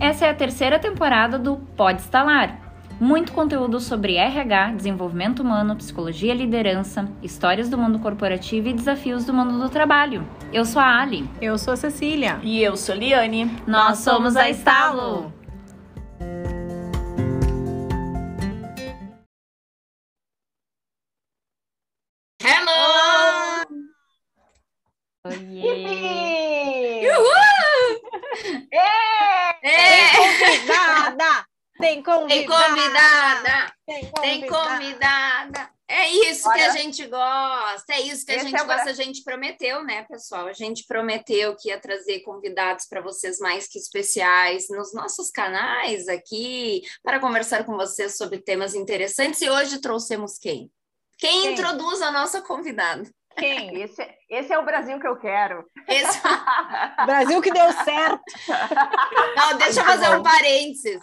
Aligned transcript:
Essa 0.00 0.26
é 0.26 0.30
a 0.30 0.34
terceira 0.34 0.78
temporada 0.78 1.38
do 1.38 1.56
Pode 1.76 2.00
Instalar. 2.00 2.68
Muito 3.00 3.32
conteúdo 3.32 3.80
sobre 3.80 4.14
RH, 4.14 4.72
desenvolvimento 4.72 5.40
humano, 5.40 5.74
psicologia 5.74 6.32
e 6.32 6.36
liderança, 6.36 7.08
histórias 7.20 7.68
do 7.68 7.76
mundo 7.76 7.98
corporativo 7.98 8.68
e 8.68 8.72
desafios 8.72 9.24
do 9.24 9.34
mundo 9.34 9.58
do 9.58 9.68
trabalho. 9.68 10.24
Eu 10.52 10.64
sou 10.64 10.80
a 10.80 11.00
Ali. 11.00 11.28
Eu 11.40 11.58
sou 11.58 11.74
a 11.74 11.76
Cecília. 11.76 12.38
E 12.42 12.62
eu 12.62 12.76
sou 12.76 12.94
a 12.94 12.98
Liane. 12.98 13.50
Nós 13.66 13.98
somos 13.98 14.36
a 14.36 14.48
Estalo. 14.48 15.32
Tem 32.28 32.38
tem 32.40 32.46
convidada! 32.46 33.72
convidada! 33.86 34.20
Tem 34.20 34.46
convidada! 34.46 34.46
convidada! 34.46 35.78
É 35.90 36.06
isso 36.10 36.42
que 36.52 36.60
a 36.60 36.64
Olha, 36.64 36.72
gente 36.72 37.06
gosta, 37.06 37.94
é 37.94 38.00
isso 38.02 38.26
que 38.26 38.32
a 38.32 38.34
esse 38.36 38.44
gente 38.44 38.60
é 38.60 38.64
gosta. 38.64 38.90
A 38.90 38.92
gente 38.92 39.24
prometeu, 39.24 39.82
né, 39.82 40.04
pessoal? 40.04 40.46
A 40.46 40.52
gente 40.52 40.84
prometeu 40.86 41.56
que 41.56 41.70
ia 41.70 41.80
trazer 41.80 42.20
convidados 42.20 42.84
para 42.86 43.00
vocês 43.00 43.38
mais 43.38 43.66
que 43.66 43.78
especiais 43.78 44.68
nos 44.68 44.92
nossos 44.92 45.30
canais 45.30 46.06
aqui 46.06 46.82
para 47.02 47.18
conversar 47.18 47.64
com 47.64 47.74
vocês 47.74 48.18
sobre 48.18 48.38
temas 48.38 48.74
interessantes. 48.74 49.40
E 49.40 49.48
hoje 49.48 49.80
trouxemos 49.80 50.38
quem? 50.38 50.70
Quem, 51.16 51.42
Quem? 51.42 51.52
introduz 51.52 52.02
a 52.02 52.12
nossa 52.12 52.42
convidada? 52.42 53.08
Quem? 53.36 53.80
Esse, 53.80 54.06
esse 54.28 54.52
é 54.52 54.58
o 54.58 54.64
Brasil 54.64 55.00
que 55.00 55.06
eu 55.06 55.16
quero. 55.16 55.64
Esse... 55.88 56.20
Brasil 57.06 57.40
que 57.40 57.50
deu 57.50 57.72
certo! 57.72 58.22
Não, 59.36 59.56
deixa 59.56 59.80
eu 59.80 59.84
fazer 59.84 60.10
um 60.10 60.22
parênteses. 60.22 61.00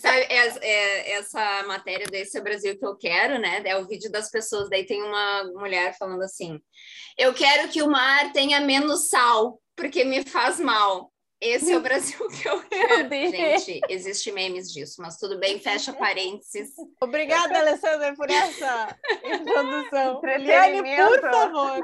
Sabe, 0.00 0.20
é- 0.28 0.58
é- 0.60 1.10
essa 1.12 1.62
matéria 1.64 2.06
desse 2.06 2.36
é 2.36 2.40
o 2.40 2.44
Brasil 2.44 2.78
que 2.78 2.86
eu 2.86 2.96
quero, 2.96 3.38
né? 3.38 3.62
É 3.64 3.76
o 3.76 3.86
vídeo 3.86 4.10
das 4.10 4.30
pessoas. 4.30 4.68
Daí 4.70 4.84
tem 4.86 5.02
uma 5.02 5.44
mulher 5.54 5.96
falando 5.98 6.22
assim: 6.22 6.58
Eu 7.16 7.34
quero 7.34 7.68
que 7.68 7.82
o 7.82 7.90
mar 7.90 8.32
tenha 8.32 8.60
menos 8.60 9.08
sal, 9.08 9.60
porque 9.76 10.04
me 10.04 10.24
faz 10.24 10.60
mal. 10.60 11.10
Esse 11.40 11.72
é 11.72 11.76
o 11.76 11.80
Brasil 11.82 12.18
que 12.28 12.48
eu 12.48 12.60
quero. 12.62 13.08
Deus. 13.08 13.30
Gente, 13.30 13.80
existe 13.88 14.32
memes 14.32 14.72
disso, 14.72 15.00
mas 15.00 15.16
tudo 15.16 15.38
bem, 15.38 15.60
fecha 15.60 15.92
parênteses. 15.92 16.70
Obrigada, 17.00 17.58
Alessandra, 17.58 18.14
por 18.16 18.28
essa 18.28 18.96
introdução. 19.24 20.20
Liane, 20.38 20.82
por 20.96 21.20
favor. 21.20 21.80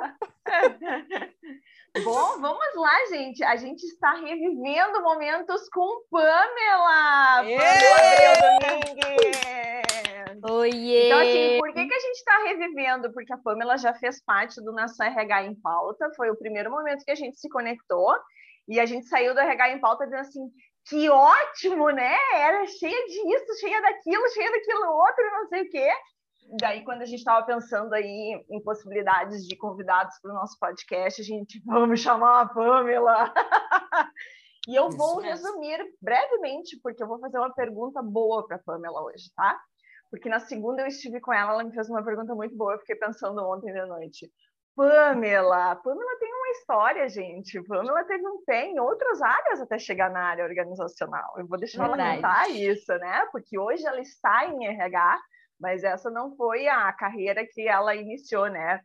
Bom, 2.03 2.41
vamos 2.41 2.75
lá, 2.75 3.07
gente. 3.11 3.45
A 3.45 3.55
gente 3.55 3.85
está 3.85 4.15
revivendo 4.15 5.01
momentos 5.01 5.69
com 5.69 6.03
Pamela. 6.11 7.49
Ê! 7.49 7.57
Pamela 7.57 7.97
Abreu 8.11 8.59
Domingues. 8.61 10.45
Oiê! 10.51 11.07
Então, 11.07 11.21
assim, 11.21 11.59
por 11.61 11.73
que, 11.73 11.87
que 11.87 11.95
a 11.95 12.01
gente 12.15 12.19
está 12.19 12.39
revivendo? 12.45 13.13
Porque 13.13 13.33
a 13.33 13.39
Pamela 13.39 13.77
já 13.77 13.93
fez 13.95 14.23
parte 14.23 14.63
do 14.63 14.73
nosso 14.73 15.03
RH 15.03 15.45
em 15.45 15.55
pauta, 15.61 16.11
foi 16.17 16.31
o 16.31 16.37
primeiro 16.37 16.71
momento 16.71 17.05
que 17.05 17.11
a 17.11 17.17
gente 17.17 17.39
se 17.39 17.49
conectou, 17.49 18.15
e 18.69 18.79
a 18.79 18.87
gente 18.87 19.07
saiu 19.07 19.35
do 19.35 19.41
RH 19.41 19.71
em 19.71 19.81
pauta 19.81 20.05
dizendo 20.05 20.21
assim, 20.21 20.51
que 20.87 21.09
ótimo, 21.09 21.91
né? 21.91 22.17
Era 22.35 22.67
cheia 22.67 23.07
disso, 23.07 23.61
cheia 23.61 23.81
daquilo, 23.83 24.29
cheia 24.31 24.51
daquilo 24.51 24.93
outro, 24.93 25.31
não 25.33 25.49
sei 25.49 25.63
o 25.63 25.71
quê. 25.71 25.91
Daí, 26.61 26.85
quando 26.85 27.03
a 27.03 27.07
gente 27.07 27.19
estava 27.19 27.45
pensando 27.45 27.93
aí 27.95 28.45
em 28.51 28.63
possibilidades 28.63 29.47
de 29.47 29.57
convidados 29.57 30.15
para 30.21 30.31
o 30.31 30.35
nosso 30.35 30.59
podcast, 30.59 31.21
a 31.21 31.25
gente, 31.25 31.61
vamos 31.65 32.01
chamar 32.01 32.43
a 32.43 32.49
Pamela. 32.49 33.33
e 34.69 34.77
eu 34.77 34.89
Isso 34.89 34.97
vou 34.97 35.23
mesmo. 35.23 35.31
resumir 35.31 35.79
brevemente, 36.01 36.79
porque 36.83 37.03
eu 37.03 37.09
vou 37.09 37.19
fazer 37.19 37.39
uma 37.39 37.53
pergunta 37.53 38.03
boa 38.03 38.47
para 38.47 38.57
a 38.57 38.63
Pamela 38.63 39.03
hoje, 39.03 39.33
tá? 39.35 39.59
Porque 40.15 40.29
na 40.29 40.39
segunda 40.39 40.83
eu 40.83 40.87
estive 40.87 41.21
com 41.21 41.33
ela, 41.33 41.55
ela 41.55 41.65
me 41.65 41.75
fez 41.75 41.91
uma 41.91 42.05
pergunta 42.05 42.37
muito 42.37 42.57
boa, 42.57 42.75
eu 42.75 42.79
fiquei 42.79 42.95
pensando 42.95 43.45
ontem 43.45 43.73
de 43.73 43.85
noite. 43.85 44.31
Pamela, 44.77 45.75
Pamela 45.75 46.19
tem 46.21 46.33
uma 46.33 46.51
história, 46.51 47.09
gente. 47.09 47.61
Pamela 47.65 48.05
teve 48.05 48.25
um 48.25 48.45
pé 48.45 48.67
em 48.67 48.79
outras 48.79 49.21
áreas 49.21 49.61
até 49.61 49.77
chegar 49.77 50.11
na 50.11 50.21
área 50.21 50.45
organizacional. 50.45 51.35
Eu 51.37 51.49
vou 51.49 51.59
deixar 51.59 51.87
ela 51.87 51.97
Verdade. 51.97 52.17
contar 52.17 52.49
isso, 52.49 52.93
né? 52.99 53.27
Porque 53.33 53.59
hoje 53.59 53.85
ela 53.85 54.01
está 54.01 54.47
em 54.47 54.67
RH, 54.67 55.21
mas 55.61 55.83
essa 55.83 56.09
não 56.09 56.37
foi 56.37 56.69
a 56.69 56.93
carreira 56.93 57.45
que 57.45 57.67
ela 57.67 57.93
iniciou, 57.97 58.47
né? 58.49 58.81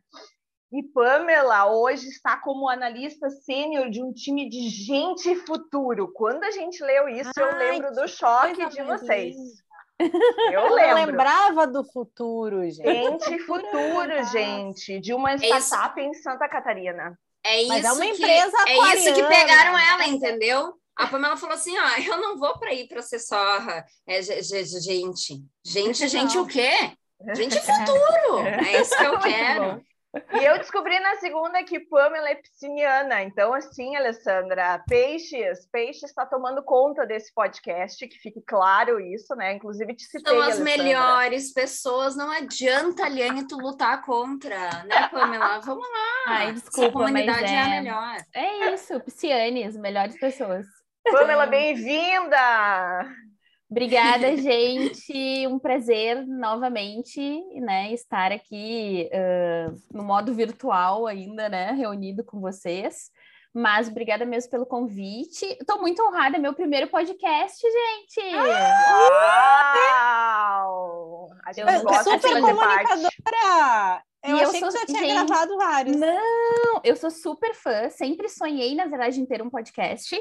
E 0.72 0.82
Pamela 0.82 1.70
hoje 1.70 2.08
está 2.08 2.38
como 2.38 2.68
analista 2.68 3.30
sênior 3.30 3.88
de 3.88 4.02
um 4.02 4.12
time 4.12 4.48
de 4.48 4.68
gente 4.68 5.36
futuro. 5.46 6.12
Quando 6.12 6.42
a 6.42 6.50
gente 6.50 6.82
leu 6.82 7.08
isso, 7.08 7.30
eu 7.38 7.46
Ai, 7.46 7.70
lembro 7.70 7.92
do 7.92 8.08
choque 8.08 8.68
de 8.68 8.82
vocês. 8.82 9.36
linda. 9.36 9.69
Eu 10.52 10.78
Eu 10.78 10.94
lembrava 10.94 11.66
do 11.66 11.84
futuro, 11.84 12.62
gente. 12.70 13.24
Gente 13.24 13.38
Futuro 13.44 14.10
é 14.10 14.24
gente, 14.26 14.98
de 15.00 15.12
uma 15.12 15.34
isso. 15.34 15.44
startup 15.58 16.00
em 16.00 16.14
Santa 16.14 16.48
Catarina. 16.48 17.18
É 17.44 17.64
Mas 17.66 17.84
isso 17.84 17.88
é 17.88 17.92
uma 17.92 18.04
que, 18.04 18.22
empresa 18.22 18.56
é 18.66 18.94
isso 18.94 19.14
que 19.14 19.22
pegaram 19.24 19.78
ela, 19.78 20.06
entendeu? 20.06 20.74
A 20.96 21.06
Pamela 21.06 21.36
falou 21.36 21.54
assim: 21.54 21.74
ó, 21.78 21.96
eu 21.98 22.18
não 22.20 22.36
vou 22.36 22.58
para 22.58 22.74
ir 22.74 22.86
para 22.88 23.00
ser 23.00 23.18
só 23.18 23.58
é, 24.06 24.20
ge- 24.22 24.42
ge- 24.42 24.64
gente. 24.80 25.42
Gente, 25.64 26.06
gente, 26.08 26.38
o 26.38 26.46
quê? 26.46 26.70
Gente 27.34 27.60
futuro! 27.60 28.38
É 28.38 28.80
isso 28.80 28.96
que 28.96 29.04
eu 29.04 29.18
quero. 29.18 29.82
E 30.32 30.44
eu 30.44 30.58
descobri 30.58 30.98
na 30.98 31.16
segunda 31.16 31.62
que 31.62 31.78
Pamela 31.78 32.30
é 32.30 32.34
pisciniana. 32.34 33.22
Então, 33.22 33.54
assim, 33.54 33.94
Alessandra, 33.94 34.82
Peixes, 34.88 35.68
Peixes 35.70 36.10
está 36.10 36.26
tomando 36.26 36.62
conta 36.64 37.06
desse 37.06 37.32
podcast, 37.32 38.06
que 38.08 38.18
fique 38.18 38.42
claro 38.44 38.98
isso, 39.00 39.34
né? 39.36 39.54
Inclusive 39.54 39.94
te 39.94 40.04
citei, 40.04 40.32
São 40.32 40.42
as 40.42 40.56
Alessandra. 40.56 40.82
melhores 40.82 41.52
pessoas, 41.52 42.16
não 42.16 42.30
adianta, 42.30 43.08
Liane, 43.08 43.46
tu 43.46 43.56
lutar 43.56 44.04
contra, 44.04 44.84
né, 44.84 45.08
Pamela? 45.08 45.60
Vamos 45.64 45.86
lá. 45.88 46.24
Ai, 46.26 46.52
desculpa, 46.52 46.98
mas 46.98 47.10
comunidade 47.10 47.52
é... 47.52 47.58
a 47.58 47.68
é... 47.68 47.80
melhor. 47.80 48.16
É 48.34 48.74
isso, 48.74 49.00
Pisciane, 49.00 49.64
as 49.64 49.76
melhores 49.76 50.18
pessoas. 50.18 50.66
Pamela, 51.04 51.46
bem-vinda! 51.46 53.06
Obrigada, 53.70 54.36
gente. 54.42 55.46
Um 55.46 55.58
prazer 55.58 56.26
novamente, 56.26 57.20
né, 57.60 57.92
estar 57.92 58.32
aqui 58.32 59.08
ah, 59.12 59.72
no 59.92 60.02
modo 60.02 60.34
virtual 60.34 61.06
ainda, 61.06 61.48
né, 61.48 61.70
reunido 61.72 62.24
com 62.24 62.40
vocês. 62.40 63.10
Mas 63.52 63.88
obrigada 63.88 64.24
mesmo 64.24 64.48
pelo 64.50 64.64
convite. 64.64 65.44
Estou 65.44 65.80
muito 65.80 66.00
honrada, 66.02 66.36
é 66.36 66.40
meu 66.40 66.54
primeiro 66.54 66.86
podcast, 66.88 67.60
gente. 67.60 68.36
Uau! 69.96 70.50
A 71.44 71.52
gente 71.52 71.68
Eu 71.68 71.82
gosta 71.82 72.16
de 72.16 72.22
Super 72.22 72.40
fazer 72.40 72.54
parte. 72.54 74.00
Eu 74.22 74.36
E 74.36 74.42
eu 74.42 74.48
achei 74.48 74.60
sou- 74.60 74.68
que 74.68 74.78
já 74.78 74.86
tinha 74.86 75.00
gente, 75.00 75.12
gravado 75.26 75.56
vários. 75.56 75.96
Não, 75.96 76.80
eu 76.84 76.94
sou 76.96 77.10
super 77.10 77.54
fã, 77.54 77.88
sempre 77.88 78.28
sonhei, 78.28 78.74
na 78.74 78.84
verdade, 78.86 79.20
em 79.20 79.24
ter 79.26 79.40
um 79.42 79.48
podcast, 79.48 80.14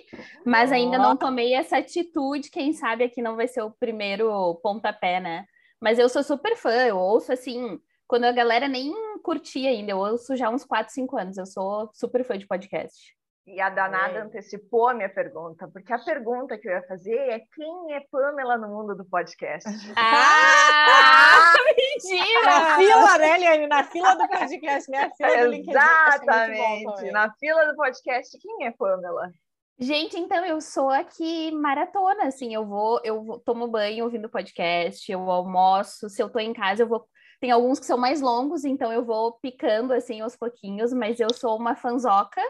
mas 0.46 0.72
ainda 0.72 0.98
não 0.98 1.18
tomei 1.18 1.54
essa 1.54 1.78
atitude. 1.78 2.50
Quem 2.50 2.72
sabe 2.74 3.04
aqui 3.04 3.22
não 3.22 3.36
vai 3.36 3.48
ser 3.48 3.62
o 3.62 3.72
primeiro 3.72 4.56
pontapé, 4.64 5.20
né? 5.20 5.46
Mas 5.82 6.00
eu 6.00 6.08
sou 6.08 6.24
super 6.24 6.56
fã, 6.56 6.72
eu 6.86 6.98
ouço 6.98 7.32
assim, 7.34 7.78
quando 8.08 8.24
a 8.24 8.32
galera 8.32 8.68
nem 8.68 8.94
curtia 9.22 9.70
ainda, 9.70 9.92
eu 9.92 9.98
ouço 9.98 10.36
já 10.36 10.50
uns 10.50 10.64
4, 10.64 10.94
5 10.94 11.18
anos. 11.18 11.38
Eu 11.38 11.46
sou 11.46 11.90
super 11.94 12.24
fã 12.24 12.38
de 12.38 12.48
podcast. 12.48 13.16
E 13.52 13.60
a 13.60 13.70
danada 13.70 14.20
É. 14.20 14.22
antecipou 14.22 14.90
a 14.90 14.94
minha 14.94 15.10
pergunta, 15.10 15.68
porque 15.74 15.92
a 15.92 15.98
pergunta 15.98 16.58
que 16.58 16.68
eu 16.68 16.74
ia 16.74 16.84
fazer 16.84 17.16
é 17.16 17.40
quem 17.56 17.94
é 17.96 18.02
Pamela 18.12 18.58
no 18.58 18.68
mundo 18.68 18.96
do 18.96 19.04
podcast? 19.06 19.68
Ah! 19.98 21.54
mentira! 21.76 22.46
Na 22.46 22.78
fila, 22.78 23.18
né, 23.18 23.38
Liane? 23.38 23.68
Na 23.68 23.84
fila 23.84 24.14
do 24.16 24.28
podcast, 24.28 24.92
né? 24.92 25.10
Fila 25.18 25.46
do 25.46 25.64
bom 25.64 25.72
Exatamente. 25.72 27.12
Na 27.12 27.34
fila 27.34 27.66
do 27.66 27.76
podcast, 27.76 28.38
quem 28.40 28.68
é 28.68 28.72
Pamela? 28.72 29.32
Gente, 29.80 30.20
então 30.20 30.46
eu 30.46 30.60
sou 30.62 30.90
aqui 30.90 31.52
maratona, 31.52 32.26
assim, 32.26 32.54
eu 32.54 32.66
vou, 32.66 33.00
eu 33.04 33.24
vou, 33.24 33.40
tomo 33.40 33.68
banho 33.68 34.04
ouvindo 34.04 34.30
podcast, 34.30 35.10
eu 35.10 35.32
almoço, 35.32 36.10
se 36.10 36.22
eu 36.22 36.30
tô 36.30 36.38
em 36.38 36.54
casa, 36.54 36.84
eu 36.84 36.88
vou. 36.88 37.08
Tem 37.40 37.50
alguns 37.50 37.80
que 37.80 37.86
são 37.86 37.98
mais 37.98 38.20
longos, 38.20 38.66
então 38.66 38.92
eu 38.92 39.06
vou 39.06 39.40
picando 39.42 39.94
assim 39.94 40.20
aos 40.20 40.36
pouquinhos, 40.36 40.92
mas 40.92 41.20
eu 41.22 41.34
sou 41.34 41.58
uma 41.58 41.76
fanzoca 41.76 42.42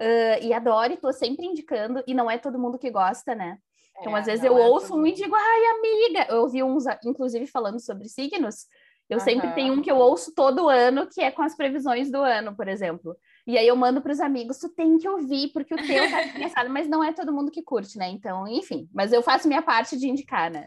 ah, 0.00 0.38
e 0.40 0.52
adoro 0.52 0.92
e 0.92 0.96
tô 0.96 1.12
sempre 1.12 1.46
indicando, 1.46 2.02
e 2.06 2.14
não 2.14 2.30
é 2.30 2.38
todo 2.38 2.58
mundo 2.58 2.78
que 2.78 2.90
gosta, 2.90 3.34
né? 3.34 3.58
Então, 4.00 4.16
É, 4.16 4.20
às 4.20 4.26
vezes 4.26 4.44
eu 4.44 4.58
é 4.58 4.66
ouço 4.66 4.96
um 4.96 5.06
e 5.06 5.12
digo, 5.12 5.34
ai, 5.34 5.64
amiga, 5.66 6.26
eu 6.28 6.42
ouvi 6.42 6.62
uns, 6.62 6.84
inclusive, 7.04 7.46
falando 7.46 7.80
sobre 7.80 8.08
signos. 8.08 8.66
Eu 9.08 9.20
sempre 9.20 9.52
tenho 9.52 9.74
um 9.74 9.82
que 9.82 9.90
eu 9.90 9.96
ouço 9.96 10.34
todo 10.34 10.68
ano, 10.68 11.06
que 11.06 11.20
é 11.20 11.30
com 11.30 11.42
as 11.42 11.54
previsões 11.54 12.10
do 12.10 12.22
ano, 12.22 12.56
por 12.56 12.66
exemplo. 12.66 13.14
E 13.46 13.58
aí 13.58 13.68
eu 13.68 13.76
mando 13.76 14.00
para 14.00 14.12
os 14.12 14.20
amigos, 14.20 14.58
tu 14.58 14.68
tem 14.70 14.96
que 14.96 15.06
ouvir, 15.06 15.52
porque 15.52 15.74
o 15.74 15.86
teu 15.86 16.10
tá 16.10 16.24
engraçado, 16.26 16.70
mas 16.70 16.88
não 16.88 17.04
é 17.04 17.12
todo 17.12 17.32
mundo 17.32 17.50
que 17.50 17.62
curte, 17.62 17.98
né? 17.98 18.08
Então, 18.08 18.48
enfim, 18.48 18.88
mas 18.92 19.12
eu 19.12 19.22
faço 19.22 19.46
minha 19.46 19.60
parte 19.60 19.98
de 19.98 20.08
indicar, 20.08 20.50
né? 20.50 20.66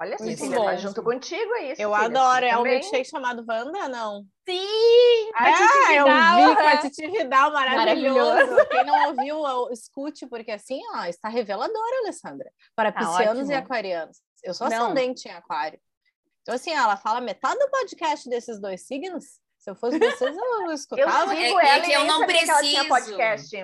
Olha, 0.00 0.16
Muito 0.18 0.38
Cecília, 0.38 0.56
tá 0.56 0.70
bom. 0.72 0.78
junto 0.78 1.02
contigo 1.02 1.52
aí. 1.54 1.70
Eu 1.78 1.90
Cecília. 1.90 1.96
adoro. 1.98 2.44
É 2.46 2.54
um 2.54 2.56
Também. 2.58 2.72
milkshake 2.80 3.04
chamado 3.04 3.44
Wanda, 3.46 3.86
não? 3.88 4.24
Sim! 4.48 5.30
a 5.34 5.44
Ah, 5.44 5.94
eu 5.94 6.04
vi 6.06 6.56
com 6.56 6.66
a. 6.68 6.76
Titi 6.78 7.06
Vidal, 7.10 7.52
maravilhoso. 7.52 8.18
Maravilhoso. 8.30 8.68
Quem 8.70 8.84
não 8.86 9.08
ouviu, 9.08 9.46
eu- 9.46 9.68
escute, 9.70 10.26
porque 10.26 10.50
assim, 10.52 10.80
ó, 10.94 11.04
está 11.04 11.28
reveladora, 11.28 11.98
Alessandra, 12.02 12.50
para 12.74 12.90
Tá 12.90 13.00
piscianos 13.00 13.48
e 13.48 13.52
ótimo. 13.52 13.58
aquarianos. 13.58 14.16
Eu 14.42 14.54
sou 14.54 14.70
Não. 14.70 14.84
ascendente 14.86 15.28
em 15.28 15.32
aquário. 15.32 15.78
Então, 16.42 16.54
assim, 16.54 16.72
ela 16.72 16.96
fala 16.96 17.20
metade 17.20 17.58
do 17.58 17.68
podcast 17.70 18.26
desses 18.30 18.58
dois 18.58 18.86
signos. 18.86 19.24
Se 19.58 19.70
eu 19.70 19.74
fosse 19.74 19.98
vocês, 19.98 20.34
eu 20.34 20.62
Eu 20.66 20.70
escutava. 20.72 21.28
sigo 21.36 21.60
É- 21.60 21.66
é 21.66 21.68
ela 21.74 21.80
que 21.84 21.90
e 21.90 21.92
eu 21.92 22.04
não 22.06 22.26
que 22.26 22.32
tinha 22.38 22.56
preciso. 22.56 22.88
podcast. 22.88 23.56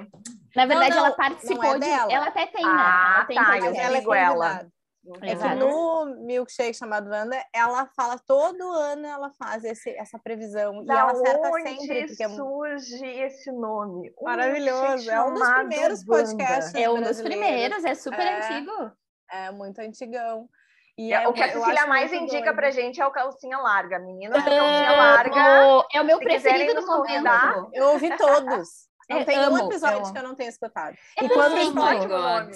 Na 0.55 0.67
verdade, 0.67 0.91
não, 0.91 0.99
ela 0.99 1.09
não 1.09 1.17
participou 1.17 1.65
é 1.65 1.73
de. 1.75 1.81
dela. 1.81 2.13
Ela 2.13 2.27
até 2.27 2.47
tem, 2.47 2.63
né? 2.63 2.71
Ah, 2.71 3.15
ela 3.17 3.25
tem 3.25 3.37
tá, 3.37 3.59
eu 3.59 3.75
ela 3.75 3.97
é 3.97 4.23
ela. 4.23 4.69
É 5.23 5.37
que 5.37 5.55
no 5.55 6.07
milkshake 6.25 6.75
chamado 6.75 7.09
Wanda, 7.11 7.41
ela 7.53 7.87
fala 7.97 8.19
todo 8.27 8.63
ano, 8.73 9.07
ela 9.07 9.31
faz 9.39 9.63
esse, 9.65 9.91
essa 9.91 10.19
previsão. 10.19 10.83
e 10.83 10.87
Da 10.87 10.99
ela 11.01 11.13
acerta 11.13 11.49
onde 11.49 11.69
sempre, 11.79 12.07
porque 12.09 12.23
é 12.25 12.29
surge 12.29 13.07
esse 13.07 13.53
nome? 13.53 14.13
Um 14.21 14.25
maravilhoso. 14.25 15.11
É 15.11 15.23
um 15.23 15.35
dos 15.35 15.49
primeiros 15.49 16.01
Wanda. 16.09 16.23
podcasts. 16.25 16.75
É 16.75 16.91
um 16.91 17.01
dos 17.01 17.21
primeiros, 17.23 17.85
é 17.85 17.95
super 17.95 18.21
É. 18.27 18.39
antigo. 18.39 18.93
É 19.31 19.51
muito 19.51 19.79
antigão. 19.81 20.49
E 20.99 21.13
É, 21.13 21.25
é- 21.25 21.29
o 21.29 21.33
que 21.33 21.43
a 21.43 21.49
eu 21.49 21.53
Cecília 21.61 21.81
acho 21.81 21.89
mais 21.89 22.13
indica 22.13 22.43
doido. 22.45 22.57
pra 22.57 22.71
gente 22.71 23.01
é 23.01 23.07
o 23.07 23.11
calcinha 23.11 23.59
larga. 23.59 23.99
Menina, 23.99 24.35
calcinha 24.43 24.93
larga. 24.93 25.85
É 25.93 26.01
o 26.01 26.05
meu 26.05 26.19
Se 26.19 26.25
preferido 26.25 26.81
do 26.81 26.87
momento. 26.87 27.71
Eu 27.75 27.89
ouvi 27.91 28.17
todos. 28.17 28.87
Não 29.09 29.19
É, 29.19 29.25
tem 29.25 29.39
um 29.39 29.43
amo, 29.43 29.59
episódio 29.71 29.99
amo. 29.99 30.13
que 30.13 30.19
eu 30.19 30.23
não 30.25 30.35
tenha 30.35 30.49
escutado. 30.51 30.97
É 31.17 31.25
e 31.25 31.29
quando 31.29 31.55
my 31.55 32.07
God. 32.09 32.53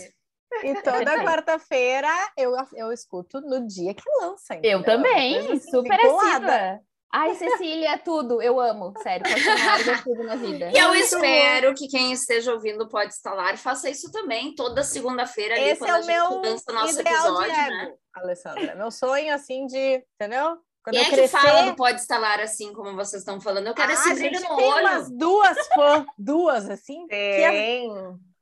E 0.65 0.75
toda 0.83 1.25
quarta-feira 1.25 2.09
eu, 2.37 2.53
eu 2.75 2.93
escuto 2.93 3.41
no 3.41 3.67
dia 3.67 3.95
que 3.95 4.03
lança. 4.21 4.59
Eu 4.63 4.83
também, 4.83 5.35
Coisa 5.47 5.53
assim, 5.55 5.71
super 5.71 6.01
assídua. 6.01 6.81
Ai, 7.13 7.35
Cecília, 7.35 7.99
tudo. 7.99 8.41
Eu 8.41 8.61
amo, 8.61 8.93
sério. 9.03 9.27
É 9.27 10.03
tudo 10.03 10.23
na 10.23 10.37
vida. 10.37 10.71
E 10.73 10.79
eu 10.79 10.89
Muito 10.91 11.03
espero 11.03 11.75
que 11.75 11.89
quem 11.89 12.13
esteja 12.13 12.53
ouvindo 12.53 12.89
Pode 12.89 13.13
Instalar 13.13 13.57
faça 13.59 13.91
isso 13.91 14.13
também, 14.13 14.55
toda 14.55 14.85
segunda-feira 14.85 15.57
ali, 15.57 15.71
Esse 15.71 15.81
quando 15.81 15.91
é 15.91 15.93
a 15.93 15.99
o 15.99 16.03
gente 16.03 16.15
meu 16.15 16.41
lança 16.41 16.65
o 16.71 16.73
nosso 16.73 17.01
episódio, 17.01 17.53
de 17.53 17.59
ego, 17.61 17.71
né? 17.71 17.95
Alessandra. 18.15 18.75
Meu 18.77 18.91
sonho, 18.93 19.35
assim, 19.35 19.67
de... 19.67 20.05
Entendeu? 20.15 20.57
Quando 20.85 20.95
Quem 20.95 20.99
eu 21.01 21.03
é 21.03 21.05
que 21.11 21.17
crescer... 21.17 21.37
fala 21.39 21.63
do 21.63 21.75
Pode 21.77 22.01
Instalar 22.01 22.41
assim 22.41 22.73
como 22.73 22.95
vocês 22.95 23.23
estão 23.23 23.41
falando? 23.41 23.67
Eu 23.67 23.75
quero 23.75 23.91
Ah, 23.91 23.95
esse 23.95 24.15
brilho 24.15 24.41
no 24.41 24.57
tem 24.57 24.73
olho. 24.73 24.81
umas 24.87 25.11
duas 25.11 25.59
fãs, 25.75 26.07
duas, 26.17 26.71
assim, 26.71 27.07
que 27.09 27.15
é 27.15 27.83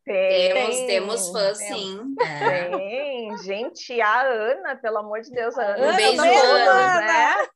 Tem, 0.09 0.53
tem. 0.53 0.55
Temos, 0.55 0.77
temos 0.87 1.29
fãs, 1.31 1.59
Temos. 1.59 1.79
sim. 1.81 2.15
É. 2.21 2.69
Tem, 2.71 3.39
gente, 3.39 4.01
a 4.01 4.23
Ana, 4.23 4.77
pelo 4.77 4.99
amor 4.99 5.21
de 5.21 5.31
Deus, 5.31 5.57
a 5.59 5.63
Ana. 5.63 5.93
Um 5.93 5.97
beijo, 5.97 6.17
todos, 6.17 6.33
Ana. 6.69 7.01
né? 7.03 7.49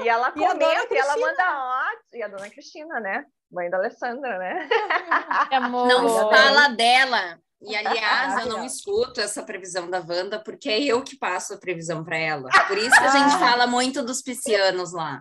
E 0.00 0.08
ela 0.08 0.28
E 0.28 0.32
comenta, 0.32 0.64
e 0.64 0.98
ela 0.98 1.14
Cristina. 1.14 1.16
manda 1.16 1.44
ó, 1.56 2.16
e 2.16 2.22
a 2.22 2.28
dona 2.28 2.50
Cristina, 2.50 3.00
né? 3.00 3.24
Mãe 3.50 3.70
da 3.70 3.78
Alessandra, 3.78 4.36
né? 4.38 4.68
Amor. 5.52 5.88
Não 5.88 6.08
fala 6.30 6.68
dela. 6.68 7.38
E, 7.62 7.74
aliás, 7.74 8.44
eu 8.44 8.52
não 8.52 8.64
escuto 8.66 9.20
essa 9.20 9.42
previsão 9.42 9.88
da 9.88 9.98
Wanda, 10.00 10.38
porque 10.38 10.68
é 10.68 10.80
eu 10.80 11.02
que 11.02 11.16
passo 11.16 11.54
a 11.54 11.58
previsão 11.58 12.04
para 12.04 12.18
ela. 12.18 12.50
Por 12.68 12.76
isso 12.76 12.90
que 12.90 13.04
a 13.04 13.08
gente 13.10 13.34
Ah. 13.34 13.38
fala 13.38 13.66
muito 13.66 14.02
dos 14.02 14.20
piscianos 14.20 14.92
lá. 14.92 15.18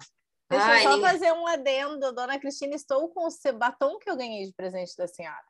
Deixa 0.49 0.65
Ai, 0.65 0.79
eu 0.79 0.83
só 0.83 0.95
ninguém- 0.97 1.11
fazer 1.11 1.31
um 1.33 1.47
adendo. 1.47 2.11
Dona 2.13 2.37
Cristina, 2.39 2.75
estou 2.75 3.09
com 3.09 3.27
o 3.27 3.53
batom 3.53 3.97
que 3.97 4.09
eu 4.09 4.15
ganhei 4.17 4.45
de 4.45 4.53
presente 4.53 4.95
da 4.97 5.07
senhora. 5.07 5.43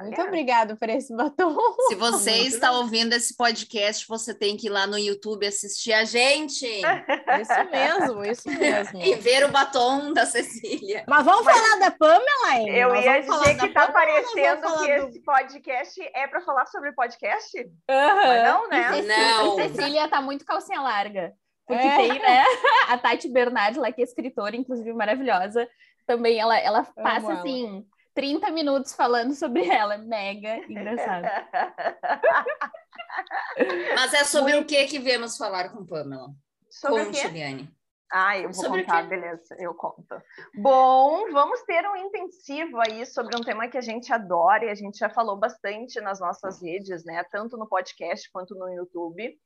Muito 0.00 0.20
Olha. 0.20 0.28
obrigada 0.28 0.76
por 0.76 0.88
esse 0.88 1.14
batom. 1.14 1.56
Se 1.88 1.94
você 1.94 2.30
está 2.46 2.72
ouvindo 2.72 3.12
esse 3.12 3.36
podcast, 3.36 4.06
você 4.08 4.34
tem 4.34 4.56
que 4.56 4.66
ir 4.66 4.70
lá 4.70 4.86
no 4.86 4.98
YouTube 4.98 5.46
assistir 5.46 5.92
a 5.92 6.04
gente 6.04 6.64
Isso 6.66 7.70
mesmo, 7.70 8.24
isso 8.24 8.48
mesmo. 8.50 9.00
e 9.02 9.14
ver 9.16 9.44
o 9.44 9.48
batom 9.50 10.12
da 10.12 10.24
Cecília. 10.26 11.04
Mas 11.08 11.24
vamos 11.24 11.44
falar 11.44 11.78
da 11.80 11.90
Pamela, 11.90 12.54
hein? 12.56 12.68
Eu 12.76 12.88
Nós 12.90 13.04
ia 13.04 13.20
dizer 13.20 13.58
que 13.58 13.68
tá 13.68 13.80
vamos 13.86 13.92
parecendo 13.94 14.78
que 14.78 14.98
do- 15.00 15.08
esse 15.08 15.20
podcast 15.22 16.00
é 16.14 16.26
para 16.28 16.40
falar 16.42 16.66
sobre 16.66 16.92
podcast, 16.92 17.70
Aham. 17.90 18.14
mas 18.26 18.44
não, 18.44 18.68
né? 18.68 18.88
Cecília, 18.92 19.16
Não. 19.18 19.56
Cecília 19.56 20.08
tá 20.08 20.20
muito 20.22 20.44
calcinha 20.44 20.80
larga. 20.80 21.32
Porque 21.66 21.86
É. 21.86 21.96
tem, 21.96 22.08
né? 22.18 22.44
A 22.88 22.96
Tati 22.96 23.28
Bernardi, 23.28 23.78
lá, 23.78 23.92
que 23.92 24.00
é 24.00 24.04
escritora, 24.04 24.56
inclusive 24.56 24.90
maravilhosa, 24.94 25.68
também 26.06 26.38
ela, 26.38 26.58
ela 26.58 26.82
passa 26.82 27.26
ela. 27.32 27.40
assim 27.40 27.84
30 28.18 28.50
minutos 28.50 28.94
falando 28.94 29.32
sobre 29.32 29.64
ela. 29.68 29.94
É 29.94 29.98
Mega 29.98 30.56
engraçado. 30.68 31.22
Mas 33.94 34.12
é 34.12 34.24
sobre 34.24 34.56
o 34.56 34.64
que 34.64 34.86
que 34.86 34.98
viemos 34.98 35.36
falar 35.36 35.68
com 35.68 35.86
Pamela? 35.86 36.30
Sobre 36.68 37.02
o 37.02 37.06
Conte, 37.06 37.22
quê? 37.22 37.28
Liane. 37.28 37.72
Ah, 38.10 38.36
eu 38.36 38.50
vou 38.50 38.54
Sobre 38.54 38.80
o 38.80 38.84
contar, 38.84 39.06
beleza, 39.06 39.54
eu 39.60 39.72
conto. 39.72 40.20
Bom, 40.56 41.30
vamos 41.30 41.62
ter 41.62 41.88
um 41.88 41.94
intensivo 41.94 42.80
aí 42.80 43.06
sobre 43.06 43.36
um 43.36 43.40
tema 43.40 43.68
que 43.68 43.78
a 43.78 43.82
gente 43.82 44.12
adora 44.12 44.64
e 44.64 44.70
a 44.70 44.74
gente 44.74 44.98
já 44.98 45.08
falou 45.08 45.36
bastante 45.36 46.00
nas 46.00 46.18
nossas 46.18 46.60
redes, 46.60 47.04
né? 47.04 47.22
Tanto 47.30 47.56
no 47.56 47.68
podcast 47.68 48.28
quanto 48.32 48.56
no 48.56 48.68
YouTube. 48.68 49.38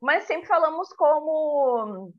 Mas 0.00 0.22
sempre 0.24 0.46
falamos 0.46 0.92
como 0.92 2.12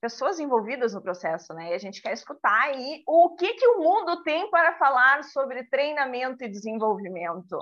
pessoas 0.00 0.38
envolvidas 0.38 0.94
no 0.94 1.02
processo, 1.02 1.52
né? 1.54 1.70
E 1.70 1.74
a 1.74 1.78
gente 1.78 2.02
quer 2.02 2.12
escutar 2.12 2.62
aí 2.64 3.02
o 3.06 3.34
que, 3.36 3.54
que 3.54 3.66
o 3.66 3.78
mundo 3.78 4.22
tem 4.22 4.50
para 4.50 4.76
falar 4.78 5.24
sobre 5.24 5.64
treinamento 5.64 6.44
e 6.44 6.48
desenvolvimento. 6.48 7.58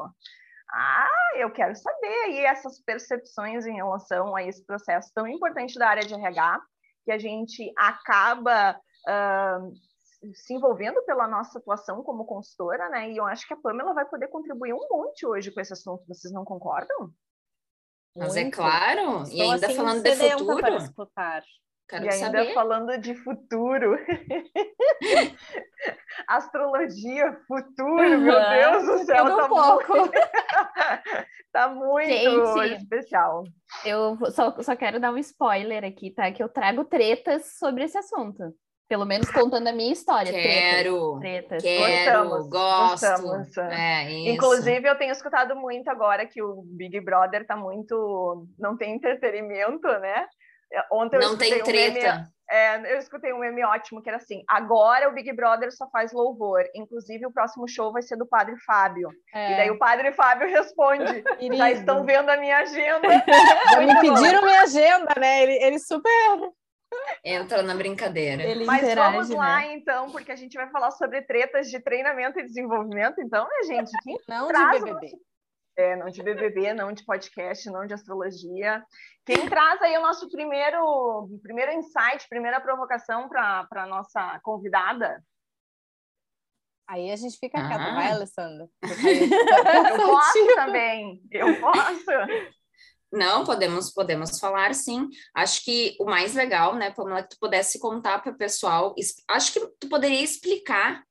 Ah, 0.71 1.09
eu 1.37 1.53
quero 1.53 1.75
saber 1.77 2.23
aí 2.25 2.45
essas 2.45 2.81
percepções 2.81 3.67
em 3.67 3.75
relação 3.75 4.35
a 4.35 4.43
esse 4.43 4.65
processo 4.65 5.11
tão 5.15 5.27
importante 5.29 5.79
da 5.79 5.89
área 5.89 6.05
de 6.05 6.15
RH, 6.15 6.61
que 7.05 7.13
a 7.13 7.19
gente 7.19 7.73
acaba 7.77 8.79
ah, 9.07 9.61
se 10.35 10.55
envolvendo 10.55 11.03
pela 11.05 11.29
nossa 11.29 11.59
atuação 11.59 12.03
como 12.03 12.25
consultora, 12.25 12.89
né? 12.89 13.11
E 13.11 13.17
eu 13.17 13.27
acho 13.27 13.47
que 13.47 13.55
a 13.55 13.57
Pamela 13.57 13.93
vai 13.93 14.07
poder 14.07 14.29
contribuir 14.29 14.73
um 14.73 14.89
monte 14.91 15.27
hoje 15.27 15.53
com 15.53 15.61
esse 15.61 15.73
assunto. 15.73 16.05
Vocês 16.09 16.33
não 16.33 16.45
concordam? 16.45 17.13
Mas 18.17 18.37
é 18.37 18.43
Muito. 18.43 18.55
claro, 18.55 19.01
e 19.01 19.23
Estou, 19.23 19.53
ainda 19.53 19.67
assim, 19.67 19.77
falando 19.77 20.03
de 20.03 20.15
futuro, 20.15 20.61
para 20.61 20.77
escutar. 20.77 21.43
Quero 21.89 22.05
e 22.05 22.09
ainda 22.09 22.39
saber. 22.39 22.55
falando 22.55 22.99
de 22.99 23.15
futuro. 23.15 23.99
Astrologia, 26.29 27.37
futuro, 27.47 28.19
meu 28.21 28.39
Deus 28.51 28.87
do 28.87 28.99
céu, 29.05 29.25
Tudo 29.25 29.37
tá, 29.37 29.45
um 29.45 29.49
pouco. 29.49 29.93
muito, 29.97 30.13
tá 31.53 31.69
muito 31.69 32.09
Gente. 32.63 32.83
especial. 32.83 33.45
Eu 33.85 34.17
só, 34.31 34.55
só 34.63 34.77
quero 34.77 35.01
dar 35.01 35.13
um 35.13 35.19
spoiler 35.19 35.85
aqui, 35.85 36.11
tá? 36.11 36.31
Que 36.33 36.43
eu 36.43 36.49
trago 36.49 36.85
tretas 36.85 37.59
sobre 37.59 37.85
esse 37.85 37.99
assunto. 37.99 38.55
Pelo 38.87 39.07
menos 39.07 39.31
contando 39.31 39.67
a 39.67 39.73
minha 39.73 39.93
história. 39.93 40.31
Quero, 40.31 41.19
Tretas. 41.19 41.63
tretas. 41.63 41.65
quero, 42.05 42.29
Gostamos, 42.29 42.49
gosto. 42.51 43.23
gostamos. 43.23 43.57
É, 43.57 44.13
isso. 44.13 44.29
Inclusive, 44.35 44.87
eu 44.87 44.97
tenho 44.99 45.11
escutado 45.11 45.57
muito 45.57 45.89
agora 45.89 46.27
que 46.27 46.43
o 46.43 46.63
Big 46.67 47.01
Brother 47.01 47.47
tá 47.47 47.57
muito. 47.57 48.47
não 48.59 48.77
tem 48.77 48.95
entretenimento, 48.95 49.89
né? 50.01 50.27
Ontem 50.91 51.17
eu 51.17 51.21
não 51.21 51.37
tem 51.37 51.53
escutei 51.53 51.73
um 51.73 51.87
meme- 51.89 52.01
treta. 52.01 52.29
é, 52.51 52.93
eu 52.95 52.99
escutei 52.99 53.33
um 53.33 53.39
meme 53.39 53.65
ótimo 53.65 54.03
que 54.03 54.09
era 54.09 54.19
assim: 54.19 54.43
agora 54.49 55.09
o 55.09 55.13
Big 55.13 55.33
Brother 55.33 55.71
só 55.73 55.89
faz 55.91 56.13
louvor. 56.13 56.63
Inclusive, 56.75 57.27
o 57.27 57.33
próximo 57.33 57.67
show 57.69 57.93
vai 57.93 58.03
ser 58.03 58.17
do 58.17 58.27
Padre 58.27 58.57
Fábio. 58.67 59.09
É, 59.35 59.53
E 59.53 59.57
daí 59.57 59.71
o 59.71 59.79
Padre 59.79 60.13
Fábio 60.13 60.49
responde: 60.49 61.05
já 61.23 61.37
querido. 61.37 61.65
estão 61.67 62.05
vendo 62.05 62.29
a 62.29 62.37
minha 62.37 62.59
agenda. 62.59 63.09
Já 63.71 63.81
me 63.81 64.01
pediram 64.01 64.43
minha 64.43 64.63
agenda, 64.63 65.15
né? 65.19 65.43
Ele, 65.43 65.53
ele 65.65 65.79
super. 65.79 66.11
Entra 67.25 67.63
na 67.63 67.75
brincadeira. 67.75 68.43
Ele 68.43 68.65
Mas 68.65 68.83
interage, 68.83 69.13
vamos 69.17 69.29
lá, 69.31 69.57
né? 69.61 69.73
então, 69.75 70.11
porque 70.11 70.31
a 70.31 70.37
gente 70.37 70.55
vai 70.57 70.71
falar 70.71 70.93
sobre 70.93 71.23
tretas 71.23 71.69
de 71.69 71.81
treinamento 71.81 72.39
e 72.39 72.45
desenvolvimento. 72.45 73.21
Então, 73.21 73.45
né, 73.45 73.63
gente? 73.67 73.91
Quem 74.05 74.17
Não 74.29 74.47
de 74.47 74.79
BBB. 74.79 75.11
É, 75.77 75.97
não 75.97 76.07
de 76.07 76.23
BBB, 76.23 76.73
não 76.73 76.93
de 76.93 77.05
podcast, 77.05 77.69
não 77.69 77.87
de 77.87 77.95
astrologia. 77.95 78.85
Quem 79.27 79.49
traz 79.49 79.83
aí 79.83 79.97
o 79.99 80.03
nosso 80.03 80.29
primeiro, 80.31 81.29
primeiro 81.43 81.73
insight, 81.73 82.29
primeira 82.29 82.61
provocação 82.61 83.29
para 83.29 83.67
a 83.73 83.87
nossa 83.87 84.39
convidada? 84.43 85.21
Aí 86.89 87.11
a 87.11 87.17
gente 87.17 87.39
fica 87.39 87.59
Ah. 87.61 87.67
quieto, 87.69 87.95
vai, 87.95 88.13
Alessandra? 88.13 88.69
Eu 90.01 90.07
posso 90.07 90.47
também, 90.55 91.23
eu 91.31 91.61
posso. 91.61 92.05
Não, 93.11 93.45
podemos, 93.45 93.93
podemos 93.93 94.39
falar 94.39 94.75
sim. 94.75 95.09
Acho 95.35 95.65
que 95.65 95.97
o 96.01 96.05
mais 96.05 96.35
legal, 96.35 96.75
né, 96.75 96.91
Pamela, 96.91 97.23
que 97.23 97.31
tu 97.31 97.37
pudesse 97.41 97.79
contar 97.81 98.21
para 98.21 98.33
o 98.33 98.37
pessoal. 98.37 98.93
es- 98.99 99.23
Acho 99.29 99.53
que 99.53 99.61
tu 99.81 99.89
poderia 99.89 100.21
explicar 100.23 101.03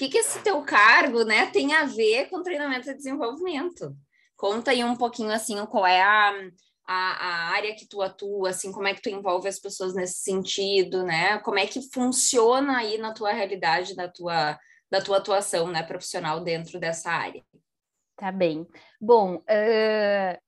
que, 0.00 0.08
que 0.08 0.16
esse 0.16 0.42
teu 0.42 0.62
cargo, 0.62 1.24
né, 1.24 1.50
tem 1.50 1.74
a 1.74 1.84
ver 1.84 2.30
com 2.30 2.42
treinamento 2.42 2.88
e 2.88 2.94
desenvolvimento. 2.94 3.94
Conta 4.34 4.70
aí 4.70 4.82
um 4.82 4.96
pouquinho 4.96 5.30
assim 5.30 5.62
qual 5.66 5.86
é 5.86 6.00
a, 6.00 6.32
a, 6.86 6.94
a 6.94 7.50
área 7.50 7.74
que 7.74 7.86
tu 7.86 8.00
atua, 8.00 8.48
assim, 8.48 8.72
como 8.72 8.88
é 8.88 8.94
que 8.94 9.02
tu 9.02 9.10
envolve 9.10 9.46
as 9.46 9.58
pessoas 9.58 9.94
nesse 9.94 10.20
sentido, 10.22 11.02
né? 11.02 11.38
Como 11.40 11.58
é 11.58 11.66
que 11.66 11.82
funciona 11.92 12.78
aí 12.78 12.96
na 12.96 13.12
tua 13.12 13.30
realidade, 13.32 13.94
da 13.94 14.08
tua, 14.08 14.58
da 14.90 15.02
tua 15.02 15.18
atuação, 15.18 15.68
né, 15.68 15.82
profissional 15.82 16.40
dentro 16.40 16.80
dessa 16.80 17.10
área. 17.10 17.44
Tá 18.16 18.32
bem. 18.32 18.66
Bom, 18.98 19.42
eh, 19.46 20.40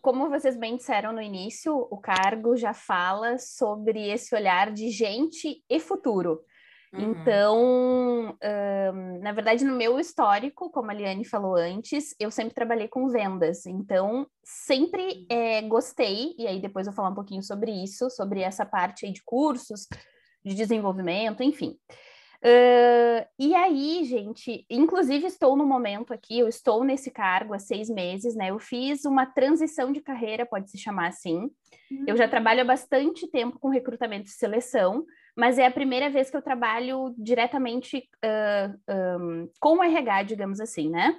como 0.00 0.30
vocês 0.30 0.56
bem 0.56 0.76
disseram 0.76 1.12
no 1.12 1.20
início, 1.20 1.76
o 1.90 1.98
cargo 1.98 2.56
já 2.56 2.72
fala 2.72 3.36
sobre 3.36 4.08
esse 4.08 4.32
olhar 4.32 4.72
de 4.72 4.90
gente 4.90 5.64
e 5.68 5.80
futuro. 5.80 6.44
Uhum. 6.92 7.10
Então, 7.10 8.36
um, 8.94 9.18
na 9.20 9.32
verdade, 9.32 9.64
no 9.64 9.76
meu 9.76 9.98
histórico, 9.98 10.70
como 10.70 10.90
a 10.90 10.94
Liane 10.94 11.24
falou 11.24 11.56
antes, 11.56 12.14
eu 12.18 12.30
sempre 12.30 12.54
trabalhei 12.54 12.88
com 12.88 13.08
vendas. 13.08 13.66
Então, 13.66 14.26
sempre 14.44 15.26
é, 15.28 15.62
gostei, 15.62 16.34
e 16.38 16.46
aí 16.46 16.60
depois 16.60 16.86
eu 16.86 16.92
vou 16.92 16.96
falar 16.96 17.10
um 17.10 17.14
pouquinho 17.14 17.42
sobre 17.42 17.70
isso, 17.70 18.08
sobre 18.10 18.40
essa 18.40 18.64
parte 18.64 19.06
aí 19.06 19.12
de 19.12 19.22
cursos, 19.24 19.88
de 20.44 20.54
desenvolvimento, 20.54 21.42
enfim. 21.42 21.76
Uh, 22.36 23.26
e 23.38 23.54
aí, 23.54 24.04
gente, 24.04 24.64
inclusive 24.70 25.26
estou 25.26 25.56
no 25.56 25.66
momento 25.66 26.12
aqui, 26.12 26.38
eu 26.38 26.46
estou 26.46 26.84
nesse 26.84 27.10
cargo 27.10 27.54
há 27.54 27.58
seis 27.58 27.88
meses, 27.88 28.36
né? 28.36 28.50
Eu 28.50 28.58
fiz 28.58 29.04
uma 29.04 29.26
transição 29.26 29.90
de 29.90 30.00
carreira, 30.00 30.46
pode 30.46 30.70
se 30.70 30.78
chamar 30.78 31.08
assim. 31.08 31.50
Uhum. 31.90 32.04
Eu 32.06 32.16
já 32.16 32.26
hum. 32.26 32.30
trabalho 32.30 32.60
há 32.60 32.64
bastante 32.64 33.26
tempo 33.28 33.58
com 33.58 33.68
recrutamento 33.68 34.28
e 34.28 34.32
seleção, 34.32 35.04
mas 35.36 35.58
é 35.58 35.66
a 35.66 35.70
primeira 35.70 36.08
vez 36.08 36.30
que 36.30 36.36
eu 36.36 36.42
trabalho 36.42 37.14
diretamente 37.18 38.08
uh, 38.24 39.20
um, 39.20 39.50
com 39.60 39.76
o 39.76 39.82
RH, 39.82 40.22
digamos 40.22 40.60
assim, 40.60 40.88
né? 40.88 41.14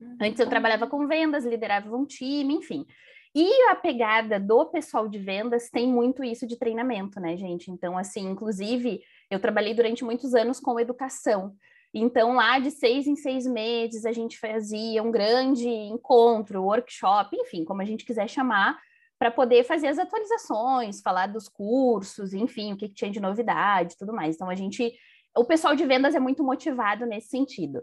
Uhum. 0.00 0.16
Antes 0.20 0.40
eu 0.40 0.48
trabalhava 0.48 0.88
com 0.88 1.06
vendas, 1.06 1.44
liderava 1.44 1.94
um 1.96 2.04
time, 2.04 2.54
enfim. 2.54 2.84
E 3.32 3.48
a 3.70 3.76
pegada 3.76 4.40
do 4.40 4.66
pessoal 4.66 5.06
de 5.06 5.18
vendas 5.18 5.70
tem 5.70 5.86
muito 5.86 6.24
isso 6.24 6.46
de 6.48 6.58
treinamento, 6.58 7.20
né, 7.20 7.36
gente? 7.36 7.70
Então, 7.70 7.96
assim, 7.96 8.28
inclusive, 8.28 9.00
eu 9.30 9.38
trabalhei 9.38 9.72
durante 9.72 10.04
muitos 10.04 10.34
anos 10.34 10.58
com 10.58 10.80
educação. 10.80 11.54
Então, 11.94 12.34
lá 12.34 12.58
de 12.58 12.72
seis 12.72 13.06
em 13.06 13.14
seis 13.14 13.46
meses, 13.46 14.04
a 14.04 14.10
gente 14.10 14.36
fazia 14.36 15.00
um 15.02 15.12
grande 15.12 15.68
encontro, 15.68 16.64
workshop, 16.64 17.36
enfim, 17.36 17.64
como 17.64 17.82
a 17.82 17.84
gente 17.84 18.04
quiser 18.04 18.28
chamar, 18.28 18.76
para 19.20 19.30
poder 19.30 19.64
fazer 19.64 19.88
as 19.88 19.98
atualizações, 19.98 21.02
falar 21.02 21.26
dos 21.26 21.46
cursos, 21.46 22.32
enfim, 22.32 22.72
o 22.72 22.76
que, 22.76 22.88
que 22.88 22.94
tinha 22.94 23.10
de 23.10 23.20
novidade 23.20 23.98
tudo 23.98 24.14
mais. 24.14 24.34
Então, 24.34 24.48
a 24.48 24.54
gente. 24.54 24.94
O 25.36 25.44
pessoal 25.44 25.76
de 25.76 25.84
vendas 25.84 26.14
é 26.14 26.18
muito 26.18 26.42
motivado 26.42 27.04
nesse 27.04 27.28
sentido. 27.28 27.82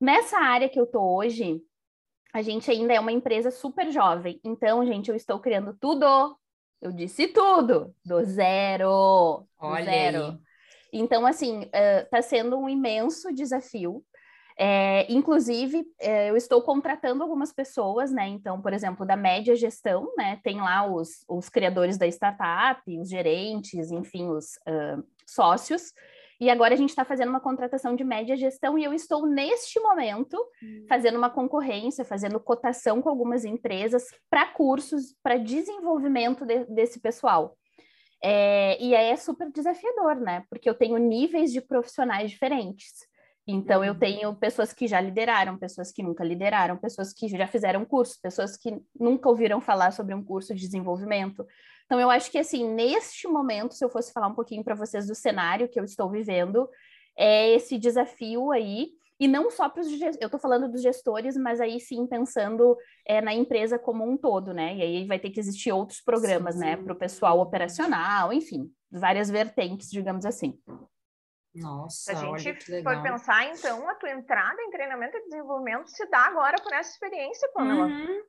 Nessa 0.00 0.38
área 0.38 0.68
que 0.68 0.80
eu 0.80 0.86
tô 0.86 1.02
hoje, 1.16 1.60
a 2.32 2.40
gente 2.40 2.70
ainda 2.70 2.94
é 2.94 3.00
uma 3.00 3.10
empresa 3.10 3.50
super 3.50 3.90
jovem. 3.90 4.40
Então, 4.44 4.86
gente, 4.86 5.10
eu 5.10 5.16
estou 5.16 5.40
criando 5.40 5.76
tudo. 5.78 6.06
Eu 6.80 6.92
disse 6.92 7.26
tudo, 7.28 7.92
do 8.04 8.22
zero. 8.24 9.44
Olha 9.58 9.84
do 9.84 9.90
zero. 9.90 10.24
Aí. 10.24 10.38
Então, 10.92 11.26
assim, 11.26 11.68
está 12.04 12.20
uh, 12.20 12.22
sendo 12.22 12.56
um 12.56 12.68
imenso 12.68 13.34
desafio. 13.34 14.04
É, 14.58 15.12
inclusive, 15.12 15.84
é, 16.00 16.30
eu 16.30 16.36
estou 16.36 16.62
contratando 16.62 17.22
algumas 17.22 17.52
pessoas, 17.52 18.10
né? 18.10 18.26
Então, 18.26 18.60
por 18.60 18.72
exemplo, 18.72 19.04
da 19.04 19.16
média 19.16 19.54
gestão, 19.54 20.10
né? 20.16 20.40
Tem 20.42 20.56
lá 20.56 20.90
os, 20.90 21.24
os 21.28 21.48
criadores 21.50 21.98
da 21.98 22.06
startup, 22.06 22.80
os 22.98 23.08
gerentes, 23.08 23.90
enfim, 23.90 24.28
os 24.28 24.56
uh, 24.66 25.04
sócios. 25.26 25.92
E 26.40 26.50
agora 26.50 26.74
a 26.74 26.76
gente 26.76 26.90
está 26.90 27.04
fazendo 27.04 27.30
uma 27.30 27.40
contratação 27.40 27.94
de 27.96 28.04
média 28.04 28.36
gestão 28.36 28.78
e 28.78 28.84
eu 28.84 28.92
estou, 28.92 29.26
neste 29.26 29.80
momento, 29.80 30.36
hum. 30.62 30.84
fazendo 30.88 31.16
uma 31.16 31.30
concorrência, 31.30 32.04
fazendo 32.04 32.40
cotação 32.40 33.00
com 33.00 33.08
algumas 33.08 33.44
empresas 33.44 34.04
para 34.28 34.46
cursos, 34.46 35.14
para 35.22 35.38
desenvolvimento 35.38 36.44
de, 36.44 36.64
desse 36.66 37.00
pessoal. 37.00 37.56
É, 38.22 38.82
e 38.82 38.94
aí 38.94 39.10
é 39.10 39.16
super 39.16 39.50
desafiador, 39.50 40.16
né? 40.16 40.44
Porque 40.50 40.68
eu 40.68 40.74
tenho 40.74 40.96
níveis 40.96 41.52
de 41.52 41.60
profissionais 41.60 42.30
diferentes. 42.30 43.06
Então, 43.46 43.84
eu 43.84 43.92
uhum. 43.92 43.98
tenho 43.98 44.34
pessoas 44.34 44.72
que 44.72 44.88
já 44.88 45.00
lideraram, 45.00 45.56
pessoas 45.56 45.92
que 45.92 46.02
nunca 46.02 46.24
lideraram, 46.24 46.76
pessoas 46.76 47.12
que 47.12 47.28
já 47.28 47.46
fizeram 47.46 47.84
curso, 47.84 48.18
pessoas 48.20 48.56
que 48.56 48.82
nunca 48.98 49.28
ouviram 49.28 49.60
falar 49.60 49.92
sobre 49.92 50.14
um 50.14 50.22
curso 50.22 50.52
de 50.52 50.60
desenvolvimento. 50.60 51.46
Então, 51.84 52.00
eu 52.00 52.10
acho 52.10 52.28
que, 52.30 52.38
assim, 52.38 52.68
neste 52.68 53.28
momento, 53.28 53.74
se 53.74 53.84
eu 53.84 53.88
fosse 53.88 54.12
falar 54.12 54.26
um 54.26 54.34
pouquinho 54.34 54.64
para 54.64 54.74
vocês 54.74 55.06
do 55.06 55.14
cenário 55.14 55.68
que 55.68 55.78
eu 55.78 55.84
estou 55.84 56.10
vivendo, 56.10 56.68
é 57.16 57.50
esse 57.50 57.78
desafio 57.78 58.50
aí, 58.50 58.88
e 59.18 59.26
não 59.26 59.50
só 59.50 59.68
para 59.68 59.80
os 59.80 59.88
eu 59.88 60.26
estou 60.26 60.38
falando 60.38 60.70
dos 60.70 60.82
gestores, 60.82 61.36
mas 61.36 61.60
aí 61.60 61.80
sim 61.80 62.06
pensando 62.06 62.76
é, 63.06 63.20
na 63.22 63.32
empresa 63.32 63.78
como 63.78 64.04
um 64.04 64.16
todo, 64.16 64.52
né? 64.52 64.76
E 64.76 64.82
aí 64.82 65.06
vai 65.06 65.18
ter 65.18 65.30
que 65.30 65.40
existir 65.40 65.72
outros 65.72 66.00
programas, 66.00 66.56
né, 66.56 66.74
sim. 66.74 66.76
né, 66.76 66.84
para 66.84 66.92
o 66.92 66.98
pessoal 66.98 67.40
operacional, 67.40 68.32
enfim, 68.32 68.70
várias 68.90 69.30
vertentes, 69.30 69.88
digamos 69.88 70.26
assim. 70.26 70.58
Nossa, 71.60 72.12
a 72.12 72.38
gente 72.38 72.82
for 72.82 73.02
pensar, 73.02 73.46
então, 73.46 73.88
a 73.88 73.94
tua 73.94 74.10
entrada 74.10 74.60
em 74.62 74.70
treinamento 74.70 75.16
e 75.16 75.24
desenvolvimento 75.24 75.88
se 75.88 76.06
dá 76.10 76.26
agora 76.26 76.56
por 76.62 76.72
essa 76.72 76.90
experiência, 76.90 77.48
Pamela. 77.54 77.86
Uhum. 77.86 78.22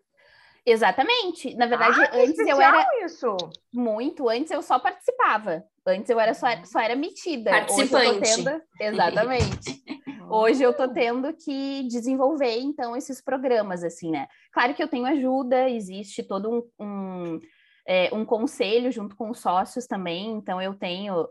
Exatamente. 0.66 1.56
Na 1.56 1.66
verdade, 1.66 2.02
ah, 2.02 2.10
antes 2.14 2.40
eu 2.40 2.62
era 2.62 2.86
isso. 3.06 3.38
muito. 3.74 4.28
Antes 4.28 4.52
eu 4.52 4.62
só 4.62 4.78
participava. 4.78 5.64
Antes 5.86 6.10
eu 6.10 6.20
era 6.20 6.34
só, 6.34 6.48
só 6.66 6.82
era 6.82 6.94
metida. 6.94 7.52
Participante. 7.52 8.44
Tendo... 8.44 8.62
Exatamente. 8.78 9.84
Hoje 10.30 10.62
eu 10.62 10.74
tô 10.74 10.90
tendo 10.90 11.34
que 11.34 11.84
desenvolver 11.84 12.60
então 12.60 12.98
esses 12.98 13.22
programas 13.22 13.82
assim, 13.82 14.12
né? 14.12 14.28
Claro 14.52 14.74
que 14.74 14.84
eu 14.84 14.90
tenho 14.90 15.06
ajuda. 15.06 15.70
Existe 15.70 16.22
todo 16.22 16.52
um, 16.52 16.86
um 16.86 17.40
é, 17.88 18.10
um 18.14 18.26
conselho 18.26 18.92
junto 18.92 19.16
com 19.16 19.30
os 19.30 19.40
sócios 19.40 19.88
também. 19.88 20.32
Então 20.32 20.62
eu 20.62 20.74
tenho 20.74 21.30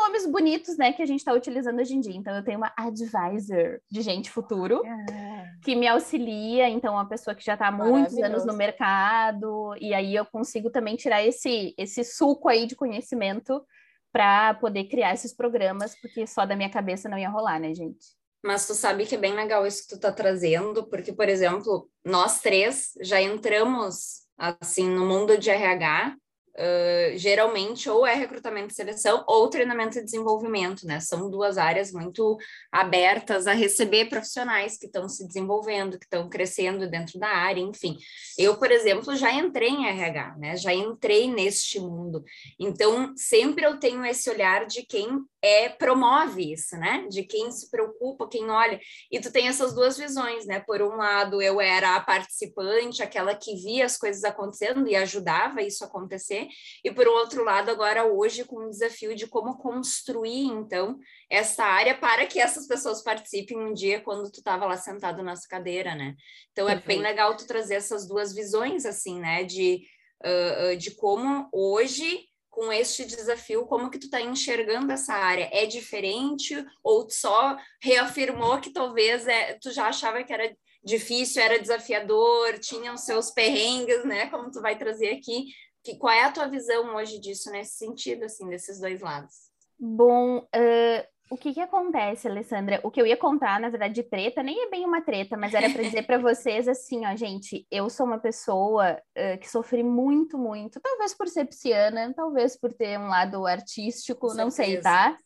nomes 0.00 0.26
bonitos, 0.26 0.76
né, 0.76 0.92
que 0.92 1.02
a 1.02 1.06
gente 1.06 1.20
está 1.20 1.32
utilizando 1.32 1.78
hoje 1.78 1.94
em 1.94 2.00
dia. 2.00 2.14
Então, 2.14 2.34
eu 2.34 2.42
tenho 2.42 2.58
uma 2.58 2.72
advisor 2.76 3.80
de 3.90 4.02
gente 4.02 4.30
futuro 4.30 4.82
ah. 4.84 5.44
que 5.62 5.76
me 5.76 5.86
auxilia. 5.86 6.68
Então, 6.68 6.94
uma 6.94 7.08
pessoa 7.08 7.34
que 7.34 7.44
já 7.44 7.54
está 7.54 7.68
há 7.68 7.72
muitos 7.72 8.16
anos 8.18 8.44
no 8.44 8.54
mercado. 8.54 9.74
E 9.80 9.92
aí 9.94 10.14
eu 10.14 10.24
consigo 10.24 10.70
também 10.70 10.96
tirar 10.96 11.24
esse, 11.24 11.74
esse 11.76 12.02
suco 12.04 12.48
aí 12.48 12.66
de 12.66 12.74
conhecimento 12.74 13.62
para 14.12 14.54
poder 14.54 14.84
criar 14.84 15.14
esses 15.14 15.32
programas, 15.32 15.94
porque 16.00 16.26
só 16.26 16.44
da 16.44 16.56
minha 16.56 16.70
cabeça 16.70 17.08
não 17.08 17.18
ia 17.18 17.30
rolar, 17.30 17.60
né, 17.60 17.72
gente? 17.74 18.18
Mas 18.42 18.66
tu 18.66 18.74
sabe 18.74 19.06
que 19.06 19.14
é 19.14 19.18
bem 19.18 19.34
legal 19.34 19.66
isso 19.66 19.82
que 19.82 19.94
tu 19.94 20.00
tá 20.00 20.10
trazendo, 20.10 20.88
porque, 20.88 21.12
por 21.12 21.28
exemplo, 21.28 21.88
nós 22.04 22.40
três 22.40 22.92
já 23.02 23.20
entramos 23.20 24.22
assim 24.38 24.88
no 24.88 25.06
mundo 25.06 25.36
de 25.36 25.50
RH 25.50 26.16
Uh, 26.56 27.16
geralmente 27.16 27.88
ou 27.88 28.04
é 28.04 28.14
recrutamento 28.14 28.72
e 28.72 28.74
seleção 28.74 29.24
ou 29.26 29.48
treinamento 29.48 29.98
e 29.98 30.04
desenvolvimento, 30.04 30.84
né? 30.86 30.98
São 30.98 31.30
duas 31.30 31.56
áreas 31.56 31.92
muito 31.92 32.36
abertas 32.72 33.46
a 33.46 33.52
receber 33.52 34.06
profissionais 34.06 34.76
que 34.76 34.86
estão 34.86 35.08
se 35.08 35.26
desenvolvendo, 35.26 35.98
que 35.98 36.04
estão 36.04 36.28
crescendo 36.28 36.90
dentro 36.90 37.18
da 37.18 37.28
área, 37.28 37.60
enfim. 37.60 37.96
Eu, 38.36 38.56
por 38.58 38.70
exemplo, 38.72 39.14
já 39.14 39.32
entrei 39.32 39.68
em 39.68 39.86
RH, 39.86 40.36
né? 40.38 40.56
Já 40.56 40.74
entrei 40.74 41.32
neste 41.32 41.78
mundo. 41.78 42.24
Então, 42.58 43.14
sempre 43.16 43.64
eu 43.64 43.78
tenho 43.78 44.04
esse 44.04 44.28
olhar 44.28 44.66
de 44.66 44.82
quem 44.84 45.24
é 45.42 45.68
promove 45.68 46.52
isso, 46.52 46.76
né? 46.76 47.06
De 47.08 47.22
quem 47.22 47.50
se 47.50 47.70
preocupa, 47.70 48.28
quem 48.28 48.50
olha. 48.50 48.78
E 49.10 49.20
tu 49.20 49.32
tem 49.32 49.48
essas 49.48 49.74
duas 49.74 49.96
visões, 49.96 50.46
né? 50.46 50.60
Por 50.60 50.82
um 50.82 50.96
lado, 50.96 51.40
eu 51.40 51.60
era 51.60 51.96
a 51.96 52.00
participante, 52.00 53.02
aquela 53.02 53.34
que 53.34 53.54
via 53.56 53.86
as 53.86 53.96
coisas 53.96 54.22
acontecendo 54.24 54.86
e 54.86 54.94
ajudava 54.96 55.62
isso 55.62 55.82
a 55.82 55.86
acontecer. 55.86 56.48
E 56.84 56.90
por 56.90 57.08
outro 57.08 57.42
lado, 57.42 57.70
agora 57.70 58.04
hoje 58.04 58.44
com 58.44 58.66
o 58.66 58.70
desafio 58.70 59.14
de 59.14 59.26
como 59.26 59.58
construir 59.58 60.46
então 60.46 60.98
essa 61.30 61.64
área 61.64 61.96
para 61.96 62.26
que 62.26 62.40
essas 62.40 62.66
pessoas 62.66 63.02
participem 63.02 63.58
um 63.58 63.72
dia 63.72 64.00
quando 64.00 64.30
tu 64.30 64.40
estava 64.40 64.66
lá 64.66 64.76
sentado 64.76 65.22
nessa 65.22 65.48
cadeira, 65.48 65.94
né? 65.94 66.14
Então 66.52 66.68
é 66.68 66.76
bem 66.76 67.00
legal 67.00 67.36
tu 67.36 67.46
trazer 67.46 67.74
essas 67.74 68.06
duas 68.06 68.34
visões 68.34 68.84
assim, 68.84 69.20
né? 69.20 69.44
De 69.44 69.82
uh, 70.24 70.76
de 70.76 70.92
como 70.92 71.48
hoje 71.52 72.29
com 72.50 72.72
este 72.72 73.04
desafio, 73.04 73.66
como 73.66 73.90
que 73.90 73.98
tu 73.98 74.06
está 74.06 74.20
enxergando 74.20 74.92
essa 74.92 75.14
área? 75.14 75.48
É 75.52 75.66
diferente 75.66 76.54
ou 76.82 77.08
só 77.08 77.56
reafirmou 77.80 78.60
que 78.60 78.72
talvez 78.72 79.26
é, 79.26 79.54
tu 79.54 79.70
já 79.70 79.86
achava 79.86 80.22
que 80.24 80.32
era 80.32 80.54
difícil, 80.82 81.42
era 81.42 81.60
desafiador, 81.60 82.58
tinha 82.58 82.92
os 82.92 83.02
seus 83.02 83.30
perrengues, 83.30 84.04
né? 84.04 84.28
Como 84.30 84.50
tu 84.50 84.60
vai 84.60 84.76
trazer 84.76 85.10
aqui. 85.10 85.46
Que, 85.82 85.96
qual 85.96 86.12
é 86.12 86.24
a 86.24 86.32
tua 86.32 86.46
visão 86.46 86.94
hoje 86.96 87.18
disso, 87.18 87.50
nesse 87.50 87.76
sentido, 87.76 88.24
assim, 88.24 88.48
desses 88.48 88.80
dois 88.80 89.00
lados? 89.00 89.34
Bom, 89.78 90.38
uh, 90.38 91.09
o 91.30 91.36
que 91.36 91.54
que 91.54 91.60
acontece, 91.60 92.26
Alessandra? 92.26 92.80
O 92.82 92.90
que 92.90 93.00
eu 93.00 93.06
ia 93.06 93.16
contar, 93.16 93.60
na 93.60 93.68
verdade, 93.68 93.94
de 93.94 94.02
treta, 94.02 94.42
nem 94.42 94.64
é 94.64 94.68
bem 94.68 94.84
uma 94.84 95.00
treta, 95.00 95.36
mas 95.36 95.54
era 95.54 95.70
para 95.70 95.82
dizer 95.82 96.02
para 96.02 96.18
vocês 96.18 96.66
assim, 96.66 97.06
ó, 97.06 97.14
gente, 97.14 97.64
eu 97.70 97.88
sou 97.88 98.04
uma 98.04 98.18
pessoa 98.18 99.00
uh, 99.16 99.38
que 99.38 99.48
sofri 99.48 99.84
muito, 99.84 100.36
muito, 100.36 100.80
talvez 100.80 101.14
por 101.14 101.28
ser 101.28 101.44
pisciana, 101.44 102.12
talvez 102.14 102.58
por 102.58 102.72
ter 102.72 102.98
um 102.98 103.06
lado 103.06 103.46
artístico, 103.46 104.34
não 104.34 104.50
sei, 104.50 104.80
tá? 104.80 105.16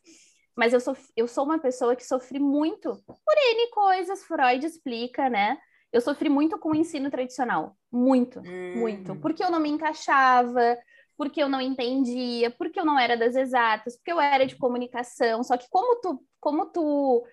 Mas 0.55 0.75
eu 0.75 0.81
sou, 0.81 0.95
eu 1.17 1.27
sou 1.27 1.43
uma 1.43 1.59
pessoa 1.59 1.97
que 1.97 2.07
sofri 2.07 2.39
muito 2.39 3.03
por 3.07 3.35
N 3.37 3.71
coisas, 3.71 4.23
Freud 4.25 4.65
explica, 4.65 5.31
né? 5.31 5.57
Eu 5.91 6.03
sofri 6.03 6.29
muito 6.29 6.59
com 6.59 6.73
o 6.73 6.77
ensino 6.77 7.11
tradicional, 7.11 7.75
muito, 7.91 8.41
hum. 8.41 8.77
muito, 8.77 9.17
porque 9.17 9.43
eu 9.43 9.51
não 9.51 9.59
me 9.59 9.71
encaixava, 9.71 10.77
porque 11.17 11.43
eu 11.43 11.49
não 11.49 11.61
entendia, 11.61 12.51
porque 12.51 12.79
eu 12.79 12.85
não 12.85 12.99
era 12.99 13.17
das 13.17 13.37
exatas, 13.37 13.97
porque 13.97 14.13
eu 14.13 14.21
era 14.21 14.47
de 14.47 14.57
comunicação. 14.57 15.43
Só 15.43 15.57
que 15.57 15.69
como 15.71 16.01
tu, 16.01 16.25
como 16.41 16.67
tu 16.67 17.25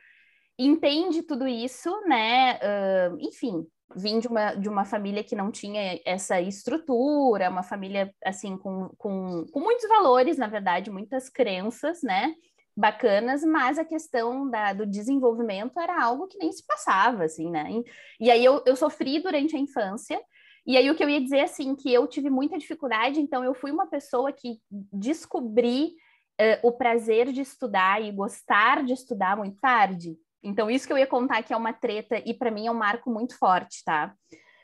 entende 0.58 1.24
tudo 1.24 1.48
isso, 1.48 1.90
né? 2.08 2.56
Uh, 2.56 3.18
enfim, 3.20 3.66
vim 3.96 4.20
de 4.20 4.28
uma, 4.28 4.54
de 4.56 4.70
uma 4.70 4.86
família 4.86 5.24
que 5.24 5.36
não 5.36 5.52
tinha 5.52 6.00
essa 6.06 6.40
estrutura, 6.40 7.50
uma 7.50 7.64
família, 7.64 8.14
assim, 8.24 8.58
com, 8.58 8.90
com, 8.98 9.46
com 9.52 9.60
muitos 9.60 9.88
valores, 9.88 10.38
na 10.38 10.48
verdade, 10.48 10.92
muitas 10.92 11.30
crenças, 11.30 12.02
né? 12.04 12.36
bacanas, 12.76 13.44
mas 13.44 13.78
a 13.78 13.86
questão 13.86 14.50
da, 14.50 14.74
do 14.74 14.86
desenvolvimento 14.86 15.80
era 15.80 16.02
algo 16.02 16.28
que 16.28 16.38
nem 16.38 16.52
se 16.52 16.66
passava, 16.66 17.26
assim, 17.26 17.50
né? 17.50 17.70
E, 17.70 18.26
e 18.28 18.32
aí 18.32 18.44
eu, 18.44 18.64
eu 18.66 18.76
sofri 18.76 19.20
durante 19.20 19.56
a 19.56 19.60
infância, 19.60 20.20
e 20.66 20.78
aí 20.78 20.90
o 20.90 20.96
que 20.96 21.04
eu 21.04 21.10
ia 21.10 21.22
dizer, 21.22 21.42
assim, 21.42 21.76
que 21.76 21.92
eu 21.92 22.08
tive 22.08 22.30
muita 22.30 22.58
dificuldade, 22.58 23.20
então 23.20 23.44
eu 23.44 23.54
fui 23.54 23.72
uma 23.72 23.88
pessoa 23.88 24.32
que 24.32 24.60
descobri 24.70 25.96
uh, 26.40 26.68
o 26.68 26.72
prazer 26.72 27.32
de 27.32 27.42
estudar 27.42 28.02
e 28.02 28.12
gostar 28.12 28.84
de 28.84 28.94
estudar 28.94 29.36
muito 29.36 29.60
tarde. 29.60 30.16
Então 30.44 30.70
isso 30.70 30.88
que 30.88 30.94
eu 30.94 30.98
ia 30.98 31.08
contar 31.08 31.44
que 31.44 31.54
é 31.54 31.58
uma 31.58 31.74
treta, 31.74 32.22
e 32.26 32.34
para 32.34 32.52
mim 32.52 32.68
é 32.68 32.72
um 32.72 32.76
marco 32.76 33.10
muito 33.12 33.38
forte, 33.38 33.84
tá? 33.84 34.14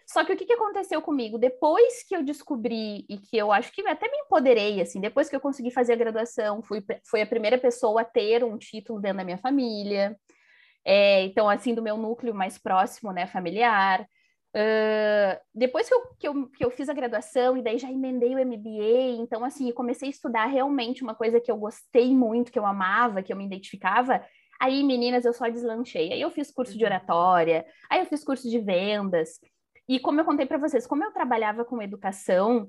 Só 0.10 0.24
que 0.24 0.32
o 0.32 0.38
que, 0.38 0.46
que 0.46 0.54
aconteceu 0.54 1.02
comigo? 1.02 1.38
Depois 1.38 2.02
que 2.08 2.16
eu 2.16 2.24
descobri 2.24 3.06
e 3.10 3.18
que 3.18 3.36
eu 3.36 3.52
acho 3.52 3.74
que 3.74 3.86
até 3.86 4.10
me 4.10 4.18
empoderei, 4.20 4.80
assim, 4.82 5.02
depois 5.02 5.30
que 5.30 5.36
eu 5.36 5.42
consegui 5.42 5.70
fazer 5.70 5.94
a 5.94 5.98
graduação, 5.98 6.64
fui, 6.64 6.82
fui 7.06 7.22
a 7.22 7.28
primeira 7.28 7.58
pessoa 7.58 8.02
a 8.02 8.06
ter 8.06 8.42
um 8.42 8.58
título 8.58 9.02
dentro 9.02 9.18
da 9.18 9.26
minha 9.26 9.38
família. 9.38 10.18
É, 10.86 11.24
então, 11.26 11.50
assim, 11.50 11.76
do 11.76 11.82
meu 11.82 11.98
núcleo 11.98 12.34
mais 12.34 12.58
próximo, 12.58 13.12
né, 13.12 13.28
familiar. 13.28 14.08
Uh, 14.58 15.38
depois 15.54 15.88
que 15.88 15.94
eu, 15.94 16.02
que, 16.18 16.28
eu, 16.28 16.48
que 16.48 16.66
eu 16.66 16.72
fiz 16.72 16.90
a 16.90 16.94
graduação 16.94 17.56
e 17.56 17.62
daí 17.62 17.78
já 17.78 17.92
emendei 17.92 18.34
o 18.34 18.44
MBA, 18.44 19.22
então, 19.22 19.46
assim, 19.46 19.72
comecei 19.72 20.08
a 20.08 20.12
estudar 20.12 20.46
realmente 20.48 21.04
uma 21.04 21.14
coisa 21.14 21.40
que 21.40 21.52
eu 21.52 21.58
gostei 21.58 22.16
muito, 22.16 22.52
que 22.52 22.58
eu 22.58 22.66
amava, 22.66 23.22
que 23.22 23.32
eu 23.32 23.38
me 23.38 23.46
identificava, 23.46 24.24
Aí, 24.60 24.84
meninas, 24.84 25.24
eu 25.26 25.34
só 25.34 25.48
deslanchei. 25.48 26.12
Aí 26.12 26.22
eu 26.22 26.32
fiz 26.32 26.52
curso 26.52 26.74
de 26.74 26.84
uhum. 26.84 26.90
oratória, 26.90 27.66
aí 27.90 28.00
eu 28.00 28.06
fiz 28.06 28.24
curso 28.24 28.50
de 28.50 28.60
vendas. 28.60 29.40
E 29.88 30.00
como 30.00 30.20
eu 30.20 30.26
contei 30.26 30.46
para 30.46 30.58
vocês, 30.58 30.86
como 30.86 31.04
eu 31.04 31.12
trabalhava 31.12 31.64
com 31.64 31.82
educação, 31.82 32.68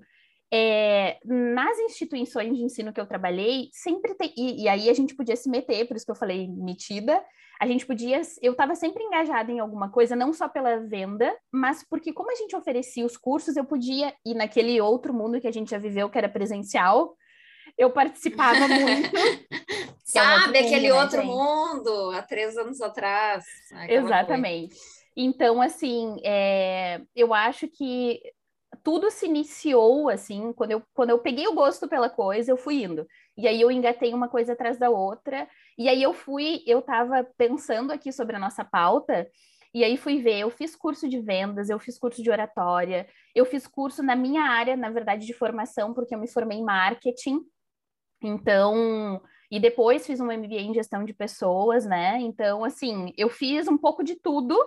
é, 0.53 1.19
nas 1.25 1.79
instituições 1.81 2.55
de 2.57 2.63
ensino 2.63 2.93
que 2.93 3.01
eu 3.01 3.07
trabalhei, 3.07 3.69
sempre 3.73 4.15
tem. 4.15 4.33
E, 4.37 4.63
e, 4.63 4.69
aí 4.69 4.89
a 4.89 4.95
gente 4.95 5.15
podia 5.15 5.37
se 5.37 5.49
meter, 5.49 5.87
por 5.87 5.97
isso 5.97 6.07
que 6.07 6.11
eu 6.11 6.17
falei 6.17 6.49
metida. 6.49 7.23
A 7.61 7.67
gente 7.67 7.85
podia. 7.85 8.21
Eu 8.41 8.53
estava 8.53 8.75
sempre 8.75 9.03
engajada 9.03 9.51
em 9.51 9.59
alguma 9.59 9.91
coisa, 9.91 10.17
não 10.17 10.33
só 10.33 10.49
pela 10.49 10.79
venda, 10.79 11.35
mas 11.53 11.85
porque, 11.89 12.13
como 12.13 12.31
a 12.31 12.35
gente 12.35 12.57
oferecia 12.57 13.05
os 13.05 13.17
cursos, 13.17 13.57
eu 13.57 13.65
podia 13.65 14.15
ir 14.25 14.35
naquele 14.35 14.81
outro 14.81 15.13
mundo 15.13 15.41
que 15.41 15.49
a 15.49 15.53
gente 15.53 15.71
já 15.71 15.79
viveu, 15.79 16.09
que 16.09 16.17
era 16.17 16.29
presencial. 16.29 17.15
Eu 17.77 17.91
participava 17.91 18.67
muito. 18.69 19.11
Sabe, 20.05 20.59
é 20.59 20.63
um 20.63 20.67
aquele 20.67 20.89
mundo, 20.89 20.95
né, 20.95 21.03
outro 21.03 21.25
mundo, 21.25 22.11
há 22.13 22.23
três 22.23 22.57
anos 22.57 22.81
atrás. 22.81 23.45
Exatamente. 23.89 24.69
Coisa. 24.69 24.99
Então, 25.21 25.61
assim, 25.61 26.17
é, 26.25 27.01
eu 27.15 27.35
acho 27.35 27.67
que 27.67 28.23
tudo 28.83 29.11
se 29.11 29.27
iniciou 29.27 30.09
assim, 30.09 30.53
quando 30.53 30.73
eu, 30.73 30.83
quando 30.95 31.11
eu 31.11 31.19
peguei 31.19 31.47
o 31.47 31.55
gosto 31.55 31.89
pela 31.89 32.09
coisa, 32.11 32.51
eu 32.51 32.57
fui 32.57 32.83
indo. 32.85 33.07
E 33.37 33.47
aí 33.47 33.61
eu 33.61 33.71
engatei 33.71 34.13
uma 34.13 34.29
coisa 34.29 34.53
atrás 34.53 34.79
da 34.79 34.91
outra, 34.91 35.49
e 35.77 35.89
aí 35.89 36.03
eu 36.03 36.13
fui, 36.13 36.63
eu 36.67 36.81
estava 36.81 37.25
pensando 37.37 37.93
aqui 37.93 38.13
sobre 38.13 38.37
a 38.37 38.39
nossa 38.39 38.65
pauta, 38.65 39.29
e 39.75 39.85
aí 39.85 39.97
fui 39.97 40.21
ver, 40.21 40.41
eu 40.41 40.51
fiz 40.51 40.75
curso 40.75 41.09
de 41.09 41.21
vendas, 41.21 41.69
eu 41.69 41.79
fiz 41.79 41.99
curso 41.99 42.23
de 42.23 42.31
oratória, 42.31 43.07
eu 43.35 43.45
fiz 43.45 43.67
curso 43.67 44.03
na 44.03 44.17
minha 44.17 44.43
área, 44.43 44.77
na 44.77 44.91
verdade, 44.91 45.27
de 45.27 45.33
formação, 45.35 45.93
porque 45.93 46.15
eu 46.15 46.19
me 46.19 46.29
formei 46.29 46.59
em 46.59 46.65
marketing. 46.65 47.41
Então, 48.23 49.23
e 49.51 49.61
depois 49.61 50.07
fiz 50.07 50.21
um 50.21 50.27
MBA 50.33 50.61
em 50.61 50.75
gestão 50.75 51.05
de 51.05 51.13
pessoas, 51.13 51.87
né? 51.87 52.19
Então, 52.21 52.65
assim, 52.65 53.13
eu 53.17 53.29
fiz 53.29 53.69
um 53.69 53.79
pouco 53.79 54.03
de 54.03 54.17
tudo 54.17 54.59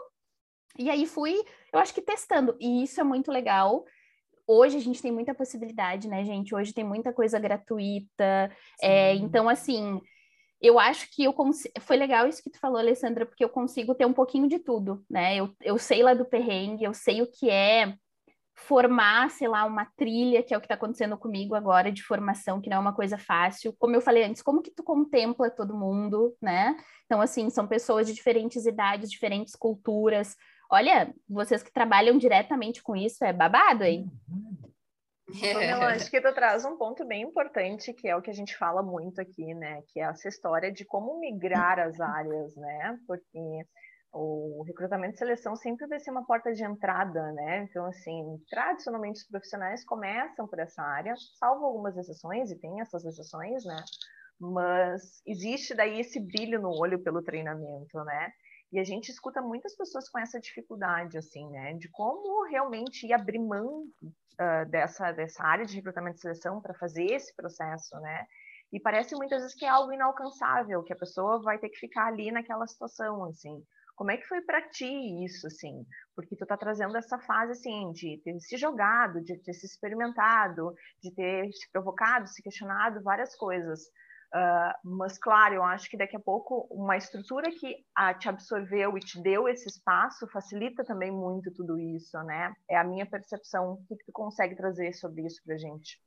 e 0.77 0.89
aí 0.89 1.05
fui, 1.05 1.35
eu 1.73 1.79
acho 1.79 1.93
que 1.93 2.01
testando, 2.01 2.55
e 2.59 2.83
isso 2.83 2.99
é 2.99 3.03
muito 3.03 3.31
legal. 3.31 3.85
Hoje 4.47 4.77
a 4.77 4.81
gente 4.81 5.01
tem 5.01 5.11
muita 5.11 5.33
possibilidade, 5.33 6.07
né, 6.07 6.23
gente? 6.25 6.53
Hoje 6.53 6.73
tem 6.73 6.83
muita 6.83 7.13
coisa 7.13 7.39
gratuita. 7.39 8.51
É, 8.81 9.15
então, 9.15 9.47
assim, 9.47 10.01
eu 10.61 10.77
acho 10.79 11.09
que 11.11 11.23
eu 11.23 11.33
consigo. 11.33 11.73
Foi 11.79 11.97
legal 11.97 12.27
isso 12.27 12.43
que 12.43 12.49
tu 12.49 12.59
falou, 12.59 12.77
Alessandra, 12.77 13.25
porque 13.25 13.43
eu 13.43 13.49
consigo 13.49 13.95
ter 13.95 14.05
um 14.05 14.13
pouquinho 14.13 14.47
de 14.47 14.59
tudo, 14.59 15.03
né? 15.09 15.35
Eu, 15.35 15.53
eu 15.61 15.77
sei 15.77 16.03
lá 16.03 16.13
do 16.13 16.25
perrengue, 16.25 16.83
eu 16.83 16.93
sei 16.93 17.21
o 17.21 17.31
que 17.31 17.49
é 17.49 17.95
formar, 18.55 19.29
sei 19.31 19.47
lá, 19.47 19.65
uma 19.65 19.85
trilha, 19.97 20.43
que 20.43 20.53
é 20.53 20.57
o 20.57 20.61
que 20.61 20.65
está 20.65 20.75
acontecendo 20.75 21.17
comigo 21.17 21.55
agora 21.55 21.91
de 21.91 22.03
formação, 22.03 22.61
que 22.61 22.69
não 22.69 22.77
é 22.77 22.79
uma 22.79 22.93
coisa 22.93 23.17
fácil. 23.17 23.73
Como 23.79 23.95
eu 23.95 24.01
falei 24.01 24.23
antes, 24.23 24.41
como 24.41 24.61
que 24.61 24.71
tu 24.71 24.83
contempla 24.83 25.49
todo 25.49 25.77
mundo, 25.77 26.35
né? 26.41 26.75
Então, 27.05 27.21
assim, 27.21 27.49
são 27.49 27.67
pessoas 27.67 28.07
de 28.07 28.13
diferentes 28.13 28.65
idades, 28.65 29.09
diferentes 29.09 29.55
culturas, 29.55 30.35
Olha, 30.71 31.13
vocês 31.27 31.61
que 31.61 31.71
trabalham 31.71 32.17
diretamente 32.17 32.81
com 32.81 32.95
isso, 32.95 33.25
é 33.25 33.33
babado, 33.33 33.83
hein? 33.83 34.09
Eu 35.27 35.81
acho 35.83 36.09
que 36.09 36.21
tu 36.21 36.33
traz 36.33 36.63
um 36.63 36.77
ponto 36.77 37.05
bem 37.05 37.23
importante, 37.23 37.91
que 37.93 38.07
é 38.07 38.15
o 38.15 38.21
que 38.21 38.29
a 38.31 38.33
gente 38.33 38.55
fala 38.55 38.81
muito 38.81 39.19
aqui, 39.19 39.53
né? 39.53 39.81
Que 39.89 39.99
é 39.99 40.03
essa 40.03 40.29
história 40.29 40.71
de 40.71 40.85
como 40.85 41.19
migrar 41.19 41.77
as 41.77 41.99
áreas, 41.99 42.55
né? 42.55 42.97
Porque 43.05 43.65
o 44.13 44.63
recrutamento 44.65 45.15
e 45.15 45.17
seleção 45.17 45.57
sempre 45.57 45.87
vai 45.87 45.99
ser 45.99 46.11
uma 46.11 46.25
porta 46.25 46.53
de 46.53 46.63
entrada, 46.63 47.33
né? 47.33 47.67
Então, 47.69 47.85
assim, 47.85 48.23
tradicionalmente 48.49 49.19
os 49.19 49.27
profissionais 49.27 49.83
começam 49.83 50.47
por 50.47 50.59
essa 50.59 50.81
área, 50.81 51.13
salvo 51.37 51.65
algumas 51.65 51.97
exceções, 51.97 52.49
e 52.49 52.57
tem 52.57 52.79
essas 52.79 53.03
exceções, 53.03 53.65
né? 53.65 53.77
Mas 54.39 55.21
existe 55.25 55.75
daí 55.75 55.99
esse 55.99 56.19
brilho 56.19 56.61
no 56.61 56.69
olho 56.69 57.03
pelo 57.03 57.21
treinamento, 57.21 58.03
né? 58.05 58.31
E 58.71 58.79
a 58.79 58.83
gente 58.83 59.09
escuta 59.09 59.41
muitas 59.41 59.75
pessoas 59.75 60.07
com 60.09 60.17
essa 60.17 60.39
dificuldade, 60.39 61.17
assim, 61.17 61.49
né? 61.49 61.73
De 61.73 61.89
como 61.89 62.47
realmente 62.47 63.05
ir 63.05 63.13
abrir 63.13 63.39
mão 63.39 63.85
uh, 64.01 64.69
dessa, 64.69 65.11
dessa 65.11 65.43
área 65.43 65.65
de 65.65 65.75
recrutamento 65.75 66.17
e 66.17 66.21
seleção 66.21 66.61
para 66.61 66.73
fazer 66.75 67.05
esse 67.05 67.35
processo, 67.35 67.99
né? 67.99 68.25
E 68.71 68.79
parece 68.79 69.15
muitas 69.15 69.41
vezes 69.41 69.55
que 69.55 69.65
é 69.65 69.69
algo 69.69 69.91
inalcançável, 69.91 70.83
que 70.83 70.93
a 70.93 70.97
pessoa 70.97 71.41
vai 71.41 71.59
ter 71.59 71.69
que 71.69 71.79
ficar 71.79 72.07
ali 72.07 72.31
naquela 72.31 72.65
situação, 72.65 73.25
assim. 73.25 73.61
Como 73.95 74.09
é 74.09 74.17
que 74.17 74.25
foi 74.25 74.41
para 74.41 74.67
ti 74.69 74.87
isso, 75.25 75.45
assim? 75.45 75.85
Porque 76.15 76.35
tu 76.35 76.45
tá 76.45 76.55
trazendo 76.55 76.95
essa 76.97 77.19
fase, 77.19 77.51
assim, 77.51 77.91
de 77.91 78.21
ter 78.23 78.39
se 78.39 78.57
jogado, 78.57 79.21
de 79.21 79.37
ter 79.43 79.53
se 79.53 79.65
experimentado, 79.65 80.73
de 81.03 81.13
ter 81.13 81.51
se 81.51 81.69
provocado, 81.71 82.27
se 82.27 82.41
questionado, 82.41 83.03
várias 83.03 83.35
coisas. 83.35 83.81
Uh, 84.33 84.71
mas, 84.95 85.17
claro, 85.17 85.55
eu 85.55 85.63
acho 85.63 85.89
que 85.89 85.97
daqui 85.97 86.15
a 86.15 86.19
pouco 86.19 86.65
uma 86.71 86.95
estrutura 86.95 87.51
que 87.51 87.85
a, 87.93 88.13
te 88.13 88.29
absorveu 88.29 88.97
e 88.97 89.01
te 89.01 89.21
deu 89.21 89.47
esse 89.47 89.67
espaço 89.67 90.25
facilita 90.29 90.85
também 90.85 91.11
muito 91.11 91.51
tudo 91.51 91.77
isso, 91.77 92.17
né? 92.23 92.53
É 92.69 92.77
a 92.77 92.83
minha 92.83 93.05
percepção. 93.05 93.73
O 93.73 93.85
que, 93.85 93.97
que 93.97 94.05
tu 94.05 94.11
consegue 94.13 94.55
trazer 94.55 94.93
sobre 94.93 95.25
isso 95.25 95.41
para 95.45 95.57
gente? 95.57 95.99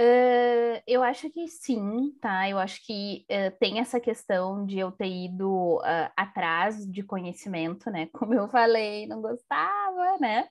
Uh, 0.00 0.80
eu 0.86 1.02
acho 1.02 1.28
que 1.28 1.46
sim, 1.48 2.16
tá? 2.22 2.48
Eu 2.48 2.56
acho 2.58 2.86
que 2.86 3.26
uh, 3.30 3.54
tem 3.58 3.80
essa 3.80 4.00
questão 4.00 4.64
de 4.64 4.78
eu 4.78 4.90
ter 4.90 5.08
ido 5.08 5.80
atrás 6.16 6.90
de 6.90 7.02
conhecimento, 7.02 7.90
né? 7.90 8.08
Como 8.14 8.32
eu 8.32 8.48
falei, 8.48 9.06
não 9.06 9.20
gostava, 9.20 10.16
né? 10.18 10.48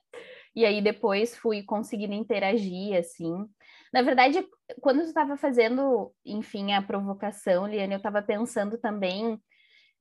E 0.54 0.64
aí 0.64 0.80
depois 0.80 1.36
fui 1.36 1.64
conseguindo 1.64 2.14
interagir, 2.14 2.96
assim. 2.96 3.48
Na 3.92 4.02
verdade, 4.02 4.46
quando 4.80 5.00
eu 5.00 5.06
estava 5.06 5.36
fazendo, 5.36 6.12
enfim, 6.24 6.72
a 6.72 6.82
provocação, 6.82 7.66
Liane, 7.66 7.94
eu 7.94 7.98
estava 7.98 8.22
pensando 8.22 8.78
também 8.78 9.40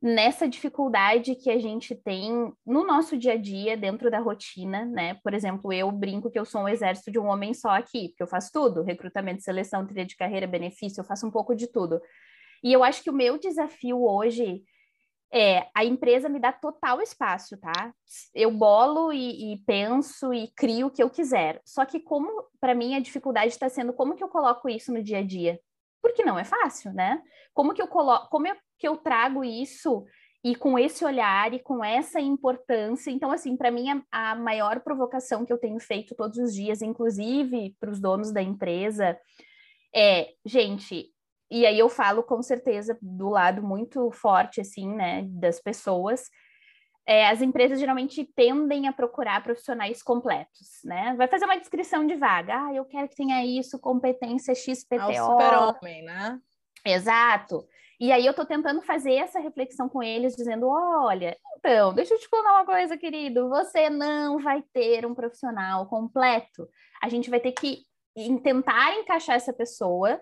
nessa 0.01 0.47
dificuldade 0.47 1.35
que 1.35 1.49
a 1.49 1.57
gente 1.57 1.95
tem 1.95 2.53
no 2.65 2.85
nosso 2.85 3.17
dia 3.17 3.33
a 3.33 3.37
dia, 3.37 3.75
dentro 3.75 4.11
da 4.11 4.19
rotina, 4.19 4.85
né? 4.85 5.15
Por 5.23 5.33
exemplo, 5.33 5.73
eu 5.73 5.91
brinco 5.91 6.29
que 6.29 6.37
eu 6.37 6.45
sou 6.45 6.61
um 6.61 6.67
exército 6.67 7.11
de 7.11 7.17
um 7.17 7.25
homem 7.25 7.53
só 7.53 7.69
aqui, 7.69 8.09
porque 8.09 8.23
eu 8.23 8.27
faço 8.27 8.51
tudo, 8.53 8.83
recrutamento, 8.83 9.41
seleção, 9.41 9.85
trilha 9.87 10.05
de 10.05 10.15
carreira, 10.15 10.45
benefício, 10.45 11.01
eu 11.01 11.05
faço 11.05 11.25
um 11.25 11.31
pouco 11.31 11.55
de 11.55 11.67
tudo. 11.71 11.99
E 12.63 12.71
eu 12.71 12.83
acho 12.83 13.03
que 13.03 13.09
o 13.09 13.13
meu 13.13 13.39
desafio 13.39 14.03
hoje 14.03 14.61
é, 15.31 15.67
a 15.75 15.83
empresa 15.83 16.29
me 16.29 16.39
dá 16.39 16.51
total 16.51 17.01
espaço, 17.01 17.57
tá? 17.57 17.93
Eu 18.33 18.51
bolo 18.51 19.11
e, 19.11 19.53
e 19.53 19.57
penso 19.65 20.33
e 20.33 20.47
crio 20.55 20.87
o 20.87 20.91
que 20.91 21.03
eu 21.03 21.09
quiser. 21.09 21.61
Só 21.65 21.85
que 21.85 21.99
como, 21.99 22.45
para 22.59 22.73
mim, 22.73 22.95
a 22.95 22.99
dificuldade 22.99 23.49
está 23.49 23.67
sendo 23.67 23.93
como 23.93 24.15
que 24.15 24.23
eu 24.23 24.29
coloco 24.29 24.69
isso 24.69 24.93
no 24.93 25.03
dia 25.03 25.19
a 25.19 25.23
dia? 25.23 25.59
Porque 26.01 26.23
não 26.23 26.39
é 26.39 26.43
fácil, 26.43 26.93
né? 26.93 27.21
Como 27.53 27.73
que 27.73 27.81
eu 27.81 27.87
coloco, 27.87 28.29
como 28.29 28.47
eu, 28.47 28.55
que 28.79 28.87
eu 28.87 28.95
trago 28.97 29.43
isso 29.43 30.05
e 30.43 30.55
com 30.55 30.79
esse 30.79 31.03
olhar 31.03 31.53
e 31.53 31.59
com 31.59 31.83
essa 31.83 32.21
importância. 32.21 33.11
Então, 33.11 33.31
assim, 33.31 33.57
para 33.57 33.71
mim, 33.71 33.89
a, 33.89 34.31
a, 34.31 34.35
maior 34.35 34.79
provocação 34.79 35.45
que 35.45 35.51
eu 35.51 35.57
tenho 35.57 35.79
feito 35.79 36.15
todos 36.15 36.37
os 36.37 36.53
dias, 36.53 36.81
inclusive 36.81 37.75
para 37.79 37.89
os 37.89 37.99
donos 37.99 38.31
da 38.31 38.41
empresa, 38.41 39.19
é, 39.93 40.29
gente, 40.45 41.11
e 41.49 41.65
aí 41.65 41.79
eu 41.79 41.89
falo 41.89 42.23
com 42.23 42.41
certeza 42.41 42.97
do 43.01 43.29
lado 43.29 43.63
muito 43.63 44.11
forte, 44.11 44.61
assim, 44.61 44.93
né, 44.93 45.23
das 45.27 45.61
pessoas. 45.61 46.29
É, 47.05 47.29
as 47.29 47.41
empresas 47.41 47.79
geralmente 47.79 48.25
tendem 48.35 48.87
a 48.87 48.91
procurar 48.91 49.41
profissionais 49.41 50.03
completos, 50.03 50.81
né? 50.83 51.15
Vai 51.17 51.25
fazer 51.27 51.45
uma 51.45 51.57
descrição 51.57 52.05
de 52.05 52.15
vaga. 52.15 52.65
Ah, 52.65 52.73
eu 52.73 52.83
quero 52.83 53.07
que 53.07 53.15
tenha 53.15 53.45
isso, 53.45 53.79
competência 53.79 54.53
XPTO. 54.53 55.11
É 55.11 55.21
o 55.21 55.25
super-homem, 55.25 56.03
né? 56.03 56.37
Exato. 56.85 57.65
E 57.99 58.11
aí 58.11 58.25
eu 58.25 58.33
tô 58.33 58.45
tentando 58.45 58.81
fazer 58.81 59.13
essa 59.13 59.39
reflexão 59.39 59.87
com 59.87 60.03
eles, 60.03 60.35
dizendo: 60.35 60.67
olha, 60.67 61.37
então, 61.57 61.93
deixa 61.93 62.13
eu 62.13 62.19
te 62.19 62.29
contar 62.29 62.51
uma 62.51 62.65
coisa, 62.65 62.97
querido. 62.97 63.49
Você 63.49 63.89
não 63.89 64.39
vai 64.39 64.61
ter 64.73 65.05
um 65.05 65.15
profissional 65.15 65.87
completo. 65.87 66.67
A 67.01 67.09
gente 67.09 67.29
vai 67.29 67.39
ter 67.39 67.53
que 67.53 67.83
tentar 68.43 68.95
encaixar 68.95 69.35
essa 69.35 69.53
pessoa. 69.53 70.19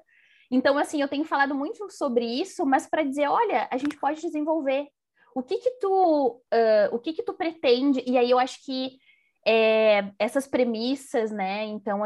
Então, 0.51 0.77
assim, 0.77 1.01
eu 1.01 1.07
tenho 1.07 1.25
falado 1.25 1.55
muito 1.55 1.89
sobre 1.89 2.25
isso, 2.25 2.65
mas 2.65 2.87
para 2.87 3.03
dizer, 3.03 3.27
olha, 3.27 3.67
a 3.71 3.77
gente 3.77 3.97
pode 3.97 4.21
desenvolver. 4.21 4.87
O 5.35 5.43
que 5.43 5.57
que 5.57 5.71
tu, 5.79 6.41
uh, 6.53 6.95
o 6.95 6.99
que 6.99 7.13
que 7.13 7.23
tu 7.23 7.33
pretende? 7.33 8.03
E 8.05 8.17
aí 8.17 8.29
eu 8.29 8.39
acho 8.39 8.63
que 8.63 8.97
é, 9.45 10.11
essas 10.17 10.47
premissas, 10.47 11.31
né? 11.31 11.65
Então, 11.65 12.01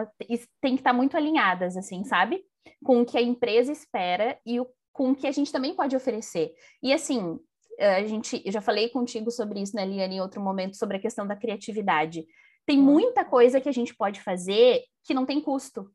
tem 0.61 0.73
que 0.73 0.79
estar 0.81 0.93
muito 0.93 1.15
alinhadas, 1.15 1.77
assim, 1.77 2.03
sabe? 2.03 2.43
Com 2.83 3.01
o 3.01 3.05
que 3.05 3.17
a 3.17 3.21
empresa 3.21 3.71
espera 3.71 4.37
e 4.45 4.59
o, 4.59 4.67
com 4.91 5.11
o 5.11 5.15
que 5.15 5.27
a 5.27 5.31
gente 5.31 5.51
também 5.51 5.73
pode 5.75 5.95
oferecer. 5.95 6.51
E 6.83 6.91
assim, 6.91 7.39
a 7.79 8.03
gente, 8.03 8.41
eu 8.45 8.51
já 8.51 8.61
falei 8.61 8.89
contigo 8.89 9.31
sobre 9.31 9.61
isso, 9.61 9.75
né, 9.75 9.85
Liane, 9.85 10.17
em 10.17 10.21
outro 10.21 10.41
momento, 10.41 10.75
sobre 10.75 10.97
a 10.97 10.99
questão 10.99 11.25
da 11.25 11.35
criatividade. 11.35 12.25
Tem 12.65 12.77
uhum. 12.77 12.85
muita 12.85 13.23
coisa 13.23 13.61
que 13.61 13.69
a 13.69 13.71
gente 13.71 13.95
pode 13.95 14.21
fazer 14.21 14.83
que 15.03 15.13
não 15.13 15.25
tem 15.25 15.39
custo. 15.39 15.89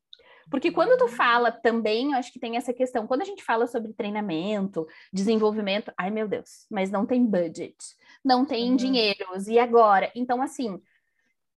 Porque 0.50 0.70
quando 0.70 0.98
tu 0.98 1.09
fala 1.09 1.50
também, 1.50 2.12
eu 2.12 2.18
acho 2.18 2.33
que 2.33 2.38
tem 2.38 2.57
essa 2.57 2.72
questão, 2.72 3.07
quando 3.07 3.22
a 3.22 3.24
gente 3.24 3.42
fala 3.42 3.66
sobre 3.66 3.92
treinamento, 3.92 4.87
desenvolvimento, 5.12 5.92
ai 5.96 6.11
meu 6.11 6.28
Deus, 6.28 6.66
mas 6.70 6.90
não 6.90 7.07
tem 7.07 7.24
budget, 7.24 7.76
não 8.24 8.44
tem 8.44 8.70
uhum. 8.70 8.76
dinheiros, 8.76 9.48
e 9.48 9.59
agora? 9.59 10.11
Então, 10.14 10.42
assim, 10.42 10.80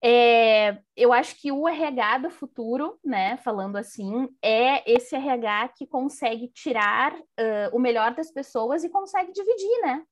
é, 0.03 0.77
eu 0.95 1.11
acho 1.11 1.39
que 1.41 1.51
o 1.51 1.67
RH 1.67 2.19
do 2.19 2.29
futuro, 2.29 2.99
né, 3.03 3.37
falando 3.37 3.75
assim, 3.75 4.29
é 4.41 4.89
esse 4.91 5.15
RH 5.15 5.69
que 5.69 5.87
consegue 5.87 6.47
tirar 6.49 7.13
uh, 7.15 7.73
o 7.75 7.79
melhor 7.79 8.13
das 8.13 8.31
pessoas 8.31 8.83
e 8.83 8.89
consegue 8.89 9.31
dividir, 9.31 9.81
né? 9.81 10.03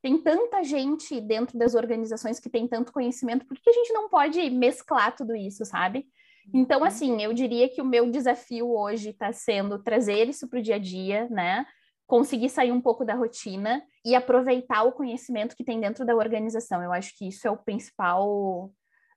Tem 0.00 0.16
tanta 0.16 0.62
gente 0.62 1.20
dentro 1.20 1.58
das 1.58 1.74
organizações 1.74 2.38
que 2.38 2.48
tem 2.48 2.66
tanto 2.66 2.92
conhecimento, 2.92 3.44
por 3.44 3.58
que 3.58 3.68
a 3.68 3.72
gente 3.72 3.92
não 3.92 4.08
pode 4.08 4.48
mesclar 4.50 5.14
tudo 5.14 5.34
isso, 5.34 5.64
sabe? 5.64 6.06
Então, 6.54 6.80
uhum. 6.80 6.86
assim, 6.86 7.22
eu 7.22 7.32
diria 7.32 7.68
que 7.68 7.82
o 7.82 7.84
meu 7.84 8.10
desafio 8.10 8.70
hoje 8.70 9.10
está 9.10 9.32
sendo 9.32 9.82
trazer 9.82 10.28
isso 10.28 10.48
para 10.48 10.58
o 10.58 10.62
dia 10.62 10.76
a 10.76 10.78
dia, 10.78 11.28
né? 11.28 11.66
Conseguir 12.06 12.48
sair 12.48 12.70
um 12.70 12.80
pouco 12.80 13.04
da 13.04 13.14
rotina 13.14 13.82
e 14.04 14.14
aproveitar 14.14 14.84
o 14.84 14.92
conhecimento 14.92 15.56
que 15.56 15.64
tem 15.64 15.80
dentro 15.80 16.04
da 16.04 16.14
organização. 16.14 16.82
Eu 16.82 16.92
acho 16.92 17.16
que 17.16 17.28
isso 17.28 17.46
é 17.48 17.50
o 17.50 17.56
principal 17.56 18.70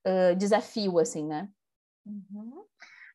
uh, 0.08 0.36
desafio, 0.38 0.98
assim, 0.98 1.26
né? 1.26 1.48
Uhum. 2.06 2.64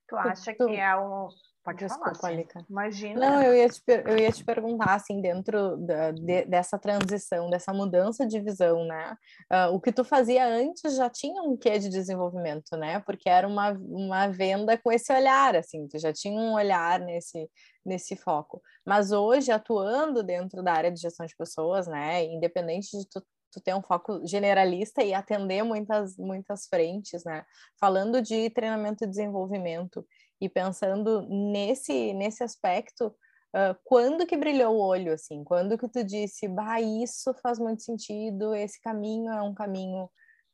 Tu 0.08 0.16
acha 0.16 0.54
tu, 0.54 0.66
que 0.66 0.76
é 0.76 0.96
um. 0.96 1.28
Pode 1.64 1.78
Desculpa, 1.78 2.14
falar, 2.14 2.34
Alica. 2.34 2.62
Imagina. 2.68 3.18
Não, 3.18 3.42
eu 3.42 3.54
ia, 3.54 3.68
te, 3.70 3.82
eu 3.86 4.18
ia 4.18 4.30
te 4.30 4.44
perguntar, 4.44 4.94
assim, 4.94 5.22
dentro 5.22 5.78
da, 5.78 6.10
de, 6.10 6.44
dessa 6.44 6.78
transição, 6.78 7.48
dessa 7.48 7.72
mudança 7.72 8.26
de 8.26 8.38
visão, 8.38 8.84
né? 8.84 9.16
Uh, 9.50 9.74
o 9.74 9.80
que 9.80 9.90
tu 9.90 10.04
fazia 10.04 10.46
antes 10.46 10.94
já 10.94 11.08
tinha 11.08 11.42
um 11.42 11.56
quê 11.56 11.78
de 11.78 11.88
desenvolvimento, 11.88 12.76
né? 12.76 13.00
Porque 13.00 13.30
era 13.30 13.48
uma, 13.48 13.70
uma 13.70 14.28
venda 14.28 14.76
com 14.76 14.92
esse 14.92 15.10
olhar, 15.10 15.56
assim, 15.56 15.88
tu 15.88 15.98
já 15.98 16.12
tinha 16.12 16.38
um 16.38 16.52
olhar 16.52 17.00
nesse, 17.00 17.48
nesse 17.82 18.14
foco. 18.14 18.60
Mas 18.84 19.10
hoje, 19.10 19.50
atuando 19.50 20.22
dentro 20.22 20.62
da 20.62 20.74
área 20.74 20.92
de 20.92 21.00
gestão 21.00 21.24
de 21.24 21.34
pessoas, 21.34 21.86
né? 21.86 22.24
Independente 22.26 22.90
de 22.98 23.08
tu 23.08 23.24
tu 23.54 23.60
ter 23.60 23.74
um 23.74 23.82
foco 23.82 24.20
generalista 24.26 25.02
e 25.02 25.14
atender 25.14 25.62
muitas 25.62 26.16
muitas 26.18 26.66
frentes, 26.66 27.24
né? 27.24 27.44
Falando 27.80 28.20
de 28.20 28.50
treinamento 28.50 29.04
e 29.04 29.06
desenvolvimento 29.06 30.04
e 30.44 30.48
pensando 30.48 31.22
nesse 31.28 32.12
nesse 32.14 32.42
aspecto, 32.44 33.06
uh, 33.54 33.76
quando 33.84 34.26
que 34.26 34.36
brilhou 34.36 34.74
o 34.74 34.80
olho 34.80 35.12
assim? 35.12 35.44
Quando 35.44 35.78
que 35.78 35.88
tu 35.88 36.04
disse, 36.04 36.48
bah, 36.48 36.80
isso 36.80 37.34
faz 37.42 37.58
muito 37.58 37.82
sentido, 37.82 38.54
esse 38.54 38.80
caminho 38.80 39.32
é 39.32 39.42
um 39.42 39.54
caminho 39.54 40.08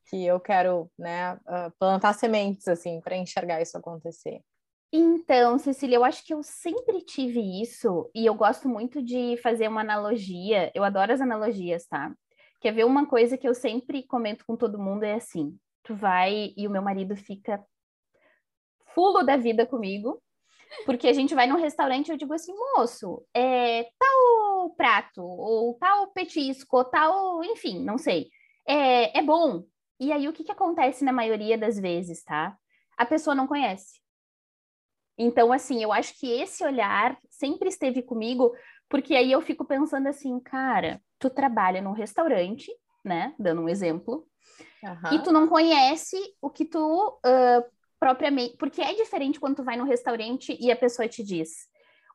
que 0.09 0.25
eu 0.25 0.41
quero, 0.41 0.91
né, 0.99 1.35
uh, 1.35 1.71
plantar 1.79 2.15
sementes 2.15 2.67
assim 2.67 3.01
para 3.01 3.17
enxergar 3.17 3.63
isso 3.63 3.79
acontecer. 3.79 4.41
Então, 4.93 5.57
Cecília, 5.57 5.97
eu 5.97 6.05
acho 6.05 6.25
que 6.25 6.35
eu 6.35 6.43
sempre 6.43 7.01
tive 7.03 7.63
isso 7.63 8.11
e 8.13 8.27
eu 8.27 8.35
gosto 8.35 8.69
muito 8.69 9.01
de 9.01 9.37
fazer 9.37 9.69
uma 9.69 9.83
analogia. 9.83 10.73
Eu 10.75 10.83
adoro 10.83 11.13
as 11.13 11.21
analogias, 11.21 11.87
tá? 11.87 12.13
Quer 12.61 12.73
ver 12.73 12.85
uma 12.85 13.07
coisa 13.07 13.39
que 13.39 13.49
eu 13.49 13.55
sempre 13.55 14.03
comento 14.03 14.45
com 14.45 14.57
todo 14.57 14.81
mundo 14.81 15.05
é 15.05 15.15
assim: 15.15 15.57
tu 15.85 15.95
vai 15.95 16.53
e 16.57 16.67
o 16.67 16.71
meu 16.71 16.83
marido 16.83 17.17
fica 17.17 17.65
fulo 18.95 19.23
da 19.23 19.37
vida 19.37 19.67
comigo, 19.67 20.23
porque 20.85 21.09
a 21.09 21.13
gente 21.13 21.35
vai 21.35 21.47
num 21.47 21.57
restaurante 21.57 22.09
e 22.09 22.13
eu 22.13 22.17
digo 22.17 22.33
assim, 22.33 22.55
moço, 22.77 23.25
é 23.35 23.85
tal 23.99 24.71
prato, 24.77 25.23
ou 25.23 25.75
tal 25.75 26.09
petisco, 26.09 26.77
ou 26.77 26.85
tal, 26.85 27.45
enfim, 27.45 27.83
não 27.83 27.99
sei. 27.99 28.29
É, 28.67 29.19
é 29.19 29.23
bom. 29.23 29.65
E 29.99 30.13
aí 30.13 30.29
o 30.29 30.33
que, 30.33 30.45
que 30.45 30.53
acontece 30.53 31.05
na 31.05 31.13
maioria 31.13 31.59
das 31.59 31.79
vezes, 31.79 32.23
tá? 32.23 32.57
A 32.97 33.05
pessoa 33.05 33.35
não 33.35 33.47
conhece. 33.47 34.01
Então, 35.19 35.53
assim, 35.53 35.83
eu 35.83 35.93
acho 35.93 36.19
que 36.19 36.31
esse 36.41 36.65
olhar 36.65 37.19
sempre 37.29 37.69
esteve 37.69 38.03
comigo, 38.03 38.55
porque 38.89 39.15
aí 39.15 39.31
eu 39.31 39.43
fico 39.43 39.67
pensando 39.67 40.07
assim, 40.07 40.41
cara, 40.41 41.03
tu 41.19 41.29
trabalha 41.29 41.83
num 41.83 41.93
restaurante, 41.93 42.73
né? 43.05 43.35
Dando 43.39 43.63
um 43.63 43.69
exemplo, 43.69 44.27
uhum. 44.83 45.13
e 45.13 45.23
tu 45.23 45.31
não 45.31 45.47
conhece 45.47 46.17
o 46.41 46.49
que 46.49 46.65
tu 46.65 47.21
uh, 47.27 47.80
propriamente. 48.01 48.57
Porque 48.57 48.81
é 48.81 48.95
diferente 48.95 49.39
quando 49.39 49.57
tu 49.57 49.65
vai 49.65 49.77
num 49.77 49.85
restaurante 49.85 50.57
e 50.59 50.73
a 50.73 50.77
pessoa 50.77 51.07
te 51.07 51.23
diz. 51.23 51.69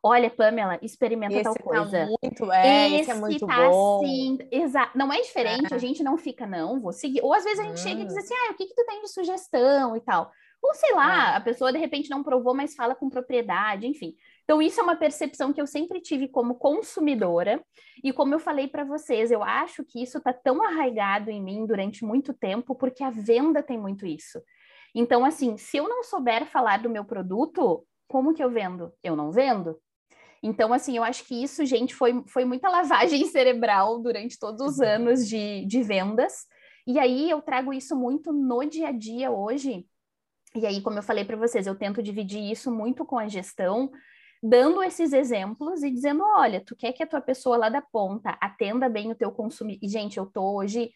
Olha, 0.03 0.29
Pamela, 0.29 0.77
experimenta 0.83 1.33
esse 1.33 1.43
tal 1.43 1.55
tá 1.55 1.63
coisa. 1.63 2.05
Muito, 2.05 2.51
é, 2.51 2.87
esse, 2.87 2.95
esse 3.01 3.11
é 3.11 3.15
muito 3.15 3.47
tá 3.47 3.69
bom. 3.69 4.03
assim, 4.03 4.37
exato. 4.51 4.97
Não 4.97 5.11
é 5.11 5.19
diferente, 5.21 5.73
é. 5.73 5.75
a 5.75 5.79
gente 5.79 6.03
não 6.03 6.15
fica, 6.15 6.45
não, 6.45 6.79
vou 6.79 6.91
seguir. 6.91 7.21
Ou 7.23 7.33
às 7.33 7.43
vezes 7.43 7.59
a 7.59 7.63
gente 7.63 7.79
hum. 7.79 7.83
chega 7.83 8.01
e 8.01 8.05
diz 8.05 8.15
hum. 8.15 8.19
assim, 8.19 8.33
ah, 8.33 8.51
o 8.51 8.55
que 8.55 8.67
que 8.67 8.75
tu 8.75 8.85
tem 8.85 9.01
de 9.01 9.07
sugestão 9.07 9.95
e 9.95 10.01
tal. 10.01 10.31
Ou 10.61 10.73
sei 10.73 10.93
lá, 10.93 11.33
é. 11.33 11.37
a 11.37 11.41
pessoa 11.41 11.71
de 11.71 11.77
repente 11.77 12.09
não 12.09 12.23
provou, 12.23 12.53
mas 12.53 12.75
fala 12.75 12.95
com 12.95 13.09
propriedade, 13.09 13.87
enfim. 13.87 14.15
Então, 14.43 14.61
isso 14.61 14.79
é 14.79 14.83
uma 14.83 14.95
percepção 14.95 15.51
que 15.51 15.59
eu 15.59 15.67
sempre 15.67 15.99
tive 15.99 16.27
como 16.27 16.55
consumidora, 16.55 17.63
e 18.03 18.13
como 18.13 18.33
eu 18.33 18.39
falei 18.39 18.67
para 18.67 18.83
vocês, 18.83 19.31
eu 19.31 19.43
acho 19.43 19.83
que 19.83 20.01
isso 20.01 20.19
está 20.19 20.31
tão 20.31 20.63
arraigado 20.63 21.31
em 21.31 21.41
mim 21.41 21.65
durante 21.65 22.05
muito 22.05 22.33
tempo, 22.33 22.75
porque 22.75 23.03
a 23.03 23.09
venda 23.09 23.63
tem 23.63 23.77
muito 23.77 24.05
isso. 24.05 24.39
Então, 24.95 25.25
assim, 25.25 25.57
se 25.57 25.75
eu 25.75 25.89
não 25.89 26.01
souber 26.03 26.45
falar 26.45 26.81
do 26.81 26.89
meu 26.89 27.03
produto, 27.03 27.85
como 28.07 28.33
que 28.33 28.41
eu 28.41 28.49
vendo? 28.49 28.93
Eu 29.03 29.13
não 29.13 29.29
vendo. 29.29 29.77
Então, 30.41 30.71
assim, 30.71 30.95
eu 30.95 31.03
acho 31.03 31.25
que 31.25 31.43
isso, 31.43 31.65
gente, 31.65 31.93
foi, 31.93 32.23
foi 32.27 32.45
muita 32.45 32.69
lavagem 32.71 33.25
cerebral 33.25 33.99
durante 33.99 34.39
todos 34.39 34.61
os 34.61 34.79
uhum. 34.79 34.87
anos 34.87 35.27
de, 35.27 35.65
de 35.65 35.83
vendas. 35.83 36.45
E 36.87 36.97
aí 36.97 37.29
eu 37.29 37.41
trago 37.41 37.73
isso 37.73 37.93
muito 37.93 38.31
no 38.31 38.63
dia 38.63 38.87
a 38.87 38.91
dia 38.91 39.31
hoje. 39.31 39.85
E 40.55 40.65
aí, 40.65 40.81
como 40.81 40.97
eu 40.97 41.03
falei 41.03 41.25
para 41.25 41.35
vocês, 41.35 41.67
eu 41.67 41.75
tento 41.75 42.01
dividir 42.01 42.49
isso 42.49 42.71
muito 42.71 43.03
com 43.03 43.17
a 43.17 43.27
gestão, 43.27 43.91
dando 44.41 44.81
esses 44.81 45.11
exemplos 45.11 45.83
e 45.83 45.91
dizendo, 45.91 46.23
olha, 46.23 46.63
tu 46.63 46.73
quer 46.73 46.93
que 46.93 47.03
a 47.03 47.07
tua 47.07 47.19
pessoa 47.19 47.57
lá 47.57 47.67
da 47.67 47.81
ponta 47.81 48.37
atenda 48.39 48.87
bem 48.87 49.11
o 49.11 49.15
teu 49.15 49.31
consumidor. 49.31 49.79
E, 49.83 49.89
gente, 49.89 50.17
eu 50.17 50.25
tô 50.25 50.55
hoje, 50.55 50.91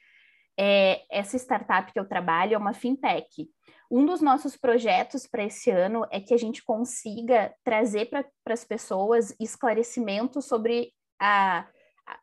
é, 0.62 1.04
essa 1.10 1.38
startup 1.38 1.94
que 1.94 1.98
eu 1.98 2.06
trabalho 2.06 2.54
é 2.54 2.58
uma 2.58 2.74
fintech. 2.74 3.50
Um 3.90 4.06
dos 4.06 4.20
nossos 4.20 4.58
projetos 4.58 5.26
para 5.26 5.46
esse 5.46 5.72
ano 5.72 6.06
é 6.12 6.20
que 6.20 6.34
a 6.34 6.38
gente 6.38 6.62
consiga 6.64 7.54
trazer 7.64 8.10
para 8.10 8.26
as 8.48 8.66
pessoas 8.66 9.34
esclarecimento 9.40 10.42
sobre 10.42 10.92
a, 11.18 11.66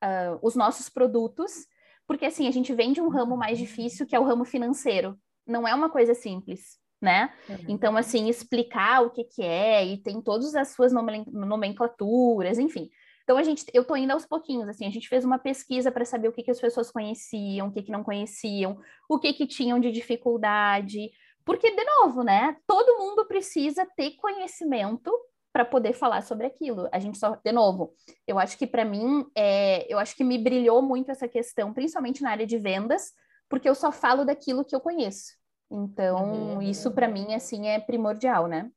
a, 0.02 0.38
os 0.42 0.54
nossos 0.54 0.90
produtos, 0.90 1.66
porque 2.06 2.26
assim, 2.26 2.46
a 2.46 2.50
gente 2.50 2.74
vem 2.74 2.92
de 2.92 3.00
um 3.00 3.08
ramo 3.08 3.38
mais 3.38 3.56
difícil, 3.56 4.06
que 4.06 4.14
é 4.14 4.20
o 4.20 4.24
ramo 4.24 4.44
financeiro. 4.44 5.18
Não 5.46 5.66
é 5.66 5.74
uma 5.74 5.88
coisa 5.88 6.14
simples 6.14 6.78
né? 7.00 7.30
Uhum. 7.48 7.56
Então, 7.68 7.96
assim, 7.96 8.28
explicar 8.28 9.02
o 9.02 9.10
que 9.10 9.24
que 9.24 9.42
é 9.42 9.84
e 9.84 9.98
tem 9.98 10.20
todas 10.20 10.54
as 10.54 10.68
suas 10.68 10.92
nomenclaturas, 10.92 12.58
enfim. 12.58 12.88
Então, 13.26 13.36
a 13.36 13.42
gente, 13.42 13.64
eu 13.74 13.84
tô 13.84 13.96
indo 13.96 14.12
aos 14.12 14.24
pouquinhos, 14.24 14.68
assim, 14.68 14.86
a 14.86 14.90
gente 14.90 15.08
fez 15.08 15.24
uma 15.24 15.36
pesquisa 15.36 15.90
para 15.90 16.04
saber 16.04 16.28
o 16.28 16.32
que 16.32 16.44
que 16.44 16.50
as 16.52 16.60
pessoas 16.60 16.92
conheciam, 16.92 17.66
o 17.66 17.72
que 17.72 17.82
que 17.82 17.90
não 17.90 18.04
conheciam, 18.04 18.78
o 19.08 19.18
que 19.18 19.32
que 19.32 19.48
tinham 19.48 19.80
de 19.80 19.90
dificuldade, 19.90 21.10
porque, 21.44 21.70
de 21.70 21.84
novo, 21.84 22.22
né, 22.22 22.56
todo 22.68 22.98
mundo 22.98 23.24
precisa 23.24 23.84
ter 23.96 24.12
conhecimento 24.16 25.12
para 25.52 25.64
poder 25.64 25.92
falar 25.92 26.22
sobre 26.22 26.46
aquilo. 26.46 26.88
A 26.92 27.00
gente 27.00 27.18
só, 27.18 27.36
de 27.42 27.50
novo, 27.52 27.94
eu 28.28 28.38
acho 28.38 28.56
que 28.56 28.66
para 28.66 28.84
mim, 28.84 29.24
é, 29.34 29.90
eu 29.92 29.98
acho 29.98 30.14
que 30.16 30.22
me 30.22 30.38
brilhou 30.38 30.82
muito 30.82 31.10
essa 31.10 31.26
questão, 31.26 31.72
principalmente 31.72 32.22
na 32.22 32.30
área 32.30 32.46
de 32.46 32.58
vendas, 32.58 33.12
porque 33.48 33.68
eu 33.68 33.74
só 33.74 33.90
falo 33.90 34.24
daquilo 34.24 34.64
que 34.64 34.74
eu 34.74 34.80
conheço. 34.80 35.34
Então, 35.68 36.54
uhum. 36.56 36.62
isso 36.62 36.92
para 36.92 37.08
mim, 37.08 37.34
assim, 37.34 37.66
é 37.66 37.80
primordial, 37.80 38.46
né? 38.46 38.70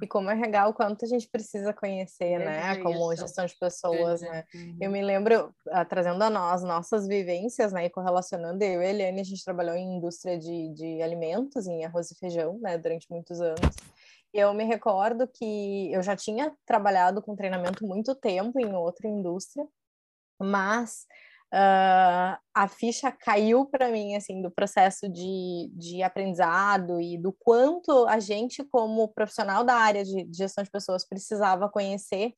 E 0.00 0.06
como 0.06 0.30
RH, 0.30 0.68
o 0.68 0.74
quanto 0.74 1.04
a 1.04 1.08
gente 1.08 1.28
precisa 1.28 1.72
conhecer, 1.72 2.32
é 2.32 2.38
né? 2.38 2.76
Como 2.76 3.14
gestão 3.14 3.44
de 3.44 3.54
pessoas, 3.58 4.22
né? 4.22 4.44
Uhum. 4.54 4.78
Eu 4.80 4.90
me 4.90 5.02
lembro, 5.02 5.54
uh, 5.66 5.84
trazendo 5.88 6.22
a 6.22 6.30
nós, 6.30 6.62
nossas 6.62 7.06
vivências, 7.06 7.72
né? 7.72 7.84
E 7.84 7.90
correlacionando, 7.90 8.62
eu 8.64 8.80
e 8.80 8.86
a 8.86 8.90
Eliane, 8.90 9.20
a 9.20 9.24
gente 9.24 9.44
trabalhou 9.44 9.74
em 9.74 9.98
indústria 9.98 10.38
de, 10.38 10.72
de 10.72 11.02
alimentos, 11.02 11.66
em 11.66 11.84
arroz 11.84 12.10
e 12.10 12.18
feijão, 12.18 12.58
né? 12.58 12.78
Durante 12.78 13.10
muitos 13.10 13.40
anos. 13.40 13.76
eu 14.32 14.52
me 14.54 14.64
recordo 14.64 15.28
que 15.28 15.92
eu 15.92 16.02
já 16.02 16.16
tinha 16.16 16.54
trabalhado 16.64 17.20
com 17.20 17.36
treinamento 17.36 17.86
muito 17.86 18.14
tempo 18.14 18.58
em 18.58 18.74
outra 18.74 19.06
indústria, 19.08 19.66
mas 20.40 21.06
uh, 21.56 22.38
a 22.54 22.68
ficha 22.68 23.10
caiu 23.10 23.64
para 23.64 23.90
mim, 23.90 24.14
assim, 24.14 24.42
do 24.42 24.50
processo 24.50 25.08
de, 25.08 25.70
de 25.74 26.02
aprendizado 26.02 27.00
e 27.00 27.16
do 27.16 27.32
quanto 27.32 28.06
a 28.06 28.20
gente, 28.20 28.62
como 28.64 29.08
profissional 29.08 29.64
da 29.64 29.74
área 29.74 30.04
de 30.04 30.28
gestão 30.32 30.62
de 30.62 30.70
pessoas, 30.70 31.08
precisava 31.08 31.68
conhecer 31.68 32.34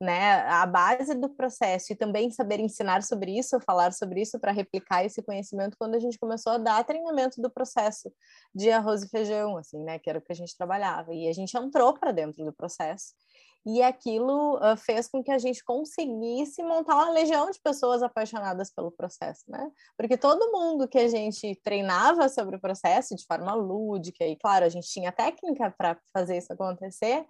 né, 0.00 0.40
a 0.46 0.64
base 0.64 1.14
do 1.14 1.28
processo 1.28 1.92
e 1.92 1.96
também 1.96 2.30
saber 2.30 2.58
ensinar 2.58 3.02
sobre 3.02 3.38
isso, 3.38 3.60
falar 3.60 3.92
sobre 3.92 4.22
isso 4.22 4.40
para 4.40 4.50
replicar 4.50 5.04
esse 5.04 5.22
conhecimento 5.22 5.76
quando 5.78 5.94
a 5.94 5.98
gente 5.98 6.18
começou 6.18 6.52
a 6.52 6.58
dar 6.58 6.82
treinamento 6.84 7.42
do 7.42 7.50
processo 7.50 8.10
de 8.54 8.70
arroz 8.70 9.02
e 9.02 9.08
feijão, 9.10 9.58
assim, 9.58 9.78
né, 9.84 9.98
que 9.98 10.08
era 10.08 10.18
o 10.18 10.22
que 10.22 10.32
a 10.32 10.34
gente 10.34 10.56
trabalhava. 10.56 11.12
E 11.12 11.28
a 11.28 11.32
gente 11.34 11.54
entrou 11.54 11.92
para 11.92 12.12
dentro 12.12 12.42
do 12.44 12.52
processo 12.52 13.12
e 13.64 13.82
aquilo 13.82 14.56
uh, 14.56 14.76
fez 14.76 15.08
com 15.08 15.22
que 15.22 15.30
a 15.30 15.38
gente 15.38 15.62
conseguisse 15.62 16.62
montar 16.62 16.94
uma 16.94 17.10
legião 17.10 17.50
de 17.50 17.60
pessoas 17.60 18.02
apaixonadas 18.02 18.72
pelo 18.72 18.90
processo, 18.90 19.44
né? 19.48 19.70
Porque 19.96 20.16
todo 20.16 20.50
mundo 20.50 20.88
que 20.88 20.98
a 20.98 21.08
gente 21.08 21.54
treinava 21.62 22.28
sobre 22.28 22.56
o 22.56 22.60
processo 22.60 23.14
de 23.14 23.24
forma 23.26 23.54
lúdica, 23.54 24.24
e 24.24 24.36
claro, 24.36 24.64
a 24.64 24.68
gente 24.68 24.88
tinha 24.88 25.12
técnica 25.12 25.74
para 25.76 25.98
fazer 26.12 26.38
isso 26.38 26.52
acontecer, 26.52 27.26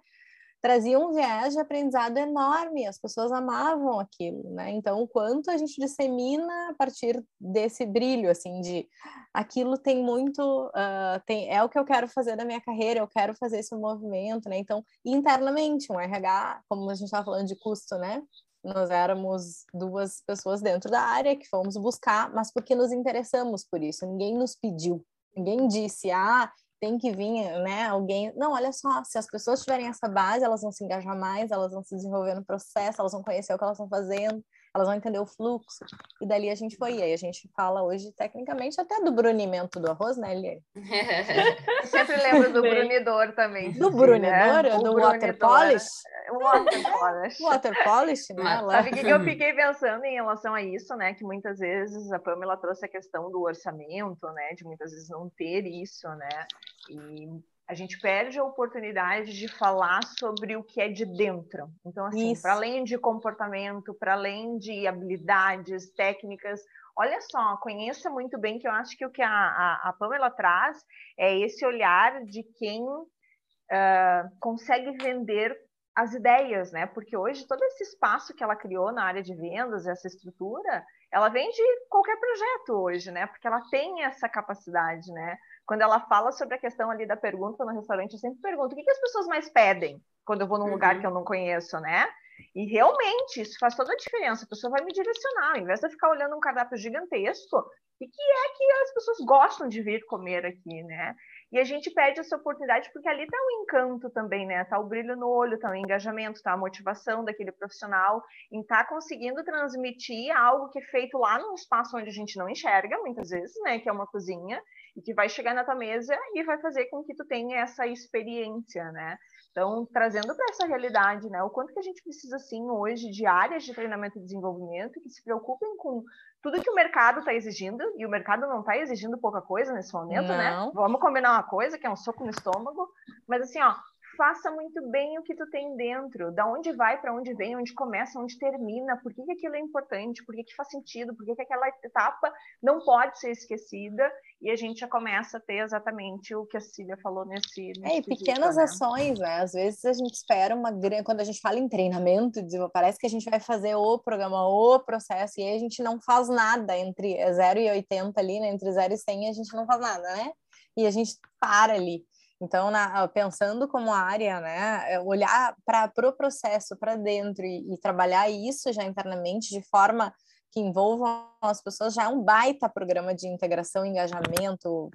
trazia 0.61 0.99
um 0.99 1.11
viés 1.11 1.53
de 1.53 1.59
aprendizado 1.59 2.17
enorme, 2.17 2.85
as 2.85 2.99
pessoas 2.99 3.31
amavam 3.31 3.99
aquilo, 3.99 4.51
né? 4.51 4.69
Então, 4.69 5.01
o 5.01 5.07
quanto 5.07 5.49
a 5.49 5.57
gente 5.57 5.79
dissemina 5.79 6.69
a 6.69 6.73
partir 6.75 7.21
desse 7.39 7.85
brilho, 7.85 8.29
assim, 8.29 8.61
de 8.61 8.87
aquilo 9.33 9.77
tem 9.77 10.03
muito, 10.03 10.67
uh, 10.67 11.19
tem, 11.25 11.51
é 11.51 11.63
o 11.63 11.69
que 11.69 11.79
eu 11.79 11.83
quero 11.83 12.07
fazer 12.07 12.35
da 12.35 12.45
minha 12.45 12.61
carreira, 12.61 12.99
eu 12.99 13.07
quero 13.07 13.35
fazer 13.35 13.59
esse 13.59 13.75
movimento, 13.75 14.47
né? 14.47 14.57
Então, 14.57 14.83
internamente, 15.03 15.91
um 15.91 15.99
RH, 15.99 16.61
como 16.69 16.89
a 16.89 16.93
gente 16.93 17.05
estava 17.05 17.25
falando 17.25 17.47
de 17.47 17.55
custo, 17.55 17.95
né? 17.97 18.21
Nós 18.63 18.91
éramos 18.91 19.65
duas 19.73 20.21
pessoas 20.27 20.61
dentro 20.61 20.91
da 20.91 21.01
área 21.01 21.35
que 21.35 21.49
fomos 21.49 21.75
buscar, 21.75 22.31
mas 22.31 22.53
porque 22.53 22.75
nos 22.75 22.91
interessamos 22.91 23.65
por 23.65 23.81
isso, 23.81 24.05
ninguém 24.05 24.37
nos 24.37 24.55
pediu, 24.55 25.03
ninguém 25.35 25.67
disse, 25.67 26.11
ah, 26.11 26.51
tem 26.81 26.97
que 26.97 27.11
vir, 27.11 27.43
né, 27.61 27.85
alguém. 27.85 28.33
Não, 28.35 28.53
olha 28.53 28.73
só, 28.73 29.03
se 29.05 29.17
as 29.17 29.27
pessoas 29.27 29.61
tiverem 29.61 29.87
essa 29.87 30.09
base, 30.09 30.43
elas 30.43 30.61
vão 30.61 30.71
se 30.71 30.83
engajar 30.83 31.15
mais, 31.17 31.51
elas 31.51 31.71
vão 31.71 31.83
se 31.83 31.95
desenvolver 31.95 32.33
no 32.33 32.43
processo, 32.43 32.99
elas 32.99 33.11
vão 33.11 33.23
conhecer 33.23 33.53
o 33.53 33.57
que 33.57 33.63
elas 33.63 33.77
estão 33.77 33.87
fazendo, 33.87 34.43
elas 34.73 34.87
vão 34.87 34.95
entender 34.95 35.19
o 35.19 35.25
fluxo. 35.25 35.85
E 36.21 36.25
dali 36.25 36.49
a 36.49 36.55
gente 36.55 36.77
foi. 36.77 36.95
E 36.95 37.03
aí 37.03 37.13
a 37.13 37.17
gente 37.17 37.49
fala 37.55 37.83
hoje, 37.83 38.11
tecnicamente, 38.13 38.79
até 38.79 39.01
do 39.01 39.11
brunimento 39.11 39.79
do 39.79 39.91
arroz, 39.91 40.17
né, 40.17 40.33
Eliane? 40.33 40.63
Sempre 41.85 42.15
lembro 42.17 42.53
do 42.53 42.61
brunidor 42.61 43.33
também. 43.33 43.73
Do 43.73 43.91
brunidor? 43.91 44.63
Né? 44.63 44.77
Do 44.79 44.95
water 44.95 45.37
polish? 45.37 45.87
Water 46.31 46.83
polish. 46.83 47.39
water 47.43 47.83
polish, 47.83 48.29
né? 48.33 48.61
Sabe 48.69 48.89
o 48.89 48.93
que 48.93 49.09
eu 49.09 49.19
fiquei 49.21 49.53
pensando 49.53 50.05
em 50.05 50.13
relação 50.13 50.53
a 50.53 50.61
isso, 50.61 50.95
né? 50.95 51.13
Que 51.13 51.23
muitas 51.23 51.59
vezes 51.59 52.11
a 52.11 52.19
Pamela 52.19 52.55
trouxe 52.55 52.85
a 52.85 52.89
questão 52.89 53.29
do 53.29 53.41
orçamento, 53.41 54.25
né? 54.31 54.53
De 54.55 54.63
muitas 54.63 54.91
vezes 54.91 55.09
não 55.09 55.29
ter 55.29 55.65
isso, 55.65 56.07
né? 56.07 56.47
E 56.89 57.27
a 57.71 57.73
gente 57.73 57.97
perde 57.99 58.37
a 58.37 58.43
oportunidade 58.43 59.31
de 59.31 59.47
falar 59.47 60.03
sobre 60.19 60.57
o 60.57 60.63
que 60.63 60.81
é 60.81 60.89
de 60.89 61.05
dentro. 61.05 61.69
Então, 61.85 62.05
assim, 62.05 62.33
para 62.41 62.51
além 62.51 62.83
de 62.83 62.97
comportamento, 62.97 63.93
para 63.93 64.11
além 64.11 64.57
de 64.57 64.85
habilidades, 64.85 65.89
técnicas, 65.93 66.59
olha 66.97 67.21
só, 67.21 67.55
conheça 67.61 68.09
muito 68.09 68.37
bem 68.37 68.59
que 68.59 68.67
eu 68.67 68.73
acho 68.73 68.97
que 68.97 69.05
o 69.05 69.09
que 69.09 69.21
a, 69.21 69.29
a, 69.29 69.89
a 69.89 69.93
Pamela 69.97 70.29
traz 70.29 70.83
é 71.17 71.39
esse 71.39 71.65
olhar 71.65 72.25
de 72.25 72.43
quem 72.59 72.83
uh, 72.83 74.29
consegue 74.41 74.91
vender 75.01 75.57
as 75.95 76.13
ideias, 76.13 76.73
né? 76.73 76.87
Porque 76.87 77.15
hoje 77.15 77.47
todo 77.47 77.63
esse 77.63 77.83
espaço 77.85 78.33
que 78.35 78.43
ela 78.43 78.55
criou 78.55 78.91
na 78.91 79.05
área 79.05 79.23
de 79.23 79.33
vendas, 79.33 79.87
essa 79.87 80.09
estrutura, 80.09 80.83
ela 81.09 81.29
vende 81.29 81.61
qualquer 81.89 82.17
projeto 82.19 82.73
hoje, 82.73 83.11
né? 83.11 83.27
Porque 83.27 83.47
ela 83.47 83.61
tem 83.69 84.03
essa 84.03 84.27
capacidade, 84.27 85.09
né? 85.13 85.37
Quando 85.65 85.81
ela 85.81 85.99
fala 86.01 86.31
sobre 86.31 86.55
a 86.55 86.59
questão 86.59 86.89
ali 86.91 87.05
da 87.05 87.15
pergunta 87.15 87.63
no 87.63 87.71
restaurante, 87.71 88.13
eu 88.13 88.19
sempre 88.19 88.41
pergunto 88.41 88.73
o 88.73 88.75
que, 88.75 88.83
que 88.83 88.91
as 88.91 88.99
pessoas 88.99 89.27
mais 89.27 89.49
pedem 89.49 90.01
quando 90.25 90.41
eu 90.41 90.47
vou 90.47 90.57
num 90.57 90.65
uhum. 90.65 90.71
lugar 90.71 90.99
que 90.99 91.05
eu 91.05 91.11
não 91.11 91.23
conheço, 91.23 91.79
né? 91.79 92.07
E 92.55 92.65
realmente 92.65 93.41
isso 93.41 93.57
faz 93.59 93.75
toda 93.75 93.93
a 93.93 93.95
diferença. 93.95 94.45
A 94.45 94.49
pessoa 94.49 94.71
vai 94.71 94.83
me 94.83 94.91
direcionar, 94.91 95.51
ao 95.51 95.57
invés 95.57 95.79
de 95.79 95.87
eu 95.87 95.91
ficar 95.91 96.09
olhando 96.09 96.35
um 96.35 96.39
cardápio 96.39 96.77
gigantesco, 96.77 97.57
o 97.57 98.09
que 98.09 98.21
é 98.21 98.57
que 98.57 98.71
as 98.83 98.93
pessoas 98.93 99.17
gostam 99.19 99.67
de 99.67 99.81
vir 99.81 100.03
comer 100.05 100.45
aqui, 100.45 100.83
né? 100.83 101.15
E 101.51 101.59
a 101.59 101.63
gente 101.63 101.91
perde 101.91 102.19
essa 102.19 102.35
oportunidade 102.35 102.89
porque 102.93 103.07
ali 103.07 103.23
está 103.23 103.37
o 103.37 103.61
encanto 103.61 104.09
também, 104.09 104.47
né? 104.47 104.61
Está 104.61 104.79
o 104.79 104.87
brilho 104.87 105.15
no 105.15 105.27
olho, 105.27 105.55
está 105.55 105.69
o 105.69 105.75
engajamento, 105.75 106.37
está 106.37 106.53
a 106.53 106.57
motivação 106.57 107.23
daquele 107.23 107.51
profissional 107.51 108.23
em 108.51 108.61
estar 108.61 108.85
tá 108.85 108.89
conseguindo 108.89 109.43
transmitir 109.43 110.35
algo 110.35 110.69
que 110.69 110.79
é 110.79 110.83
feito 110.83 111.17
lá 111.17 111.37
num 111.37 111.53
espaço 111.53 111.95
onde 111.95 112.09
a 112.09 112.13
gente 112.13 112.37
não 112.37 112.49
enxerga, 112.49 112.97
muitas 112.99 113.29
vezes, 113.29 113.55
né? 113.63 113.79
Que 113.79 113.89
é 113.89 113.91
uma 113.91 114.07
cozinha, 114.07 114.61
e 114.95 115.01
que 115.01 115.13
vai 115.13 115.29
chegar 115.29 115.53
na 115.53 115.63
tua 115.63 115.75
mesa 115.75 116.17
e 116.33 116.43
vai 116.43 116.59
fazer 116.59 116.85
com 116.85 117.03
que 117.03 117.15
tu 117.15 117.25
tenha 117.25 117.59
essa 117.59 117.87
experiência, 117.87 118.91
né? 118.91 119.17
Então, 119.51 119.85
trazendo 119.91 120.33
para 120.33 120.45
essa 120.49 120.65
realidade, 120.65 121.29
né? 121.29 121.43
O 121.43 121.49
quanto 121.49 121.73
que 121.73 121.79
a 121.79 121.83
gente 121.83 122.01
precisa, 122.01 122.39
sim, 122.39 122.69
hoje 122.69 123.09
de 123.09 123.25
áreas 123.25 123.63
de 123.63 123.73
treinamento 123.73 124.17
e 124.17 124.21
desenvolvimento 124.21 125.01
que 125.01 125.09
se 125.09 125.23
preocupem 125.23 125.75
com 125.77 126.03
tudo 126.41 126.61
que 126.61 126.69
o 126.69 126.75
mercado 126.75 127.19
está 127.19 127.33
exigindo, 127.33 127.83
e 127.97 128.05
o 128.05 128.09
mercado 128.09 128.47
não 128.47 128.61
está 128.61 128.77
exigindo 128.77 129.17
pouca 129.17 129.41
coisa 129.41 129.73
nesse 129.73 129.93
momento, 129.93 130.29
né? 130.29 130.51
não. 130.51 130.67
né? 130.67 130.71
Vamos 130.73 130.99
combinar 130.99 131.33
uma 131.33 131.43
coisa, 131.43 131.77
que 131.77 131.85
é 131.85 131.89
um 131.89 131.95
soco 131.95 132.23
no 132.23 132.31
estômago, 132.31 132.89
mas 133.27 133.41
assim, 133.43 133.61
ó, 133.61 133.75
faça 134.21 134.51
muito 134.51 134.87
bem 134.91 135.17
o 135.17 135.23
que 135.23 135.33
tu 135.33 135.49
tem 135.49 135.75
dentro, 135.75 136.31
da 136.31 136.45
onde 136.45 136.71
vai, 136.73 137.01
para 137.01 137.11
onde 137.11 137.33
vem, 137.33 137.57
onde 137.57 137.73
começa, 137.73 138.19
onde 138.19 138.37
termina, 138.37 138.95
por 139.01 139.11
que, 139.11 139.23
que 139.23 139.31
aquilo 139.31 139.55
é 139.55 139.59
importante, 139.59 140.23
por 140.23 140.35
que, 140.35 140.43
que 140.43 140.53
faz 140.53 140.69
sentido, 140.69 141.15
por 141.15 141.25
que, 141.25 141.33
que 141.33 141.41
aquela 141.41 141.67
etapa 141.83 142.31
não 142.61 142.85
pode 142.85 143.19
ser 143.19 143.31
esquecida, 143.31 144.11
e 144.39 144.51
a 144.51 144.55
gente 144.55 144.81
já 144.81 144.87
começa 144.87 145.37
a 145.37 145.39
ter 145.39 145.63
exatamente 145.63 146.35
o 146.35 146.45
que 146.45 146.55
a 146.55 146.61
Cília 146.61 146.95
falou 147.01 147.25
nesse. 147.25 147.73
nesse 147.79 147.95
é, 147.95 147.97
e 147.97 148.03
pequenas 148.03 148.57
né? 148.57 148.63
ações, 148.63 149.17
né? 149.17 149.41
Às 149.41 149.53
vezes 149.53 149.83
a 149.85 149.93
gente 149.93 150.13
espera 150.13 150.55
uma 150.55 150.69
grande. 150.69 151.03
Quando 151.03 151.21
a 151.21 151.23
gente 151.23 151.41
fala 151.41 151.57
em 151.57 151.67
treinamento, 151.67 152.39
parece 152.71 152.99
que 152.99 153.07
a 153.07 153.09
gente 153.09 153.27
vai 153.27 153.39
fazer 153.39 153.73
o 153.73 153.97
programa, 153.97 154.47
o 154.47 154.79
processo, 154.81 155.39
e 155.39 155.43
aí 155.43 155.55
a 155.55 155.59
gente 155.59 155.81
não 155.81 155.99
faz 155.99 156.29
nada 156.29 156.77
entre 156.77 157.17
0 157.33 157.59
e 157.59 157.71
80 157.71 158.19
ali, 158.19 158.39
né? 158.39 158.49
Entre 158.49 158.71
0 158.71 158.93
e 158.93 158.97
100 158.97 159.29
a 159.29 159.33
gente 159.33 159.55
não 159.55 159.65
faz 159.65 159.81
nada, 159.81 160.15
né? 160.15 160.31
E 160.77 160.85
a 160.85 160.91
gente 160.91 161.15
para 161.39 161.73
ali. 161.73 162.05
Então, 162.41 162.71
na, 162.71 163.07
pensando 163.07 163.67
como 163.67 163.93
área, 163.93 164.41
né, 164.41 164.93
é 164.93 164.99
olhar 164.99 165.55
para 165.63 165.85
o 165.85 165.91
pro 165.91 166.17
processo, 166.17 166.75
para 166.75 166.95
dentro 166.95 167.45
e, 167.45 167.71
e, 167.71 167.77
trabalhar 167.77 168.29
isso 168.29 168.73
já 168.73 168.83
internamente 168.83 169.49
de 169.49 169.61
forma 169.69 170.11
que 170.51 170.59
envolvam 170.59 171.29
as 171.39 171.61
pessoas, 171.61 171.93
já 171.93 172.05
é 172.05 172.07
um 172.07 172.23
baita 172.23 172.67
programa 172.67 173.13
de 173.13 173.27
integração, 173.27 173.85
engajamento 173.85 174.89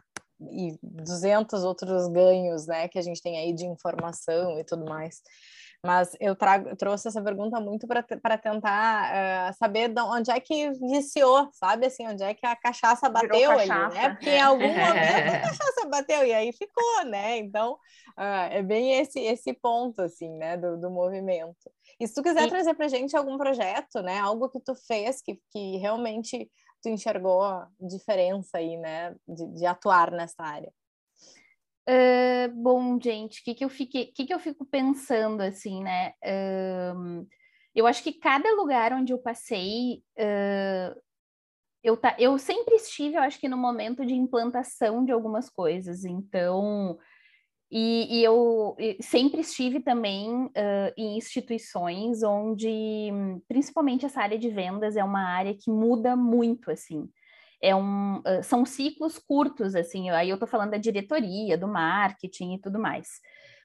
e 0.50 0.76
200 0.82 1.62
outros 1.62 2.08
ganhos, 2.08 2.66
né, 2.66 2.88
que 2.88 2.98
a 2.98 3.02
gente 3.02 3.22
tem 3.22 3.38
aí 3.38 3.54
de 3.54 3.64
informação 3.64 4.58
e 4.58 4.64
tudo 4.64 4.84
mais. 4.84 5.22
Mas 5.84 6.16
eu, 6.20 6.34
trago, 6.34 6.74
trouxe 6.76 7.08
essa 7.08 7.22
pergunta 7.22 7.60
muito 7.60 7.86
para 7.86 8.38
tentar 8.38 9.50
uh, 9.50 9.54
saber 9.56 9.88
de 9.88 10.00
onde 10.00 10.30
é 10.30 10.40
que 10.40 10.70
viciou, 10.72 11.48
sabe? 11.52 11.86
Assim, 11.86 12.06
onde 12.06 12.22
é 12.22 12.34
que 12.34 12.46
a 12.46 12.56
cachaça 12.56 13.08
bateu 13.08 13.50
cachaça. 13.50 13.74
ali, 13.74 13.94
né? 13.94 14.08
Porque 14.10 14.30
em 14.30 14.40
algum 14.40 14.66
momento 14.68 15.28
a 15.28 15.40
cachaça 15.40 15.88
bateu 15.88 16.24
e 16.24 16.32
aí 16.32 16.52
ficou, 16.52 17.04
né? 17.04 17.38
Então, 17.38 17.74
uh, 18.18 18.50
é 18.50 18.62
bem 18.62 18.94
esse, 18.94 19.20
esse 19.20 19.52
ponto, 19.52 20.02
assim, 20.02 20.30
né? 20.36 20.56
Do, 20.56 20.76
do 20.78 20.90
movimento. 20.90 21.70
E 22.00 22.06
se 22.06 22.14
tu 22.14 22.22
quiser 22.22 22.46
e... 22.46 22.50
trazer 22.50 22.74
para 22.74 22.88
gente 22.88 23.16
algum 23.16 23.36
projeto, 23.36 24.02
né? 24.02 24.18
Algo 24.18 24.48
que 24.48 24.60
tu 24.60 24.74
fez 24.74 25.22
que, 25.22 25.38
que 25.50 25.76
realmente 25.76 26.50
tu 26.82 26.88
enxergou 26.88 27.42
diferença 27.80 28.58
aí, 28.58 28.76
né? 28.76 29.14
De, 29.26 29.46
de 29.54 29.66
atuar 29.66 30.10
nessa 30.10 30.42
área. 30.42 30.72
Uh, 31.88 32.52
bom, 32.52 32.98
gente, 33.00 33.40
o 33.40 33.44
que, 33.44 33.54
que, 33.54 33.64
eu 33.64 33.68
fiquei, 33.68 34.06
que, 34.06 34.26
que 34.26 34.34
eu 34.34 34.40
fico 34.40 34.64
pensando 34.66 35.40
assim, 35.40 35.84
né? 35.84 36.14
Uh, 36.24 37.24
eu 37.72 37.86
acho 37.86 38.02
que 38.02 38.12
cada 38.12 38.50
lugar 38.54 38.92
onde 38.92 39.12
eu 39.12 39.18
passei, 39.18 40.02
uh, 40.18 41.00
eu, 41.84 41.96
tá, 41.96 42.16
eu 42.18 42.36
sempre 42.38 42.74
estive, 42.74 43.14
eu 43.14 43.22
acho 43.22 43.38
que 43.38 43.48
no 43.48 43.56
momento 43.56 44.04
de 44.04 44.14
implantação 44.14 45.04
de 45.04 45.12
algumas 45.12 45.48
coisas, 45.48 46.04
então, 46.04 46.98
e, 47.70 48.18
e 48.18 48.24
eu 48.24 48.76
sempre 49.00 49.42
estive 49.42 49.78
também 49.80 50.50
em 50.96 51.16
instituições 51.16 52.22
onde, 52.24 53.10
principalmente 53.46 54.04
essa 54.04 54.20
área 54.20 54.38
de 54.38 54.48
vendas 54.48 54.96
é 54.96 55.04
uma 55.04 55.22
área 55.22 55.54
que 55.54 55.70
muda 55.70 56.16
muito, 56.16 56.70
assim 56.70 57.08
é 57.62 57.74
um, 57.74 58.22
são 58.42 58.64
ciclos 58.64 59.18
curtos, 59.18 59.74
assim, 59.74 60.10
aí 60.10 60.28
eu 60.28 60.34
estou 60.34 60.48
falando 60.48 60.72
da 60.72 60.76
diretoria, 60.76 61.56
do 61.56 61.68
marketing 61.68 62.54
e 62.54 62.60
tudo 62.60 62.78
mais. 62.78 63.08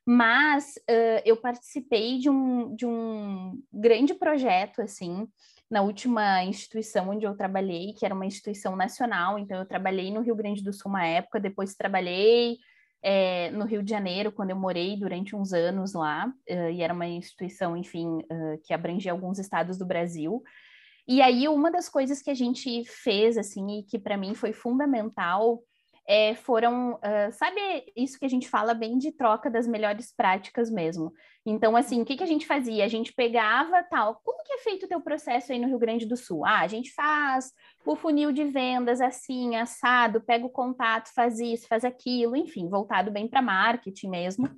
Mas 0.06 0.76
uh, 0.90 1.22
eu 1.26 1.38
participei 1.38 2.18
de 2.18 2.30
um, 2.30 2.76
de 2.76 2.86
um 2.86 3.62
grande 3.72 4.14
projeto, 4.14 4.82
assim, 4.82 5.28
na 5.70 5.82
última 5.82 6.44
instituição 6.44 7.10
onde 7.10 7.26
eu 7.26 7.36
trabalhei, 7.36 7.94
que 7.94 8.06
era 8.06 8.14
uma 8.14 8.26
instituição 8.26 8.76
nacional, 8.76 9.38
então 9.38 9.58
eu 9.60 9.66
trabalhei 9.66 10.12
no 10.12 10.22
Rio 10.22 10.36
Grande 10.36 10.64
do 10.64 10.74
Sul 10.74 10.90
uma 10.90 11.06
época, 11.06 11.40
depois 11.40 11.76
trabalhei 11.76 12.58
é, 13.02 13.50
no 13.52 13.66
Rio 13.66 13.82
de 13.82 13.90
Janeiro, 13.90 14.32
quando 14.32 14.50
eu 14.50 14.56
morei 14.56 14.98
durante 14.98 15.36
uns 15.36 15.54
anos 15.54 15.94
lá, 15.94 16.28
uh, 16.28 16.70
e 16.70 16.82
era 16.82 16.94
uma 16.94 17.08
instituição, 17.08 17.78
enfim, 17.78 18.08
uh, 18.08 18.62
que 18.64 18.74
abrangia 18.74 19.12
alguns 19.12 19.40
estados 19.40 19.78
do 19.78 19.86
Brasil. 19.86 20.44
E 21.12 21.22
aí, 21.22 21.46
uma 21.50 21.70
das 21.70 21.90
coisas 21.90 22.22
que 22.22 22.30
a 22.30 22.34
gente 22.34 22.86
fez, 22.86 23.38
assim, 23.38 23.80
e 23.80 23.84
que 23.84 24.00
para 24.00 24.16
mim 24.16 24.34
foi 24.34 24.54
fundamental, 24.54 25.62
é, 26.08 26.36
foram, 26.36 26.94
uh, 26.94 27.32
sabe 27.34 27.60
isso 27.98 28.18
que 28.18 28.24
a 28.26 28.30
gente 28.30 28.48
fala 28.48 28.74
bem 28.74 28.98
de 28.98 29.12
troca 29.12 29.50
das 29.50 29.68
melhores 29.68 30.16
práticas 30.16 30.72
mesmo. 30.72 31.12
Então, 31.46 31.76
assim, 31.76 32.02
o 32.02 32.06
que, 32.06 32.16
que 32.16 32.24
a 32.24 32.28
gente 32.28 32.48
fazia? 32.48 32.86
A 32.86 32.88
gente 32.88 33.12
pegava 33.12 33.84
tal, 33.84 34.22
como 34.24 34.42
que 34.46 34.54
é 34.54 34.60
feito 34.60 34.86
o 34.86 34.88
teu 34.88 35.02
processo 35.02 35.52
aí 35.52 35.60
no 35.60 35.68
Rio 35.68 35.80
Grande 35.80 36.06
do 36.06 36.16
Sul? 36.16 36.46
Ah, 36.46 36.62
a 36.62 36.68
gente 36.68 36.94
faz 36.94 37.52
o 37.86 37.94
funil 37.94 38.32
de 38.32 38.46
vendas 38.46 39.02
assim, 39.02 39.58
assado, 39.58 40.22
pega 40.22 40.46
o 40.46 40.50
contato, 40.50 41.14
faz 41.14 41.42
isso, 41.42 41.68
faz 41.68 41.84
aquilo, 41.84 42.38
enfim, 42.38 42.70
voltado 42.70 43.12
bem 43.12 43.28
para 43.28 43.42
marketing 43.42 44.08
mesmo. 44.08 44.50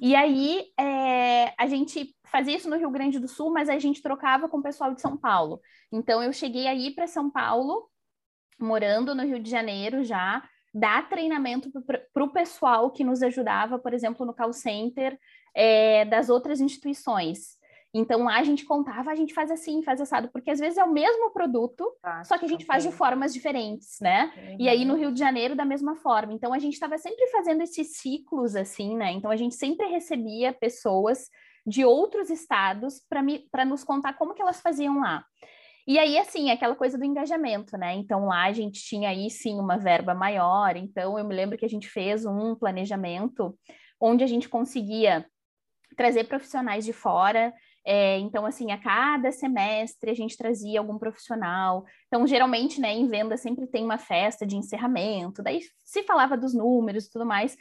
E 0.00 0.16
aí 0.16 0.64
é, 0.76 1.54
a 1.56 1.68
gente 1.68 2.16
fazia 2.34 2.56
isso 2.56 2.68
no 2.68 2.76
Rio 2.76 2.90
Grande 2.90 3.20
do 3.20 3.28
Sul, 3.28 3.52
mas 3.52 3.68
a 3.68 3.78
gente 3.78 4.02
trocava 4.02 4.48
com 4.48 4.58
o 4.58 4.62
pessoal 4.62 4.92
de 4.92 5.00
São 5.00 5.16
Paulo. 5.16 5.60
Então 5.92 6.20
eu 6.20 6.32
cheguei 6.32 6.66
aí 6.66 6.92
para 6.92 7.06
São 7.06 7.30
Paulo, 7.30 7.88
morando 8.58 9.14
no 9.14 9.22
Rio 9.22 9.38
de 9.38 9.48
Janeiro 9.48 10.02
já, 10.02 10.42
dar 10.74 11.08
treinamento 11.08 11.70
para 12.12 12.24
o 12.24 12.32
pessoal 12.32 12.90
que 12.90 13.04
nos 13.04 13.22
ajudava, 13.22 13.78
por 13.78 13.94
exemplo, 13.94 14.26
no 14.26 14.34
call 14.34 14.52
center 14.52 15.16
é, 15.54 16.04
das 16.06 16.28
outras 16.28 16.60
instituições. 16.60 17.56
Então 17.94 18.24
lá 18.24 18.40
a 18.40 18.42
gente 18.42 18.64
contava, 18.64 19.12
a 19.12 19.14
gente 19.14 19.32
faz 19.32 19.52
assim, 19.52 19.80
faz 19.84 20.00
assado, 20.00 20.28
porque 20.32 20.50
às 20.50 20.58
vezes 20.58 20.76
é 20.76 20.82
o 20.82 20.92
mesmo 20.92 21.30
produto, 21.30 21.88
ah, 22.02 22.24
só 22.24 22.36
que 22.36 22.44
a 22.44 22.48
gente 22.48 22.64
faz 22.64 22.82
de 22.82 22.90
formas 22.90 23.32
diferentes, 23.32 24.00
né? 24.00 24.32
Uhum. 24.36 24.56
E 24.58 24.68
aí 24.68 24.84
no 24.84 24.96
Rio 24.96 25.12
de 25.12 25.20
Janeiro 25.20 25.54
da 25.54 25.64
mesma 25.64 25.94
forma. 25.94 26.32
Então 26.32 26.52
a 26.52 26.58
gente 26.58 26.72
estava 26.72 26.98
sempre 26.98 27.28
fazendo 27.28 27.62
esses 27.62 27.96
ciclos 27.98 28.56
assim, 28.56 28.96
né? 28.96 29.12
Então 29.12 29.30
a 29.30 29.36
gente 29.36 29.54
sempre 29.54 29.86
recebia 29.86 30.52
pessoas 30.52 31.30
de 31.66 31.84
outros 31.84 32.30
estados 32.30 33.00
para 33.52 33.64
nos 33.64 33.82
contar 33.84 34.14
como 34.14 34.34
que 34.34 34.42
elas 34.42 34.60
faziam 34.60 35.00
lá. 35.00 35.24
E 35.86 35.98
aí, 35.98 36.18
assim, 36.18 36.50
aquela 36.50 36.74
coisa 36.74 36.96
do 36.96 37.04
engajamento, 37.04 37.76
né? 37.76 37.94
Então, 37.94 38.26
lá 38.26 38.44
a 38.44 38.52
gente 38.52 38.80
tinha 38.82 39.10
aí 39.10 39.28
sim 39.30 39.58
uma 39.58 39.76
verba 39.76 40.14
maior. 40.14 40.76
Então, 40.76 41.18
eu 41.18 41.24
me 41.24 41.34
lembro 41.34 41.58
que 41.58 41.64
a 41.64 41.68
gente 41.68 41.88
fez 41.88 42.24
um 42.24 42.54
planejamento 42.54 43.56
onde 44.00 44.24
a 44.24 44.26
gente 44.26 44.48
conseguia 44.48 45.26
trazer 45.94 46.24
profissionais 46.24 46.86
de 46.86 46.92
fora. 46.92 47.52
É, 47.86 48.18
então, 48.18 48.46
assim, 48.46 48.72
a 48.72 48.78
cada 48.78 49.30
semestre 49.30 50.10
a 50.10 50.14
gente 50.14 50.38
trazia 50.38 50.80
algum 50.80 50.98
profissional. 50.98 51.84
Então, 52.06 52.26
geralmente, 52.26 52.80
né, 52.80 52.94
em 52.94 53.06
venda 53.06 53.36
sempre 53.36 53.66
tem 53.66 53.84
uma 53.84 53.98
festa 53.98 54.46
de 54.46 54.56
encerramento, 54.56 55.42
daí 55.42 55.60
se 55.84 56.02
falava 56.02 56.34
dos 56.34 56.54
números 56.54 57.04
e 57.04 57.10
tudo 57.10 57.26
mais. 57.26 57.54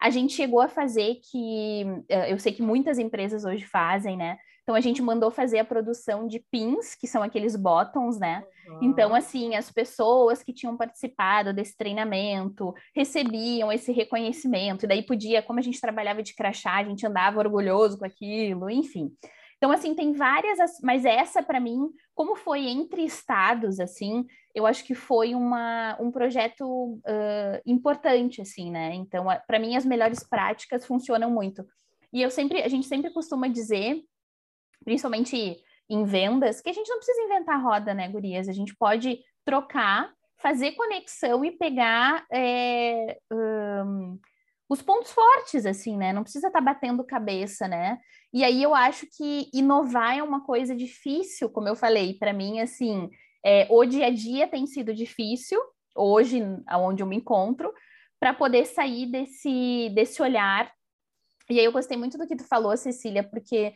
A 0.00 0.10
gente 0.10 0.32
chegou 0.32 0.60
a 0.60 0.68
fazer 0.68 1.16
que 1.30 1.84
eh, 2.08 2.32
eu 2.32 2.38
sei 2.38 2.52
que 2.52 2.62
muitas 2.62 2.98
empresas 2.98 3.44
hoje 3.44 3.64
fazem, 3.64 4.16
né? 4.16 4.38
Então 4.62 4.76
a 4.76 4.80
gente 4.80 5.00
mandou 5.00 5.30
fazer 5.30 5.58
a 5.58 5.64
produção 5.64 6.26
de 6.26 6.40
pins, 6.50 6.94
que 6.94 7.06
são 7.06 7.22
aqueles 7.22 7.56
bottoms, 7.56 8.18
né? 8.18 8.44
Uhum. 8.68 8.78
Então, 8.82 9.14
assim, 9.14 9.56
as 9.56 9.70
pessoas 9.70 10.42
que 10.42 10.52
tinham 10.52 10.76
participado 10.76 11.54
desse 11.54 11.74
treinamento 11.74 12.74
recebiam 12.94 13.72
esse 13.72 13.92
reconhecimento, 13.92 14.84
e 14.84 14.88
daí 14.88 15.02
podia, 15.02 15.42
como 15.42 15.58
a 15.58 15.62
gente 15.62 15.80
trabalhava 15.80 16.22
de 16.22 16.34
crachá, 16.34 16.76
a 16.76 16.84
gente 16.84 17.06
andava 17.06 17.38
orgulhoso 17.38 17.98
com 17.98 18.04
aquilo, 18.04 18.68
enfim. 18.68 19.10
Então, 19.58 19.72
assim, 19.72 19.94
tem 19.94 20.12
várias, 20.12 20.58
mas 20.82 21.04
essa, 21.04 21.42
para 21.42 21.60
mim, 21.60 21.90
como 22.14 22.36
foi 22.36 22.68
entre 22.68 23.02
estados, 23.02 23.80
assim, 23.80 24.24
eu 24.54 24.64
acho 24.64 24.84
que 24.84 24.94
foi 24.94 25.34
uma, 25.34 25.96
um 26.00 26.10
projeto 26.10 26.64
uh, 26.64 27.60
importante, 27.66 28.40
assim, 28.40 28.70
né? 28.70 28.94
Então, 28.94 29.26
para 29.46 29.58
mim, 29.58 29.76
as 29.76 29.84
melhores 29.84 30.22
práticas 30.22 30.86
funcionam 30.86 31.30
muito. 31.30 31.66
E 32.12 32.22
eu 32.22 32.30
sempre, 32.30 32.62
a 32.62 32.68
gente 32.68 32.86
sempre 32.86 33.12
costuma 33.12 33.48
dizer 33.48 34.02
principalmente 34.84 35.60
em 35.88 36.04
vendas, 36.04 36.60
que 36.60 36.70
a 36.70 36.72
gente 36.72 36.88
não 36.88 36.98
precisa 36.98 37.22
inventar 37.22 37.62
roda, 37.62 37.94
né, 37.94 38.08
gurias? 38.08 38.48
A 38.48 38.52
gente 38.52 38.76
pode 38.76 39.20
trocar, 39.44 40.12
fazer 40.36 40.72
conexão 40.72 41.44
e 41.44 41.50
pegar 41.50 42.24
é, 42.30 43.18
um, 43.32 44.18
os 44.68 44.82
pontos 44.82 45.10
fortes, 45.10 45.64
assim, 45.64 45.96
né? 45.96 46.12
Não 46.12 46.22
precisa 46.22 46.48
estar 46.48 46.58
tá 46.58 46.64
batendo 46.64 47.04
cabeça, 47.04 47.66
né? 47.66 47.98
E 48.32 48.44
aí 48.44 48.62
eu 48.62 48.74
acho 48.74 49.06
que 49.16 49.48
inovar 49.52 50.18
é 50.18 50.22
uma 50.22 50.44
coisa 50.44 50.76
difícil, 50.76 51.48
como 51.48 51.68
eu 51.68 51.74
falei, 51.74 52.14
para 52.14 52.32
mim, 52.32 52.60
assim, 52.60 53.08
é, 53.44 53.66
o 53.70 53.84
dia 53.84 54.06
a 54.06 54.10
dia 54.10 54.46
tem 54.46 54.66
sido 54.66 54.94
difícil, 54.94 55.58
hoje, 55.96 56.42
aonde 56.66 57.02
eu 57.02 57.06
me 57.06 57.16
encontro, 57.16 57.72
para 58.20 58.34
poder 58.34 58.66
sair 58.66 59.06
desse, 59.06 59.90
desse 59.94 60.20
olhar. 60.20 60.70
E 61.48 61.58
aí 61.58 61.64
eu 61.64 61.72
gostei 61.72 61.96
muito 61.96 62.18
do 62.18 62.26
que 62.26 62.36
tu 62.36 62.44
falou, 62.44 62.76
Cecília, 62.76 63.22
porque 63.22 63.74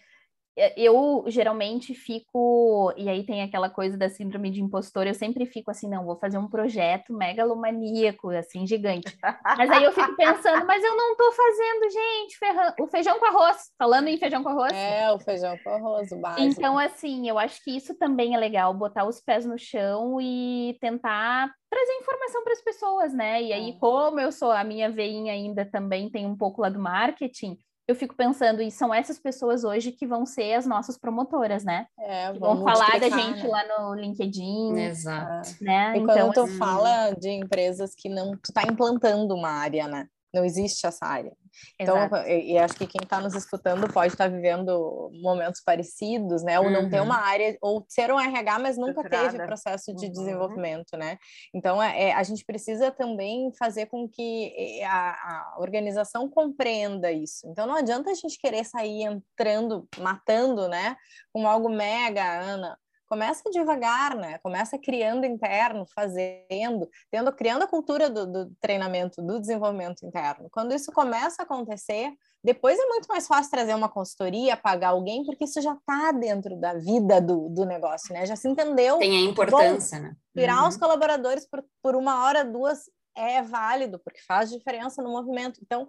eu 0.77 1.25
geralmente 1.29 1.95
fico, 1.95 2.93
e 2.97 3.09
aí 3.09 3.25
tem 3.25 3.43
aquela 3.43 3.71
coisa 3.71 3.97
da 3.97 4.09
síndrome 4.09 4.51
de 4.51 4.61
impostor, 4.61 5.07
eu 5.07 5.15
sempre 5.15 5.47
fico 5.47 5.71
assim, 5.71 5.89
não, 5.89 6.05
vou 6.05 6.17
fazer 6.17 6.37
um 6.37 6.49
projeto 6.49 7.13
megalomaníaco, 7.15 8.31
assim, 8.31 8.67
gigante. 8.67 9.17
Mas 9.57 9.71
aí 9.71 9.85
eu 9.85 9.93
fico 9.93 10.15
pensando, 10.15 10.67
mas 10.67 10.85
eu 10.85 10.97
não 10.97 11.17
tô 11.17 11.33
fazendo, 11.33 11.91
gente, 11.91 12.39
o 12.81 12.87
feijão 12.87 13.19
com 13.19 13.27
arroz, 13.27 13.71
falando 13.79 14.09
em 14.09 14.19
feijão 14.19 14.43
com 14.43 14.51
arroz. 14.51 14.73
É, 14.73 15.11
o 15.13 15.19
feijão 15.19 15.57
com 15.65 15.71
arroz, 15.71 16.13
o 16.13 16.17
básico. 16.17 16.43
Então, 16.43 16.79
assim, 16.79 17.29
eu 17.29 17.39
acho 17.39 17.63
que 17.65 17.75
isso 17.75 17.95
também 17.99 18.35
é 18.35 18.39
legal, 18.39 18.75
botar 18.75 19.07
os 19.07 19.21
pés 19.21 19.47
no 19.47 19.59
chão 19.59 20.21
e 20.21 20.77
tentar 20.81 21.51
trazer 21.71 21.93
informação 21.95 22.45
para 22.45 22.53
as 22.53 22.63
pessoas, 22.63 23.15
né? 23.15 23.43
E 23.43 23.53
aí, 23.53 23.71
é. 23.71 23.79
como 23.79 24.21
eu 24.21 24.31
sou 24.31 24.51
a 24.51 24.63
minha 24.63 24.91
veinha 24.91 25.33
ainda 25.33 25.65
também 25.65 26.11
tem 26.11 26.27
um 26.27 26.37
pouco 26.37 26.61
lá 26.61 26.69
do 26.69 26.79
marketing, 26.79 27.57
eu 27.93 27.97
fico 27.97 28.15
pensando, 28.17 28.61
e 28.61 28.71
são 28.71 28.93
essas 28.93 29.19
pessoas 29.19 29.65
hoje 29.65 29.93
que 29.93 30.07
vão 30.07 30.27
ser 30.27 30.55
as 30.55 30.67
nossas 30.67 30.99
promotoras, 30.99 31.65
né? 31.65 31.87
É, 31.99 32.33
vão 32.33 32.65
falar 32.65 32.99
da 32.99 33.09
gente 33.09 33.43
né? 33.43 33.49
lá 33.49 33.65
no 33.67 33.95
LinkedIn. 33.95 34.79
Exato. 34.79 35.51
Né? 35.61 35.95
E 35.95 36.01
então, 36.01 36.15
quando 36.15 36.35
tu 36.35 36.41
assim... 36.41 36.59
fala 36.59 37.11
de 37.13 37.31
empresas 37.31 37.95
que 37.95 38.09
não 38.09 38.37
tu 38.37 38.53
tá 38.53 38.63
implantando 38.63 39.35
uma 39.35 39.51
área, 39.51 39.87
né? 39.87 40.09
Não 40.33 40.45
existe 40.45 40.87
essa 40.87 41.05
área. 41.05 41.33
Então, 41.79 41.97
e, 42.27 42.57
acho 42.59 42.75
que 42.75 42.87
quem 42.87 43.01
está 43.03 43.21
nos 43.21 43.35
escutando 43.35 43.87
pode 43.93 44.15
estar 44.15 44.25
tá 44.25 44.35
vivendo 44.35 45.11
momentos 45.23 45.61
parecidos, 45.65 46.43
né? 46.43 46.59
Ou 46.59 46.71
não 46.71 46.89
ter 46.89 47.01
uhum. 47.01 47.07
uma 47.07 47.19
área, 47.19 47.57
ou 47.61 47.85
ser 47.89 48.11
um 48.13 48.19
RH, 48.19 48.59
mas 48.59 48.79
nunca 48.79 49.09
teve 49.09 49.37
processo 49.45 49.95
de 49.95 50.07
uhum. 50.07 50.13
desenvolvimento, 50.13 50.97
né? 50.97 51.19
Então, 51.55 51.83
é, 51.83 52.05
é, 52.05 52.13
a 52.15 52.23
gente 52.23 52.45
precisa 52.45 52.91
também 52.91 53.53
fazer 53.59 53.87
com 53.87 54.09
que 54.09 54.83
a, 54.85 55.11
a, 55.11 55.55
organização 55.59 56.29
compreenda 56.29 57.13
isso. 57.13 57.47
Então, 57.49 57.67
não 57.67 57.77
adianta 57.77 58.11
a 58.11 58.15
gente 58.15 58.39
querer 58.39 58.65
sair 58.65 59.03
entrando, 59.03 59.87
matando, 59.99 60.69
né? 60.69 60.97
Com 61.33 61.47
algo 61.47 61.69
mega, 61.69 62.41
Ana 62.41 62.79
começa 63.13 63.51
devagar, 63.51 64.17
né? 64.17 64.39
Começa 64.39 64.79
criando 64.79 65.27
interno, 65.27 65.85
fazendo, 65.95 66.89
tendo, 67.11 67.31
criando 67.31 67.63
a 67.63 67.67
cultura 67.67 68.09
do, 68.09 68.27
do, 68.27 68.51
treinamento, 68.59 69.21
do 69.21 69.39
desenvolvimento 69.39 70.07
interno. 70.07 70.49
Quando 70.51 70.73
isso 70.73 70.91
começa 70.91 71.43
a 71.43 71.45
acontecer, 71.45 72.11
depois 72.43 72.79
é 72.79 72.87
muito 72.87 73.07
mais 73.09 73.27
fácil 73.27 73.51
trazer 73.51 73.75
uma 73.75 73.91
consultoria, 73.91 74.57
pagar 74.57 74.89
alguém, 74.89 75.27
porque 75.27 75.45
isso 75.45 75.61
já 75.61 75.75
está 75.75 76.11
dentro 76.11 76.59
da 76.59 76.73
vida 76.73 77.21
do, 77.21 77.51
do 77.51 77.67
negócio, 77.67 78.15
né? 78.15 78.25
Já 78.25 78.35
se 78.35 78.49
entendeu. 78.49 78.97
Tem 78.97 79.15
a 79.15 79.31
importância, 79.31 79.99
Bom, 79.99 80.05
né? 80.05 80.17
Tirar 80.35 80.63
uhum. 80.63 80.69
os 80.69 80.79
colaboradores 80.79 81.47
por, 81.47 81.63
por 81.83 81.95
uma 81.95 82.25
hora, 82.25 82.43
duas, 82.43 82.85
é 83.15 83.43
válido, 83.43 83.99
porque 83.99 84.23
faz 84.27 84.51
diferença 84.51 85.03
no 85.03 85.11
movimento. 85.11 85.61
Então, 85.63 85.87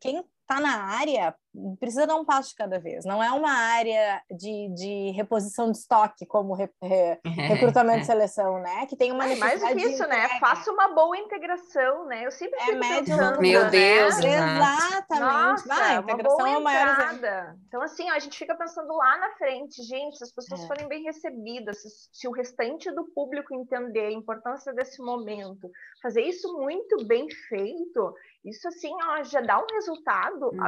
quem 0.00 0.24
está 0.40 0.58
na 0.58 0.84
área 0.84 1.34
precisa 1.78 2.06
dar 2.06 2.16
um 2.16 2.24
passo 2.24 2.50
de 2.50 2.56
cada 2.56 2.78
vez. 2.78 3.04
Não 3.04 3.22
é 3.22 3.30
uma 3.30 3.52
área 3.52 4.22
de, 4.30 4.68
de 4.74 5.10
reposição 5.12 5.70
de 5.70 5.78
estoque, 5.78 6.24
como 6.26 6.54
re, 6.54 6.70
re, 6.80 7.20
recrutamento 7.24 8.00
e 8.00 8.04
seleção, 8.04 8.60
né? 8.60 8.86
Que 8.86 8.96
tem 8.96 9.12
uma 9.12 9.24
necessidade... 9.24 9.60
Mais 9.60 9.74
do 9.74 9.80
que 9.80 9.94
isso, 9.94 10.06
né? 10.06 10.28
Faça 10.40 10.70
uma 10.70 10.88
boa 10.88 11.16
integração, 11.16 12.06
né? 12.06 12.24
Eu 12.26 12.30
sempre 12.30 12.58
é 12.60 12.64
fico 12.64 12.78
médio, 12.78 13.16
pensando... 13.16 13.40
Meu 13.40 13.70
Deus, 13.70 14.18
né? 14.20 14.56
Exatamente. 14.56 15.20
Nossa, 15.20 15.68
Vai, 15.68 15.96
integração 15.96 16.46
é 16.46 16.58
o 16.58 16.62
maior 16.62 16.88
exemplo. 16.88 17.58
Então, 17.68 17.82
assim, 17.82 18.10
ó, 18.10 18.14
a 18.14 18.18
gente 18.18 18.38
fica 18.38 18.54
pensando 18.54 18.94
lá 18.96 19.18
na 19.18 19.30
frente. 19.36 19.82
Gente, 19.82 20.16
se 20.16 20.24
as 20.24 20.32
pessoas 20.32 20.62
é. 20.62 20.66
forem 20.66 20.88
bem 20.88 21.02
recebidas, 21.02 21.82
se, 21.82 21.88
se 22.12 22.28
o 22.28 22.32
restante 22.32 22.90
do 22.92 23.04
público 23.14 23.54
entender 23.54 24.06
a 24.06 24.12
importância 24.12 24.72
desse 24.72 25.02
momento, 25.02 25.70
fazer 26.02 26.22
isso 26.22 26.52
muito 26.58 27.04
bem 27.06 27.28
feito, 27.48 28.14
isso, 28.44 28.66
assim, 28.66 28.92
ó, 29.04 29.22
já 29.22 29.40
dá 29.40 29.58
um 29.58 29.66
resultado 29.72 30.46
uhum. 30.46 30.64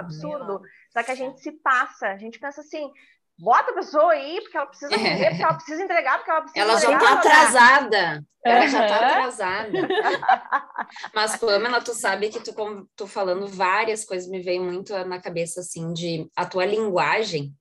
Só 0.92 1.02
que 1.02 1.10
a 1.10 1.14
gente 1.14 1.40
se 1.40 1.52
passa, 1.52 2.08
a 2.08 2.16
gente 2.16 2.38
pensa 2.38 2.60
assim, 2.60 2.90
bota 3.38 3.72
a 3.72 3.74
pessoa 3.74 4.12
aí, 4.12 4.40
porque 4.40 4.56
ela 4.56 4.66
precisa 4.66 4.90
fazer, 4.90 5.28
porque 5.28 5.42
ela 5.42 5.54
precisa 5.54 5.82
entregar, 5.82 6.18
porque 6.18 6.30
ela 6.30 6.40
precisa 6.42 6.64
Ela 6.64 6.78
já 6.78 6.92
está 6.92 7.12
atrasada. 7.14 8.24
Ela 8.44 8.66
já 8.68 8.84
está 8.84 9.06
atrasada. 9.06 9.72
Mas, 11.14 11.36
Pamela, 11.36 11.80
tu 11.80 11.94
sabe 11.94 12.28
que 12.28 12.40
tu, 12.40 12.54
tu 12.94 13.06
falando 13.06 13.46
várias 13.46 14.04
coisas, 14.04 14.28
me 14.28 14.42
veio 14.42 14.62
muito 14.62 14.92
na 15.04 15.20
cabeça, 15.20 15.60
assim, 15.60 15.92
de 15.92 16.30
a 16.36 16.44
tua 16.44 16.64
linguagem, 16.64 17.54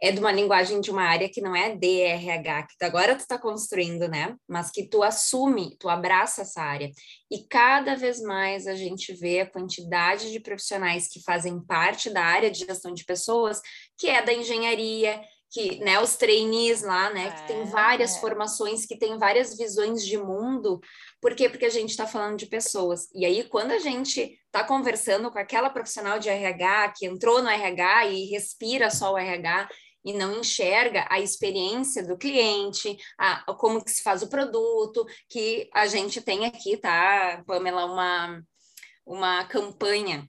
é 0.00 0.10
de 0.10 0.18
uma 0.18 0.32
linguagem 0.32 0.80
de 0.80 0.90
uma 0.90 1.02
área 1.02 1.28
que 1.28 1.40
não 1.40 1.54
é 1.54 1.74
DRH, 1.74 2.66
que 2.78 2.84
agora 2.84 3.14
tu 3.14 3.20
está 3.20 3.38
construindo, 3.38 4.08
né? 4.08 4.36
Mas 4.48 4.70
que 4.70 4.88
tu 4.88 5.02
assume, 5.02 5.76
tu 5.78 5.88
abraça 5.88 6.42
essa 6.42 6.62
área. 6.62 6.90
E 7.30 7.46
cada 7.48 7.94
vez 7.94 8.20
mais 8.20 8.66
a 8.66 8.74
gente 8.74 9.12
vê 9.12 9.40
a 9.40 9.50
quantidade 9.50 10.30
de 10.30 10.40
profissionais 10.40 11.08
que 11.08 11.22
fazem 11.22 11.60
parte 11.60 12.10
da 12.10 12.22
área 12.22 12.50
de 12.50 12.60
gestão 12.60 12.92
de 12.92 13.04
pessoas, 13.04 13.60
que 13.98 14.08
é 14.08 14.22
da 14.22 14.32
engenharia, 14.32 15.20
que, 15.54 15.78
né, 15.78 16.00
os 16.00 16.16
trainees 16.16 16.82
lá, 16.82 17.10
né, 17.10 17.30
que 17.30 17.46
tem 17.46 17.64
várias 17.66 18.16
é. 18.16 18.20
formações, 18.20 18.84
que 18.84 18.98
tem 18.98 19.16
várias 19.16 19.56
visões 19.56 20.04
de 20.04 20.18
mundo. 20.18 20.80
Por 21.20 21.32
quê? 21.36 21.48
Porque 21.48 21.64
a 21.64 21.70
gente 21.70 21.90
está 21.90 22.08
falando 22.08 22.36
de 22.36 22.46
pessoas. 22.46 23.08
E 23.14 23.24
aí, 23.24 23.44
quando 23.44 23.70
a 23.70 23.78
gente 23.78 24.36
está 24.46 24.64
conversando 24.64 25.30
com 25.30 25.38
aquela 25.38 25.70
profissional 25.70 26.18
de 26.18 26.28
RH 26.28 26.94
que 26.96 27.06
entrou 27.06 27.40
no 27.40 27.48
RH 27.48 28.06
e 28.06 28.24
respira 28.24 28.90
só 28.90 29.12
o 29.12 29.16
RH 29.18 29.68
e 30.04 30.12
não 30.12 30.40
enxerga 30.40 31.06
a 31.08 31.20
experiência 31.20 32.04
do 32.04 32.18
cliente, 32.18 32.96
a, 33.16 33.48
a, 33.48 33.54
como 33.54 33.82
que 33.82 33.92
se 33.92 34.02
faz 34.02 34.24
o 34.24 34.28
produto, 34.28 35.06
que 35.30 35.70
a 35.72 35.86
gente 35.86 36.20
tem 36.20 36.46
aqui, 36.46 36.76
tá, 36.76 37.44
Pamela, 37.46 37.84
uma, 37.84 38.42
uma 39.06 39.44
campanha 39.44 40.28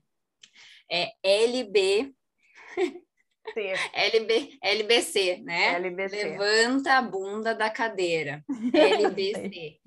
é 0.88 1.10
LB 1.24 2.14
LB, 3.92 4.58
LBC, 4.62 5.42
né? 5.44 5.74
LBC. 5.74 6.36
Levanta 6.36 6.94
a 6.94 7.02
bunda 7.02 7.54
da 7.54 7.70
cadeira. 7.70 8.44
LBC. 8.72 9.78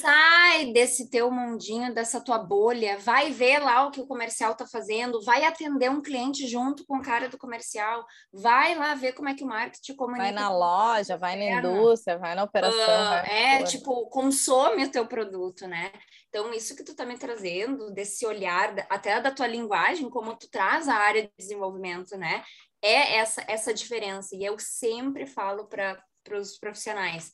Sai 0.00 0.72
desse 0.72 1.08
teu 1.08 1.30
mundinho, 1.30 1.94
dessa 1.94 2.20
tua 2.20 2.38
bolha, 2.38 2.98
vai 2.98 3.30
ver 3.30 3.60
lá 3.60 3.86
o 3.86 3.90
que 3.90 4.00
o 4.00 4.06
comercial 4.06 4.52
está 4.52 4.66
fazendo, 4.66 5.22
vai 5.22 5.44
atender 5.44 5.90
um 5.90 6.02
cliente 6.02 6.46
junto 6.46 6.84
com 6.84 6.98
o 6.98 7.02
cara 7.02 7.30
do 7.30 7.38
comercial, 7.38 8.04
vai 8.30 8.74
lá 8.74 8.94
ver 8.94 9.12
como 9.12 9.28
é 9.30 9.34
que 9.34 9.42
o 9.42 9.46
marketing 9.46 9.96
comunica. 9.96 10.24
Vai 10.24 10.32
na 10.32 10.54
loja, 10.54 11.16
vai 11.16 11.36
na 11.36 11.58
indústria, 11.58 12.18
vai 12.18 12.34
na 12.34 12.44
operação. 12.44 12.78
Uh, 12.78 13.22
vai 13.22 13.60
é, 13.60 13.62
tipo, 13.62 14.06
consome 14.10 14.84
o 14.84 14.90
teu 14.90 15.06
produto, 15.06 15.66
né? 15.66 15.90
Então, 16.28 16.52
isso 16.52 16.76
que 16.76 16.84
tu 16.84 16.94
tá 16.94 17.06
me 17.06 17.16
trazendo, 17.16 17.90
desse 17.92 18.26
olhar, 18.26 18.74
até 18.90 19.18
da 19.20 19.30
tua 19.30 19.46
linguagem, 19.46 20.10
como 20.10 20.36
tu 20.36 20.50
traz 20.50 20.88
a 20.88 20.94
área 20.94 21.22
de 21.22 21.30
desenvolvimento, 21.38 22.18
né? 22.18 22.44
É 22.84 23.16
essa, 23.16 23.42
essa 23.48 23.72
diferença. 23.72 24.36
E 24.36 24.44
eu 24.44 24.58
sempre 24.58 25.26
falo 25.26 25.66
para 25.66 25.98
os 26.38 26.58
profissionais 26.58 27.32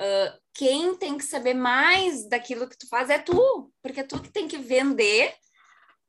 Uh, 0.00 0.32
quem 0.54 0.96
tem 0.96 1.18
que 1.18 1.24
saber 1.24 1.52
mais 1.52 2.26
daquilo 2.26 2.66
que 2.66 2.78
tu 2.78 2.88
faz 2.88 3.10
é 3.10 3.18
tu, 3.18 3.70
porque 3.82 4.00
é 4.00 4.02
tu 4.02 4.18
que 4.18 4.32
tem 4.32 4.48
que 4.48 4.56
vender 4.56 5.34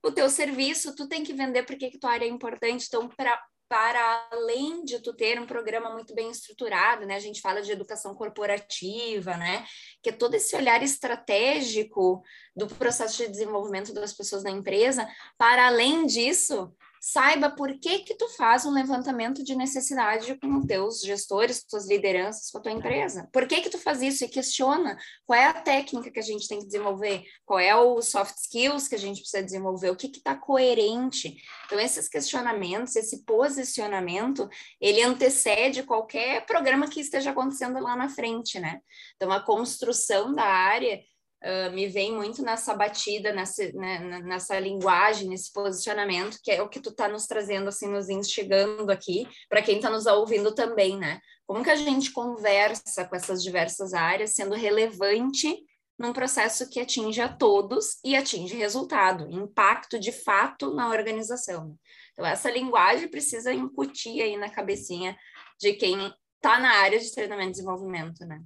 o 0.02 0.10
teu 0.10 0.30
serviço, 0.30 0.96
tu 0.96 1.10
tem 1.10 1.26
que 1.26 1.34
vender 1.34 1.64
porque 1.64 1.90
que 1.90 2.00
tua 2.00 2.12
área 2.12 2.24
é 2.24 2.30
importante. 2.30 2.86
Então, 2.88 3.10
pra, 3.10 3.38
para 3.68 4.30
além 4.32 4.86
de 4.86 4.98
tu 5.02 5.14
ter 5.14 5.42
um 5.42 5.46
programa 5.46 5.90
muito 5.90 6.16
bem 6.16 6.32
estruturado, 6.32 7.06
né? 7.06 7.16
A 7.16 7.20
gente 7.20 7.42
fala 7.42 7.62
de 7.62 7.70
educação 7.70 8.16
corporativa, 8.16 9.36
né? 9.36 9.66
Que 10.02 10.10
é 10.10 10.14
todo 10.14 10.36
esse 10.36 10.56
olhar 10.56 10.82
estratégico 10.82 12.24
do 12.56 12.68
processo 12.68 13.18
de 13.18 13.28
desenvolvimento 13.28 13.94
das 13.94 14.14
pessoas 14.14 14.42
na 14.42 14.52
empresa. 14.52 15.06
Para 15.38 15.68
além 15.68 16.06
disso, 16.06 16.74
saiba 17.02 17.50
por 17.50 17.74
que 17.80 18.00
que 18.00 18.14
tu 18.14 18.30
faz 18.38 18.64
um 18.64 18.72
levantamento 18.72 19.44
de 19.44 19.56
necessidade 19.56 20.36
com 20.36 20.62
teus 20.62 21.02
gestores, 21.02 21.64
tuas 21.64 21.88
lideranças, 21.88 22.52
com 22.52 22.60
a 22.60 22.62
tua 22.62 22.72
empresa. 22.72 23.28
Por 23.34 23.48
que 23.48 23.60
que 23.60 23.72
tu 23.72 23.80
faz 23.80 24.04
isso? 24.04 24.24
E 24.24 24.28
questiona 24.28 24.96
qual 25.26 25.40
é 25.40 25.46
a 25.46 25.54
técnica 25.54 26.12
que 26.12 26.20
a 26.20 26.24
gente 26.24 26.48
tem 26.48 26.60
que 26.60 26.68
desenvolver, 26.68 27.24
qual 27.44 27.60
é 27.60 27.76
o 27.76 28.00
soft 28.04 28.36
skills 28.38 28.88
que 28.88 28.94
a 28.94 29.00
gente 29.00 29.22
precisa 29.22 29.42
desenvolver, 29.42 29.90
o 29.90 29.96
que 29.96 30.10
que 30.10 30.20
está 30.20 30.36
coerente. 30.36 31.36
Então, 31.66 31.80
esses 31.80 32.08
questionamentos, 32.08 32.96
esse 32.96 33.26
posicionamento, 33.26 34.48
ele 34.80 35.02
antecede 35.02 35.82
qualquer 35.82 36.46
programa 36.46 36.88
que 36.88 37.02
esteja 37.02 37.32
acontecendo 37.32 37.80
lá 37.80 37.96
na 37.96 38.10
frente, 38.10 38.60
né? 38.60 38.80
Então, 39.16 39.32
a 39.32 39.40
construção 39.40 40.36
da 40.36 40.46
área 40.46 41.02
uh, 41.44 41.72
me 41.72 41.88
vem 41.88 42.14
muito 42.14 42.42
nessa 42.42 42.74
batida, 42.74 43.34
nessa, 43.34 43.72
né, 43.74 44.22
nessa 44.24 44.60
linguagem, 44.60 45.30
nesse 45.30 45.52
posicionamento, 45.52 46.40
que 46.44 46.52
é 46.52 46.62
o 46.62 46.70
que 46.70 46.80
tu 46.80 46.90
está 46.90 47.08
nos 47.08 47.28
trazendo, 47.28 47.70
assim, 47.70 47.88
nos 47.88 48.10
instigando 48.10 48.92
aqui, 48.92 49.28
para 49.50 49.62
quem 49.62 49.78
está 49.78 49.90
nos 49.90 50.06
ouvindo 50.06 50.54
também, 50.54 50.98
né? 50.98 51.20
Como 51.46 51.64
que 51.64 51.70
a 51.70 51.76
gente 51.76 52.12
conversa 52.12 53.06
com 53.06 53.16
essas 53.16 53.44
diversas 53.44 53.94
áreas, 53.94 54.34
sendo 54.34 54.56
relevante 54.56 55.56
num 56.02 56.14
processo 56.14 56.68
que 56.70 56.80
atinge 56.80 57.22
a 57.22 57.30
todos 57.30 58.00
e 58.04 58.16
atinge 58.16 58.56
resultado, 58.56 59.30
impacto 59.30 60.00
de 60.00 60.12
fato 60.12 60.74
na 60.74 60.90
organização. 60.90 61.78
Então, 62.14 62.26
essa 62.26 62.50
linguagem 62.50 63.08
precisa 63.08 63.54
incutir 63.54 64.22
aí 64.22 64.36
na 64.36 64.50
cabecinha 64.50 65.16
de 65.60 65.74
quem 65.74 66.12
tá 66.42 66.60
na 66.60 66.72
área 66.80 67.00
de 67.00 67.14
treinamento 67.14 67.50
e 67.50 67.52
desenvolvimento, 67.52 68.26
né? 68.26 68.42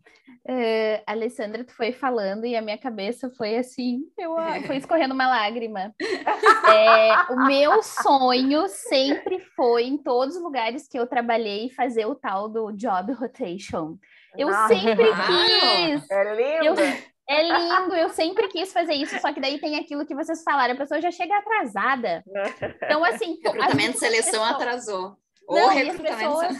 Uh, 0.47 1.01
Alessandra, 1.07 1.63
tu 1.63 1.73
foi 1.73 1.91
falando 1.91 2.45
e 2.45 2.55
a 2.55 2.61
minha 2.61 2.77
cabeça 2.77 3.31
foi 3.31 3.55
assim, 3.55 4.01
eu, 4.17 4.37
ah, 4.37 4.61
foi 4.67 4.77
escorrendo 4.77 5.13
uma 5.13 5.27
lágrima. 5.27 5.95
é, 5.99 7.33
o 7.33 7.45
meu 7.45 7.81
sonho 7.81 8.67
sempre 8.67 9.39
foi, 9.39 9.85
em 9.85 9.97
todos 9.97 10.35
os 10.35 10.43
lugares 10.43 10.87
que 10.87 10.99
eu 10.99 11.07
trabalhei, 11.07 11.69
fazer 11.69 12.05
o 12.05 12.13
tal 12.13 12.49
do 12.49 12.71
job 12.73 13.13
rotation. 13.13 13.97
Eu 14.37 14.51
sempre 14.67 15.05
quis. 15.05 16.11
É 16.11 16.35
lindo. 16.35 16.81
Eu, 16.81 17.05
é 17.27 17.41
lindo, 17.41 17.95
eu 17.95 18.09
sempre 18.09 18.49
quis 18.49 18.71
fazer 18.71 18.93
isso, 18.93 19.17
só 19.19 19.33
que 19.33 19.39
daí 19.39 19.57
tem 19.59 19.77
aquilo 19.77 20.05
que 20.05 20.13
vocês 20.13 20.43
falaram, 20.43 20.73
a 20.73 20.77
pessoa 20.77 21.01
já 21.01 21.09
chega 21.11 21.37
atrasada. 21.37 22.23
Então, 22.83 23.03
assim... 23.03 23.39
Recrutamento 23.41 23.93
de 23.93 23.99
seleção 23.99 24.41
pessoa... 24.41 24.49
atrasou. 24.49 25.17
Não, 25.47 25.73
e 25.73 25.89
as 25.89 25.99
pessoas... 25.99 26.57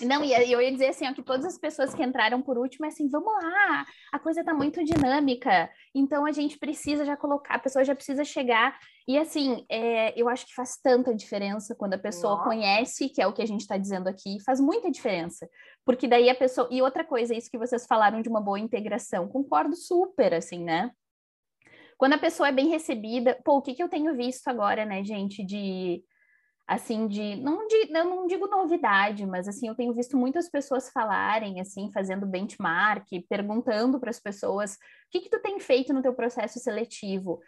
Não, 0.06 0.24
e 0.24 0.32
eu 0.32 0.60
ia 0.60 0.70
dizer 0.70 0.88
assim, 0.88 1.08
ó, 1.08 1.12
que 1.12 1.22
todas 1.22 1.44
as 1.44 1.58
pessoas 1.58 1.92
que 1.92 2.02
entraram 2.02 2.40
por 2.40 2.56
último 2.56 2.86
é 2.86 2.88
assim, 2.88 3.08
vamos 3.08 3.32
lá, 3.42 3.84
a 4.12 4.18
coisa 4.18 4.44
tá 4.44 4.54
muito 4.54 4.84
dinâmica, 4.84 5.68
então 5.92 6.24
a 6.24 6.30
gente 6.30 6.56
precisa 6.56 7.04
já 7.04 7.16
colocar, 7.16 7.54
a 7.54 7.58
pessoa 7.58 7.84
já 7.84 7.96
precisa 7.96 8.24
chegar, 8.24 8.78
e 9.08 9.18
assim, 9.18 9.66
é, 9.68 10.18
eu 10.20 10.28
acho 10.28 10.46
que 10.46 10.54
faz 10.54 10.76
tanta 10.80 11.12
diferença 11.12 11.74
quando 11.74 11.94
a 11.94 11.98
pessoa 11.98 12.36
Nossa. 12.36 12.44
conhece, 12.44 13.08
que 13.08 13.20
é 13.20 13.26
o 13.26 13.32
que 13.32 13.42
a 13.42 13.46
gente 13.46 13.62
está 13.62 13.76
dizendo 13.76 14.08
aqui, 14.08 14.38
faz 14.44 14.60
muita 14.60 14.90
diferença, 14.90 15.48
porque 15.84 16.06
daí 16.06 16.30
a 16.30 16.34
pessoa, 16.34 16.68
e 16.70 16.80
outra 16.80 17.04
coisa, 17.04 17.34
isso 17.34 17.50
que 17.50 17.58
vocês 17.58 17.84
falaram 17.86 18.22
de 18.22 18.28
uma 18.28 18.40
boa 18.40 18.60
integração, 18.60 19.28
concordo 19.28 19.74
super, 19.74 20.34
assim, 20.34 20.62
né? 20.62 20.92
Quando 21.96 22.12
a 22.12 22.18
pessoa 22.18 22.48
é 22.48 22.52
bem 22.52 22.68
recebida, 22.68 23.36
pô, 23.44 23.56
o 23.56 23.62
que, 23.62 23.74
que 23.74 23.82
eu 23.82 23.88
tenho 23.88 24.14
visto 24.14 24.46
agora, 24.46 24.84
né, 24.84 25.02
gente, 25.02 25.44
de 25.44 26.00
assim 26.68 27.08
de 27.08 27.34
não 27.36 27.66
de, 27.66 27.90
eu 27.90 28.04
não 28.04 28.26
digo 28.26 28.46
novidade, 28.46 29.24
mas 29.24 29.48
assim 29.48 29.68
eu 29.68 29.74
tenho 29.74 29.94
visto 29.94 30.18
muitas 30.18 30.50
pessoas 30.50 30.90
falarem 30.90 31.60
assim, 31.62 31.90
fazendo 31.90 32.26
benchmark, 32.26 33.06
perguntando 33.26 33.98
para 33.98 34.10
as 34.10 34.20
pessoas 34.20 34.74
o 34.74 34.76
que 35.10 35.20
que 35.20 35.30
tu 35.30 35.40
tem 35.40 35.58
feito 35.58 35.94
no 35.94 36.02
teu 36.02 36.12
processo 36.12 36.58
seletivo. 36.58 37.40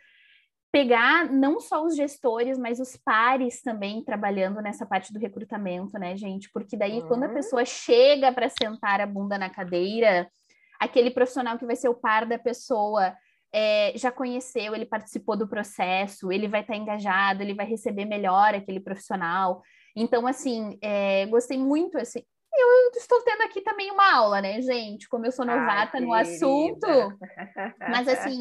Pegar 0.72 1.30
não 1.30 1.60
só 1.60 1.84
os 1.84 1.96
gestores, 1.96 2.56
mas 2.56 2.80
os 2.80 2.96
pares 2.96 3.60
também 3.60 4.02
trabalhando 4.02 4.62
nessa 4.62 4.86
parte 4.86 5.12
do 5.12 5.18
recrutamento, 5.18 5.98
né, 5.98 6.16
gente? 6.16 6.48
Porque 6.50 6.74
daí 6.76 7.00
uhum. 7.00 7.08
quando 7.08 7.24
a 7.24 7.26
uhum. 7.26 7.34
pessoa 7.34 7.64
chega 7.66 8.32
para 8.32 8.48
sentar 8.48 9.02
a 9.02 9.06
bunda 9.06 9.36
na 9.36 9.50
cadeira, 9.50 10.30
aquele 10.80 11.10
profissional 11.10 11.58
que 11.58 11.66
vai 11.66 11.76
ser 11.76 11.90
o 11.90 11.94
par 11.94 12.24
da 12.24 12.38
pessoa 12.38 13.14
é, 13.52 13.92
já 13.96 14.12
conheceu, 14.12 14.74
ele 14.74 14.86
participou 14.86 15.36
do 15.36 15.48
processo, 15.48 16.30
ele 16.30 16.48
vai 16.48 16.60
estar 16.60 16.74
tá 16.74 16.78
engajado, 16.78 17.42
ele 17.42 17.54
vai 17.54 17.66
receber 17.66 18.04
melhor 18.04 18.54
aquele 18.54 18.80
profissional. 18.80 19.62
Então, 19.96 20.26
assim, 20.26 20.78
é, 20.80 21.26
gostei 21.26 21.58
muito, 21.58 21.98
assim, 21.98 22.22
eu 22.52 22.90
estou 22.96 23.22
tendo 23.22 23.42
aqui 23.42 23.60
também 23.60 23.90
uma 23.90 24.14
aula, 24.14 24.40
né, 24.40 24.60
gente? 24.60 25.08
Como 25.08 25.24
eu 25.24 25.32
sou 25.32 25.44
novata 25.44 25.98
Ai, 25.98 26.00
no 26.00 26.12
assunto, 26.12 26.86
mas 27.78 28.08
assim, 28.08 28.38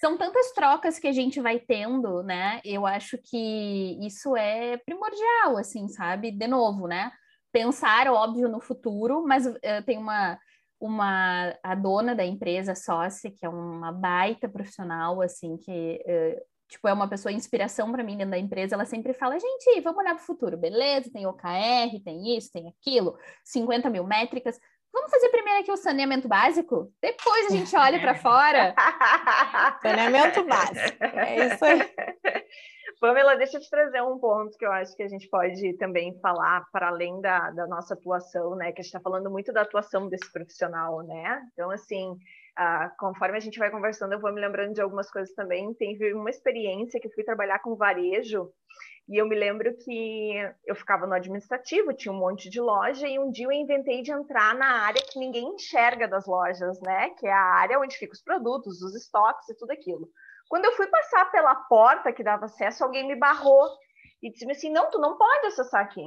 são 0.00 0.16
tantas 0.16 0.52
trocas 0.52 0.98
que 0.98 1.08
a 1.08 1.12
gente 1.12 1.40
vai 1.40 1.58
tendo, 1.58 2.22
né? 2.22 2.60
Eu 2.64 2.86
acho 2.86 3.18
que 3.18 3.98
isso 4.00 4.36
é 4.36 4.76
primordial, 4.78 5.56
assim, 5.56 5.88
sabe? 5.88 6.30
De 6.30 6.46
novo, 6.46 6.86
né? 6.86 7.10
Pensar, 7.50 8.06
óbvio, 8.08 8.48
no 8.48 8.60
futuro, 8.60 9.24
mas 9.26 9.46
uh, 9.46 9.58
tem 9.84 9.98
uma 9.98 10.38
uma 10.80 11.54
a 11.62 11.74
dona 11.74 12.14
da 12.14 12.24
empresa 12.24 12.74
sócia, 12.74 13.30
que 13.30 13.44
é 13.44 13.48
uma 13.48 13.92
baita 13.92 14.48
profissional, 14.48 15.20
assim, 15.20 15.56
que 15.56 16.02
uh, 16.06 16.40
tipo 16.68 16.86
é 16.86 16.92
uma 16.92 17.08
pessoa 17.08 17.32
inspiração 17.32 17.90
para 17.90 18.04
mim 18.04 18.16
dentro 18.16 18.32
da 18.32 18.38
empresa, 18.38 18.74
ela 18.74 18.84
sempre 18.84 19.12
fala, 19.12 19.38
gente, 19.38 19.80
vamos 19.80 19.98
olhar 19.98 20.14
para 20.14 20.22
o 20.22 20.26
futuro, 20.26 20.56
beleza? 20.56 21.10
Tem 21.12 21.26
OKR, 21.26 22.02
tem 22.04 22.36
isso, 22.36 22.52
tem 22.52 22.68
aquilo, 22.68 23.16
50 23.44 23.90
mil 23.90 24.04
métricas. 24.04 24.58
Vamos 24.92 25.10
fazer 25.10 25.28
primeiro 25.28 25.60
aqui 25.60 25.70
o 25.70 25.76
saneamento 25.76 26.28
básico? 26.28 26.92
Depois 27.02 27.46
a 27.46 27.50
gente 27.50 27.74
olha 27.76 28.00
para 28.00 28.14
fora. 28.14 28.74
saneamento 29.82 30.44
básico. 30.44 31.04
É 31.04 31.46
isso 31.46 31.64
aí. 31.64 31.78
Pamela, 33.00 33.36
deixa 33.36 33.58
eu 33.58 33.60
te 33.60 33.70
trazer 33.70 34.02
um 34.02 34.18
ponto 34.18 34.56
que 34.58 34.66
eu 34.66 34.72
acho 34.72 34.96
que 34.96 35.02
a 35.04 35.08
gente 35.08 35.28
pode 35.28 35.74
também 35.78 36.18
falar 36.20 36.64
para 36.72 36.88
além 36.88 37.20
da, 37.20 37.50
da 37.52 37.66
nossa 37.66 37.94
atuação, 37.94 38.56
né? 38.56 38.72
Que 38.72 38.80
a 38.80 38.82
gente 38.82 38.86
está 38.86 39.00
falando 39.00 39.30
muito 39.30 39.52
da 39.52 39.62
atuação 39.62 40.08
desse 40.08 40.32
profissional, 40.32 41.02
né? 41.04 41.40
Então, 41.52 41.70
assim, 41.70 42.16
ah, 42.56 42.90
conforme 42.98 43.36
a 43.36 43.40
gente 43.40 43.58
vai 43.58 43.70
conversando, 43.70 44.14
eu 44.14 44.20
vou 44.20 44.32
me 44.32 44.40
lembrando 44.40 44.74
de 44.74 44.80
algumas 44.80 45.08
coisas 45.10 45.32
também. 45.34 45.72
Teve 45.74 46.12
uma 46.12 46.28
experiência 46.30 46.98
que 47.00 47.06
eu 47.06 47.12
fui 47.12 47.22
trabalhar 47.22 47.60
com 47.60 47.76
varejo 47.76 48.50
E 49.08 49.16
eu 49.16 49.26
me 49.28 49.36
lembro 49.36 49.74
que 49.78 50.32
eu 50.66 50.74
ficava 50.76 51.06
no 51.06 51.14
administrativo, 51.14 51.94
tinha 51.94 52.12
um 52.12 52.18
monte 52.18 52.50
de 52.50 52.60
loja, 52.60 53.08
e 53.08 53.18
um 53.18 53.30
dia 53.30 53.46
eu 53.46 53.52
inventei 53.52 54.02
de 54.02 54.12
entrar 54.12 54.54
na 54.56 54.84
área 54.86 55.02
que 55.02 55.18
ninguém 55.18 55.54
enxerga 55.54 56.08
das 56.08 56.26
lojas, 56.26 56.80
né? 56.82 57.10
Que 57.18 57.26
é 57.26 57.32
a 57.32 57.42
área 57.42 57.78
onde 57.80 57.96
ficam 57.96 58.12
os 58.14 58.22
produtos, 58.22 58.82
os 58.82 58.94
estoques 58.94 59.48
e 59.48 59.56
tudo 59.56 59.70
aquilo. 59.72 60.08
Quando 60.48 60.64
eu 60.64 60.72
fui 60.72 60.86
passar 60.86 61.30
pela 61.30 61.54
porta 61.54 62.12
que 62.12 62.24
dava 62.24 62.46
acesso, 62.46 62.82
alguém 62.82 63.06
me 63.06 63.16
barrou 63.16 63.68
e 64.22 64.30
disse 64.30 64.50
assim: 64.50 64.70
Não, 64.70 64.90
tu 64.90 64.98
não 64.98 65.16
pode 65.16 65.46
acessar 65.46 65.82
aqui. 65.82 66.02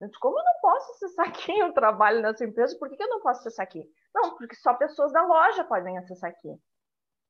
Eu 0.00 0.08
disse, 0.08 0.20
como 0.20 0.38
eu 0.38 0.44
não 0.44 0.60
posso 0.60 0.90
acessar 0.92 1.28
aqui? 1.28 1.58
Eu 1.58 1.72
trabalho 1.72 2.20
nessa 2.20 2.44
empresa, 2.44 2.76
por 2.78 2.88
que 2.88 3.02
eu 3.02 3.08
não 3.08 3.20
posso 3.20 3.40
acessar 3.40 3.64
aqui? 3.64 3.82
Não, 4.14 4.36
porque 4.36 4.54
só 4.56 4.74
pessoas 4.74 5.12
da 5.12 5.22
loja 5.22 5.64
podem 5.64 5.96
acessar 5.98 6.30
aqui. 6.30 6.48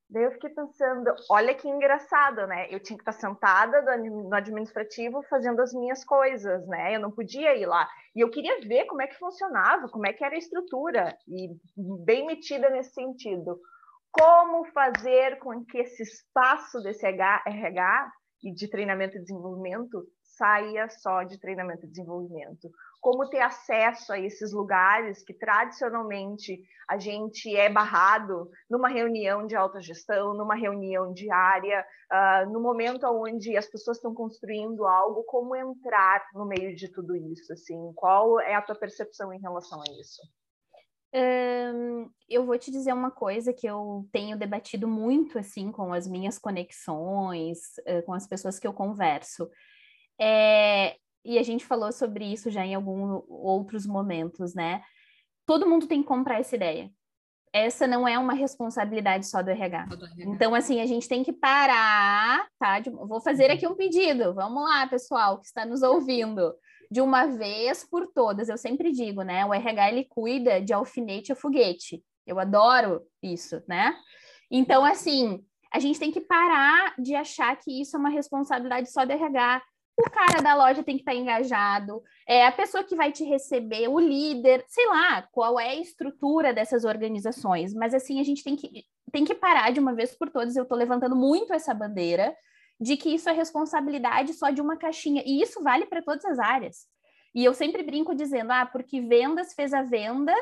Daí 0.09 0.23
eu 0.23 0.33
fiquei 0.33 0.51
pensando, 0.51 1.13
olha 1.29 1.55
que 1.55 1.69
engraçado, 1.69 2.47
né? 2.47 2.69
Eu 2.71 2.81
tinha 2.81 2.97
que 2.97 3.03
estar 3.03 3.13
sentada 3.13 3.97
no 3.99 4.33
administrativo 4.35 5.21
fazendo 5.25 5.61
as 5.61 5.73
minhas 5.73 6.05
coisas, 6.05 6.65
né? 6.69 6.95
Eu 6.95 7.01
não 7.01 7.11
podia 7.11 7.57
ir 7.57 7.67
lá. 7.67 7.89
E 8.15 8.21
eu 8.21 8.31
queria 8.31 8.61
ver 8.61 8.85
como 8.87 9.03
é 9.03 9.09
que 9.09 9.19
funcionava, 9.19 9.89
como 9.89 10.07
é 10.07 10.13
que 10.13 10.25
era 10.25 10.37
a 10.37 10.39
estrutura, 10.39 11.17
e 11.27 11.49
bem 12.05 12.25
metida 12.25 12.71
nesse 12.71 12.95
sentido. 12.95 13.61
Como 14.19 14.65
fazer 14.73 15.39
com 15.39 15.65
que 15.65 15.79
esse 15.79 16.03
espaço 16.03 16.81
desse 16.81 17.07
RH 17.07 18.13
e 18.45 18.53
de 18.53 18.69
treinamento 18.69 19.17
e 19.17 19.21
desenvolvimento 19.21 20.05
saia 20.23 20.89
só 20.89 21.23
de 21.23 21.39
treinamento 21.39 21.85
e 21.85 21.89
desenvolvimento 21.89 22.69
como 23.07 23.29
ter 23.29 23.41
acesso 23.41 24.13
a 24.13 24.19
esses 24.19 24.53
lugares 24.53 25.23
que 25.23 25.33
tradicionalmente 25.33 26.61
a 26.89 26.99
gente 26.99 27.55
é 27.55 27.71
barrado 27.71 28.51
numa 28.69 28.89
reunião 28.89 29.47
de 29.47 29.55
alta 29.55 29.81
gestão, 29.81 30.35
numa 30.35 30.57
reunião 30.57 31.13
diária, 31.13 31.87
uh, 32.13 32.51
no 32.51 32.61
momento 32.61 33.07
onde 33.07 33.57
as 33.57 33.67
pessoas 33.67 33.99
estão 33.99 34.13
construindo 34.13 34.85
algo, 34.85 35.23
como 35.23 35.55
entrar 35.55 36.27
no 36.35 36.47
meio 36.47 36.75
de 36.75 36.91
tudo 36.91 37.15
isso? 37.15 37.53
Assim, 37.53 37.93
qual 37.95 38.41
é 38.41 38.55
a 38.55 38.63
tua 38.63 38.75
percepção 38.75 39.33
em 39.33 39.41
relação 39.41 39.81
a 39.81 40.01
isso? 40.01 40.21
Eu 42.29 42.45
vou 42.45 42.59
te 42.59 42.71
dizer 42.71 42.93
uma 42.93 43.11
coisa 43.11 43.53
que 43.53 43.67
eu 43.67 44.09
tenho 44.13 44.37
debatido 44.37 44.89
muito 44.89 45.39
assim 45.39 45.71
com 45.71 45.93
as 45.93 46.07
minhas 46.07 46.39
conexões, 46.39 47.59
uh, 47.87 48.03
com 48.05 48.13
as 48.13 48.27
pessoas 48.27 48.59
que 48.59 48.67
eu 48.67 48.73
converso. 48.73 49.49
É, 50.21 50.97
e 51.25 51.39
a 51.39 51.43
gente 51.43 51.65
falou 51.65 51.93
sobre 51.93 52.25
isso 52.25 52.51
já 52.51 52.65
em 52.65 52.75
alguns 52.75 53.25
outros 53.29 53.87
momentos, 53.87 54.55
né? 54.55 54.83
Todo 55.45 55.69
mundo 55.69 55.87
tem 55.87 56.03
que 56.03 56.09
comprar 56.09 56.41
essa 56.41 56.57
ideia. 56.57 56.91
Essa 57.53 57.87
não 57.87 58.07
é 58.07 58.19
uma 58.19 58.35
responsabilidade 58.35 59.27
só 59.27 59.43
do 59.43 59.51
RH. 59.51 59.87
Então, 60.19 60.55
assim, 60.55 60.81
a 60.81 60.87
gente 60.87 61.09
tem 61.09 61.23
que 61.23 61.33
parar, 61.33 62.47
tá? 62.59 62.81
De, 62.81 62.91
vou 62.91 63.21
fazer 63.21 63.51
aqui 63.51 63.67
um 63.67 63.75
pedido. 63.75 64.35
Vamos 64.35 64.63
lá, 64.63 64.87
pessoal 64.87 65.39
que 65.41 65.47
está 65.47 65.65
nos 65.65 65.83
ouvindo. 65.83 66.55
De 66.91 67.01
uma 67.01 67.27
vez 67.27 67.85
por 67.85 68.07
todas, 68.09 68.49
eu 68.49 68.57
sempre 68.57 68.93
digo, 68.93 69.23
né? 69.23 69.45
O 69.45 69.53
RH 69.53 69.91
ele 69.91 70.05
cuida 70.05 70.61
de 70.61 70.73
alfinete 70.73 71.33
a 71.33 71.37
foguete. 71.37 72.03
Eu 72.27 72.39
adoro 72.39 73.03
isso, 73.23 73.63
né? 73.69 73.97
Então, 74.51 74.85
assim, 74.85 75.45
a 75.73 75.79
gente 75.79 75.99
tem 75.99 76.11
que 76.11 76.21
parar 76.21 76.95
de 76.99 77.15
achar 77.15 77.57
que 77.57 77.81
isso 77.81 77.97
é 77.97 77.99
uma 77.99 78.09
responsabilidade 78.09 78.91
só 78.91 79.05
do 79.05 79.13
RH 79.13 79.63
o 79.99 80.11
cara 80.11 80.43
da 80.43 80.55
loja 80.55 80.83
tem 80.83 80.97
que 80.97 81.03
estar 81.03 81.13
tá 81.13 81.17
engajado, 81.17 82.03
é 82.29 82.47
a 82.47 82.53
pessoa 82.53 82.85
que 82.85 82.95
vai 82.95 83.11
te 83.11 83.25
receber, 83.25 83.89
o 83.89 83.99
líder, 83.99 84.63
sei 84.69 84.87
lá, 84.89 85.23
qual 85.33 85.59
é 85.59 85.71
a 85.71 85.81
estrutura 85.81 86.53
dessas 86.53 86.85
organizações. 86.85 87.73
Mas 87.73 87.95
assim, 87.95 88.21
a 88.21 88.23
gente 88.23 88.45
tem 88.45 88.55
que, 88.55 88.85
tem 89.11 89.25
que 89.25 89.35
parar 89.35 89.73
de 89.73 89.81
uma 89.81 89.95
vez 89.95 90.15
por 90.15 90.29
todas. 90.29 90.55
Eu 90.55 90.65
estou 90.65 90.77
levantando 90.77 91.17
muito 91.17 91.55
essa 91.55 91.73
bandeira 91.73 92.37
de 92.81 92.97
que 92.97 93.15
isso 93.15 93.29
é 93.29 93.33
responsabilidade 93.33 94.35
só 94.35 94.51
de 94.51 94.61
uma 94.61 94.77
caixinha. 94.77 95.23
E 95.27 95.41
isso 95.41 95.63
vale 95.63 95.87
para 95.87 96.03
todas 96.03 96.25
as 96.25 96.39
áreas. 96.39 96.87
E 97.35 97.45
eu 97.45 97.53
sempre 97.53 97.83
brinco 97.83 98.15
dizendo, 98.15 98.51
ah, 98.53 98.67
porque 98.67 99.01
vendas 99.01 99.53
fez 99.55 99.75
a 99.75 99.83
venda, 99.83 100.35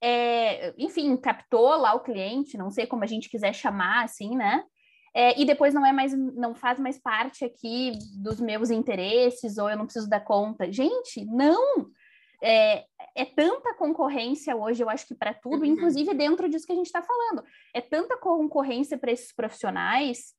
é, 0.00 0.74
enfim, 0.78 1.16
captou 1.16 1.76
lá 1.76 1.94
o 1.94 2.00
cliente, 2.00 2.58
não 2.58 2.70
sei 2.70 2.86
como 2.86 3.04
a 3.04 3.06
gente 3.06 3.28
quiser 3.28 3.52
chamar, 3.52 4.04
assim, 4.04 4.36
né? 4.36 4.64
é, 5.16 5.40
e 5.40 5.46
depois 5.46 5.72
não 5.72 5.84
é 5.86 5.92
mais, 5.92 6.12
não 6.12 6.54
faz 6.54 6.78
mais 6.78 6.98
parte 6.98 7.42
aqui 7.42 7.92
dos 8.18 8.38
meus 8.38 8.68
interesses, 8.68 9.56
ou 9.56 9.70
eu 9.70 9.76
não 9.78 9.86
preciso 9.86 10.10
dar 10.10 10.20
conta. 10.20 10.70
Gente, 10.70 11.24
não! 11.24 11.86
É, 12.42 12.84
é 13.14 13.24
tanta 13.24 13.72
concorrência 13.72 14.54
hoje, 14.54 14.82
eu 14.82 14.90
acho 14.90 15.06
que 15.06 15.14
para 15.14 15.32
tudo, 15.32 15.60
uhum. 15.60 15.64
inclusive 15.64 16.12
dentro 16.12 16.50
disso 16.50 16.66
que 16.66 16.72
a 16.72 16.76
gente 16.76 16.84
está 16.84 17.00
falando. 17.00 17.42
É 17.72 17.80
tanta 17.80 18.18
concorrência 18.18 18.98
para 18.98 19.10
esses 19.10 19.32
profissionais 19.34 20.34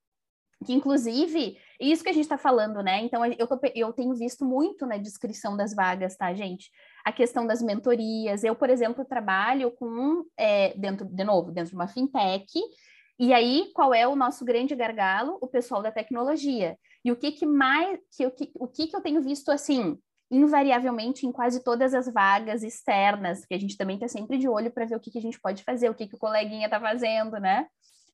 que, 0.66 0.74
inclusive, 0.74 1.58
isso 1.80 2.04
que 2.04 2.10
a 2.10 2.14
gente 2.14 2.24
está 2.24 2.38
falando, 2.38 2.82
né? 2.82 3.04
Então, 3.04 3.26
eu, 3.26 3.48
tô, 3.48 3.60
eu 3.76 3.94
tenho 3.94 4.14
visto 4.16 4.44
muito 4.44 4.86
na 4.86 4.98
descrição 4.98 5.56
das 5.56 5.74
vagas, 5.74 6.16
tá, 6.16 6.34
gente? 6.34 6.72
A 7.06 7.12
questão 7.12 7.46
das 7.46 7.62
mentorias. 7.62 8.44
Eu, 8.44 8.56
por 8.56 8.70
exemplo, 8.70 9.06
trabalho 9.06 9.72
com, 9.72 10.26
é, 10.36 10.74
dentro, 10.78 11.06
de 11.06 11.24
novo, 11.24 11.52
dentro 11.52 11.70
de 11.70 11.76
uma 11.76 11.88
fintech, 11.88 12.52
e 13.20 13.34
aí, 13.34 13.72
qual 13.74 13.94
é 13.94 14.08
o 14.08 14.16
nosso 14.16 14.46
grande 14.46 14.76
gargalo? 14.76 15.38
O 15.42 15.48
pessoal 15.48 15.82
da 15.82 15.92
tecnologia. 15.92 16.78
E 17.04 17.12
o 17.12 17.16
que, 17.16 17.32
que 17.32 17.46
mais, 17.46 18.00
que, 18.16 18.26
o, 18.26 18.32
que, 18.32 18.52
o 18.56 18.68
que, 18.68 18.88
que 18.88 18.96
eu 18.96 19.02
tenho 19.02 19.22
visto 19.24 19.50
assim, 19.50 19.98
invariavelmente 20.30 21.26
em 21.26 21.32
quase 21.32 21.64
todas 21.64 21.94
as 21.94 22.12
vagas 22.12 22.62
externas, 22.62 23.46
que 23.46 23.56
a 23.56 23.60
gente 23.60 23.76
também 23.76 23.96
está 23.96 24.08
sempre 24.08 24.38
de 24.38 24.48
olho 24.48 24.72
para 24.72 24.86
ver 24.86 24.96
o 24.96 25.00
que, 25.00 25.10
que 25.10 25.18
a 25.18 25.22
gente 25.22 25.40
pode 25.40 25.64
fazer, 25.64 25.90
o 25.90 25.96
que, 25.96 26.08
que 26.08 26.16
o 26.16 26.20
coleguinha 26.20 26.66
está 26.66 26.80
fazendo, 26.80 27.40
né? 27.40 27.66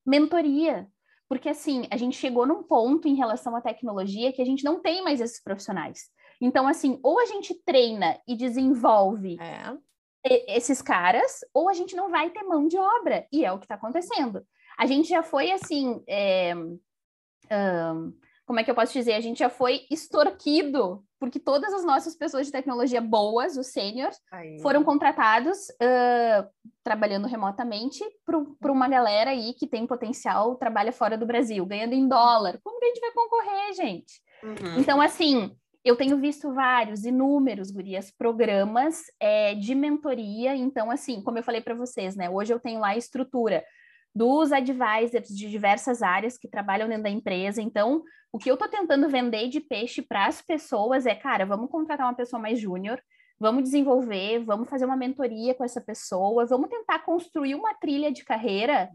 Mentoria. 0.06 0.88
Porque 1.28 1.50
assim, 1.50 1.88
a 1.90 1.98
gente 1.98 2.18
chegou 2.18 2.46
num 2.46 2.64
ponto 2.64 3.08
em 3.08 3.16
relação 3.16 3.56
à 3.56 3.62
tecnologia 3.62 4.34
que 4.34 4.42
a 4.42 4.46
gente 4.46 4.64
não 4.64 4.82
tem 4.82 5.04
mais 5.04 5.22
esses 5.22 5.42
profissionais. 5.42 6.10
Então, 6.40 6.68
assim, 6.68 7.00
ou 7.02 7.20
a 7.20 7.26
gente 7.26 7.54
treina 7.66 8.20
e 8.28 8.36
desenvolve 8.36 9.38
é. 9.40 10.58
esses 10.58 10.82
caras, 10.82 11.40
ou 11.54 11.70
a 11.70 11.74
gente 11.74 11.96
não 11.96 12.10
vai 12.10 12.30
ter 12.30 12.44
mão 12.44 12.68
de 12.68 12.78
obra. 12.78 13.26
E 13.32 13.46
é 13.46 13.52
o 13.52 13.60
que 13.60 13.66
está 13.66 13.76
acontecendo. 13.76 14.46
A 14.78 14.86
gente 14.86 15.10
já 15.10 15.24
foi 15.24 15.52
assim. 15.52 16.04
É, 16.08 16.54
um, 17.52 18.14
como 18.46 18.60
é 18.60 18.64
que 18.64 18.70
eu 18.70 18.76
posso 18.76 18.94
dizer? 18.94 19.14
A 19.14 19.22
gente 19.22 19.40
já 19.40 19.50
foi 19.50 19.82
extorquido, 19.90 21.04
porque 21.20 21.40
todas 21.40 21.74
as 21.74 21.86
nossas 21.86 22.16
pessoas 22.16 22.46
de 22.46 22.52
tecnologia 22.52 23.00
boas, 23.00 23.58
os 23.58 23.68
sêniores, 23.68 24.18
foram 24.62 24.84
contratados 24.84 25.70
uh, 25.70 26.48
trabalhando 26.84 27.28
remotamente 27.28 28.04
para 28.26 28.72
uma 28.72 28.90
galera 28.90 29.32
aí 29.32 29.54
que 29.54 29.68
tem 29.68 29.88
potencial, 29.88 30.56
trabalha 30.56 30.92
fora 30.92 31.18
do 31.18 31.26
Brasil, 31.26 31.66
ganhando 31.66 31.94
em 31.94 32.08
dólar. 32.08 32.60
Como 32.64 32.80
que 32.80 32.86
a 32.86 32.88
gente 32.90 33.00
vai 33.00 33.12
concorrer, 33.12 33.74
gente? 33.74 34.22
Uhum. 34.44 34.80
Então, 34.80 35.00
assim, 35.00 35.56
eu 35.84 35.96
tenho 35.96 36.18
visto 36.18 36.54
vários, 36.54 37.06
inúmeros, 37.06 37.72
gurias, 37.72 38.12
programas 38.12 39.04
é, 39.20 39.56
de 39.56 39.74
mentoria. 39.74 40.56
Então, 40.56 40.92
assim, 40.92 41.22
como 41.22 41.38
eu 41.38 41.44
falei 41.44 41.62
para 41.62 41.76
vocês, 41.76 42.16
né? 42.16 42.30
Hoje 42.30 42.54
eu 42.54 42.60
tenho 42.60 42.82
lá 42.82 42.90
a 42.90 42.98
estrutura 42.98 43.64
dos 44.16 44.52
advisors 44.52 45.28
de 45.28 45.50
diversas 45.50 46.02
áreas 46.02 46.38
que 46.38 46.48
trabalham 46.48 46.88
dentro 46.88 47.04
da 47.04 47.10
empresa. 47.10 47.62
Então, 47.62 48.04
o 48.32 48.38
que 48.38 48.50
eu 48.50 48.56
estou 48.56 48.68
tentando 48.68 49.10
vender 49.10 49.48
de 49.48 49.60
peixe 49.60 50.02
para 50.02 50.28
as 50.28 50.42
pessoas 50.42 51.06
é, 51.06 51.16
cara, 51.16 51.46
vamos 51.46 51.70
contratar 51.70 52.08
uma 52.08 52.16
pessoa 52.16 52.42
mais 52.42 52.60
júnior, 52.60 53.02
vamos 53.40 53.64
desenvolver, 53.64 54.40
vamos 54.44 54.70
fazer 54.70 54.86
uma 54.86 54.98
mentoria 54.98 55.54
com 55.54 55.64
essa 55.64 55.82
pessoa, 55.82 56.46
vamos 56.46 56.70
tentar 56.70 57.00
construir 57.00 57.56
uma 57.56 57.74
trilha 57.74 58.12
de 58.12 58.24
carreira 58.24 58.90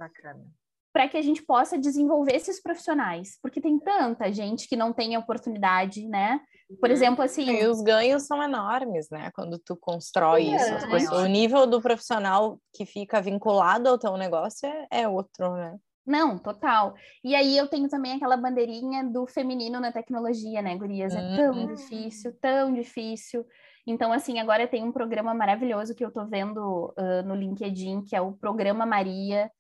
para 0.92 1.08
que 1.08 1.16
a 1.16 1.22
gente 1.22 1.42
possa 1.42 1.78
desenvolver 1.78 2.34
esses 2.34 2.60
profissionais, 2.62 3.38
porque 3.42 3.60
tem 3.60 3.78
tanta 3.78 4.32
gente 4.32 4.68
que 4.68 4.76
não 4.76 4.92
tem 4.92 5.14
a 5.14 5.18
oportunidade, 5.18 6.08
né? 6.08 6.40
Por 6.80 6.90
uhum. 6.90 6.94
exemplo, 6.94 7.24
assim. 7.24 7.48
E 7.50 7.66
os 7.66 7.80
ganhos 7.80 8.24
são 8.24 8.42
enormes, 8.42 9.08
né? 9.10 9.30
Quando 9.34 9.58
tu 9.58 9.74
constrói 9.76 10.48
é, 10.48 10.56
isso. 10.56 11.14
É. 11.14 11.16
O 11.16 11.26
nível 11.26 11.66
do 11.66 11.80
profissional 11.80 12.60
que 12.74 12.84
fica 12.84 13.20
vinculado 13.22 13.88
ao 13.88 13.98
teu 13.98 14.16
negócio 14.16 14.68
é, 14.68 14.86
é 15.02 15.08
outro, 15.08 15.54
né? 15.54 15.78
Não, 16.06 16.38
total. 16.38 16.94
E 17.22 17.34
aí 17.34 17.56
eu 17.56 17.68
tenho 17.68 17.86
também 17.86 18.12
aquela 18.14 18.36
bandeirinha 18.36 19.04
do 19.04 19.26
feminino 19.26 19.78
na 19.78 19.92
tecnologia, 19.92 20.62
né, 20.62 20.74
gurias? 20.74 21.14
É 21.14 21.36
tão 21.36 21.54
uhum. 21.54 21.74
difícil, 21.74 22.32
tão 22.40 22.72
difícil. 22.72 23.44
Então, 23.86 24.10
assim, 24.12 24.38
agora 24.38 24.66
tem 24.66 24.82
um 24.82 24.92
programa 24.92 25.34
maravilhoso 25.34 25.94
que 25.94 26.04
eu 26.04 26.10
tô 26.10 26.24
vendo 26.26 26.94
uh, 26.98 27.22
no 27.26 27.34
LinkedIn, 27.34 28.02
que 28.02 28.16
é 28.16 28.20
o 28.20 28.32
Programa 28.32 28.86
Maria, 28.86 29.50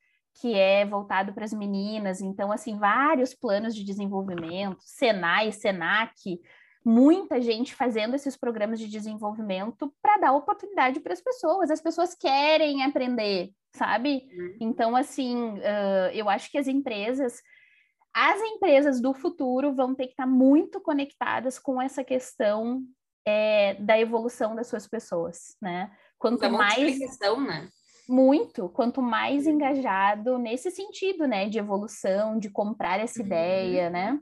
que 0.40 0.54
é 0.54 0.86
voltado 0.86 1.32
para 1.32 1.44
as 1.44 1.52
meninas. 1.52 2.20
Então, 2.20 2.50
assim, 2.50 2.78
vários 2.78 3.34
planos 3.34 3.74
de 3.74 3.84
desenvolvimento, 3.84 4.78
Senai, 4.80 5.52
Senac, 5.52 6.40
muita 6.88 7.38
gente 7.38 7.74
fazendo 7.74 8.14
esses 8.14 8.34
programas 8.34 8.80
de 8.80 8.88
desenvolvimento 8.88 9.92
para 10.00 10.16
dar 10.16 10.32
oportunidade 10.32 11.00
para 11.00 11.12
as 11.12 11.20
pessoas. 11.20 11.70
As 11.70 11.82
pessoas 11.82 12.14
querem 12.14 12.82
aprender, 12.82 13.50
sabe? 13.76 14.26
Uhum. 14.32 14.56
Então, 14.58 14.96
assim, 14.96 15.36
uh, 15.58 16.10
eu 16.14 16.30
acho 16.30 16.50
que 16.50 16.56
as 16.56 16.66
empresas, 16.66 17.42
as 18.14 18.40
empresas 18.40 19.02
do 19.02 19.12
futuro 19.12 19.74
vão 19.74 19.94
ter 19.94 20.06
que 20.06 20.12
estar 20.12 20.24
tá 20.24 20.30
muito 20.30 20.80
conectadas 20.80 21.58
com 21.58 21.80
essa 21.80 22.02
questão 22.02 22.82
é, 23.26 23.74
da 23.74 24.00
evolução 24.00 24.54
das 24.54 24.68
suas 24.68 24.88
pessoas, 24.88 25.56
né? 25.60 25.90
Quanto 26.18 26.40
da 26.40 26.48
mais 26.48 26.98
né? 26.98 27.68
Muito, 28.08 28.70
quanto 28.70 29.02
mais 29.02 29.46
uhum. 29.46 29.52
engajado 29.52 30.38
nesse 30.38 30.70
sentido, 30.70 31.26
né, 31.26 31.50
de 31.50 31.58
evolução, 31.58 32.38
de 32.38 32.48
comprar 32.48 32.98
essa 32.98 33.20
uhum. 33.20 33.26
ideia, 33.26 33.90
né? 33.90 34.18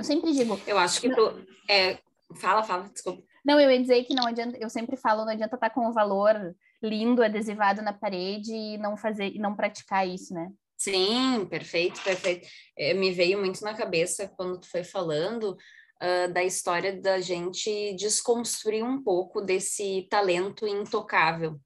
Eu 0.00 0.04
sempre 0.04 0.32
digo. 0.32 0.60
Eu 0.66 0.78
acho 0.78 1.00
que 1.00 1.08
pro, 1.08 1.46
é, 1.68 1.98
Fala, 2.36 2.62
fala, 2.62 2.88
desculpa. 2.88 3.22
Não, 3.44 3.58
eu 3.58 3.70
ia 3.70 3.80
dizer 3.80 4.04
que 4.04 4.14
não 4.14 4.26
adianta, 4.26 4.56
eu 4.58 4.68
sempre 4.68 4.96
falo, 4.96 5.24
não 5.24 5.32
adianta 5.32 5.56
estar 5.56 5.70
com 5.70 5.86
um 5.86 5.92
valor 5.92 6.54
lindo 6.82 7.22
adesivado 7.22 7.82
na 7.82 7.92
parede 7.92 8.52
e 8.52 8.78
não 8.78 8.96
fazer 8.96 9.34
e 9.34 9.38
não 9.38 9.56
praticar 9.56 10.06
isso, 10.06 10.32
né? 10.34 10.50
Sim, 10.76 11.46
perfeito, 11.46 12.00
perfeito. 12.02 12.46
É, 12.76 12.94
me 12.94 13.10
veio 13.10 13.38
muito 13.38 13.62
na 13.62 13.74
cabeça 13.74 14.28
quando 14.36 14.60
tu 14.60 14.70
foi 14.70 14.84
falando 14.84 15.56
uh, 16.02 16.32
da 16.32 16.42
história 16.42 16.98
da 17.00 17.20
gente 17.20 17.94
desconstruir 17.94 18.82
um 18.82 19.02
pouco 19.02 19.42
desse 19.42 20.06
talento 20.08 20.66
intocável, 20.66 21.60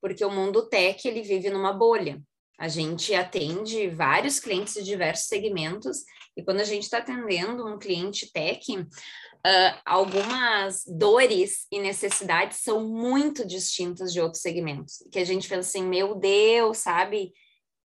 porque 0.00 0.24
o 0.24 0.30
mundo 0.30 0.68
tech 0.68 1.06
ele 1.06 1.22
vive 1.22 1.50
numa 1.50 1.72
bolha. 1.72 2.22
A 2.58 2.68
gente 2.68 3.14
atende 3.14 3.88
vários 3.88 4.38
clientes 4.38 4.74
de 4.74 4.84
diversos 4.84 5.26
segmentos 5.26 5.98
e 6.36 6.42
quando 6.42 6.60
a 6.60 6.64
gente 6.64 6.84
está 6.84 6.98
atendendo 6.98 7.66
um 7.66 7.78
cliente 7.78 8.30
tech, 8.32 8.72
uh, 8.76 9.80
algumas 9.84 10.82
dores 10.86 11.66
e 11.70 11.80
necessidades 11.80 12.58
são 12.58 12.88
muito 12.88 13.46
distintas 13.46 14.12
de 14.12 14.20
outros 14.20 14.42
segmentos. 14.42 15.04
Que 15.10 15.18
a 15.18 15.24
gente 15.24 15.48
fala 15.48 15.60
assim, 15.60 15.82
meu 15.82 16.14
Deus, 16.14 16.78
sabe? 16.78 17.32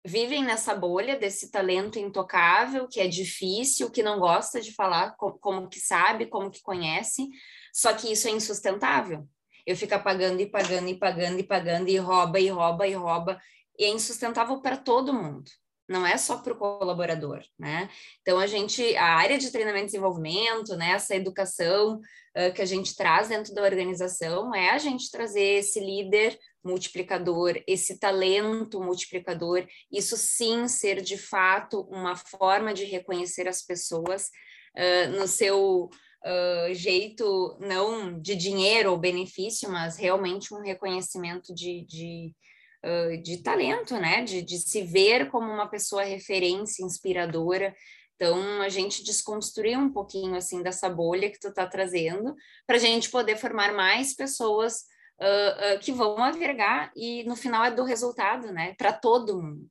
Vivem 0.03 0.43
nessa 0.43 0.73
bolha 0.73 1.19
desse 1.19 1.51
talento 1.51 1.99
intocável, 1.99 2.87
que 2.87 2.99
é 2.99 3.07
difícil, 3.07 3.91
que 3.91 4.01
não 4.01 4.19
gosta 4.19 4.59
de 4.59 4.73
falar 4.73 5.15
como 5.15 5.69
que 5.69 5.79
sabe, 5.79 6.25
como 6.25 6.49
que 6.49 6.61
conhece, 6.61 7.27
só 7.71 7.93
que 7.93 8.11
isso 8.11 8.27
é 8.27 8.31
insustentável. 8.31 9.27
Eu 9.63 9.77
fico 9.77 9.97
pagando 9.99 10.41
e 10.41 10.47
pagando 10.47 10.89
e 10.89 10.97
pagando 10.97 11.39
e 11.39 11.43
pagando 11.43 11.87
e 11.87 11.97
rouba 11.97 12.39
e 12.39 12.49
rouba 12.49 12.87
e 12.87 12.93
rouba, 12.93 13.39
e 13.81 13.85
é 13.85 13.89
insustentável 13.89 14.61
para 14.61 14.77
todo 14.77 15.13
mundo 15.13 15.49
não 15.91 16.07
é 16.07 16.17
só 16.17 16.37
para 16.37 16.53
o 16.53 16.57
colaborador, 16.57 17.43
né? 17.59 17.89
Então 18.21 18.39
a 18.39 18.47
gente, 18.47 18.95
a 18.95 19.15
área 19.15 19.37
de 19.37 19.51
treinamento 19.51 19.85
e 19.85 19.87
desenvolvimento, 19.87 20.75
né, 20.77 20.91
essa 20.91 21.15
educação 21.15 21.97
uh, 21.97 22.53
que 22.53 22.61
a 22.61 22.65
gente 22.65 22.95
traz 22.95 23.27
dentro 23.27 23.53
da 23.53 23.61
organização 23.61 24.55
é 24.55 24.69
a 24.69 24.77
gente 24.77 25.11
trazer 25.11 25.59
esse 25.59 25.79
líder 25.79 26.39
multiplicador, 26.63 27.61
esse 27.67 27.99
talento 27.99 28.79
multiplicador, 28.79 29.67
isso 29.91 30.15
sim 30.15 30.67
ser 30.67 31.01
de 31.01 31.17
fato 31.17 31.81
uma 31.89 32.15
forma 32.15 32.73
de 32.73 32.85
reconhecer 32.85 33.47
as 33.47 33.61
pessoas 33.61 34.29
uh, 34.77 35.19
no 35.19 35.27
seu 35.27 35.89
uh, 36.23 36.73
jeito 36.73 37.57
não 37.59 38.17
de 38.19 38.35
dinheiro 38.35 38.91
ou 38.91 38.97
benefício, 38.97 39.69
mas 39.69 39.97
realmente 39.97 40.53
um 40.53 40.61
reconhecimento 40.61 41.53
de, 41.53 41.85
de 41.85 42.33
de 43.21 43.43
talento, 43.43 43.95
né? 43.97 44.23
De, 44.23 44.41
de 44.41 44.57
se 44.57 44.81
ver 44.83 45.29
como 45.29 45.51
uma 45.51 45.69
pessoa 45.69 46.03
referência, 46.03 46.83
inspiradora. 46.83 47.75
Então, 48.15 48.61
a 48.61 48.69
gente 48.69 49.03
desconstruir 49.03 49.77
um 49.77 49.91
pouquinho, 49.91 50.35
assim, 50.35 50.61
dessa 50.61 50.89
bolha 50.89 51.31
que 51.31 51.39
tu 51.39 51.47
está 51.47 51.65
trazendo, 51.65 52.35
para 52.67 52.75
a 52.75 52.79
gente 52.79 53.09
poder 53.09 53.35
formar 53.35 53.73
mais 53.73 54.15
pessoas 54.15 54.83
uh, 55.19 55.75
uh, 55.75 55.79
que 55.79 55.91
vão 55.91 56.17
agregar 56.23 56.91
e, 56.95 57.23
no 57.23 57.35
final, 57.35 57.63
é 57.63 57.71
do 57.71 57.83
resultado, 57.83 58.51
né? 58.51 58.75
Para 58.77 58.93
todo 58.93 59.41
mundo 59.41 59.67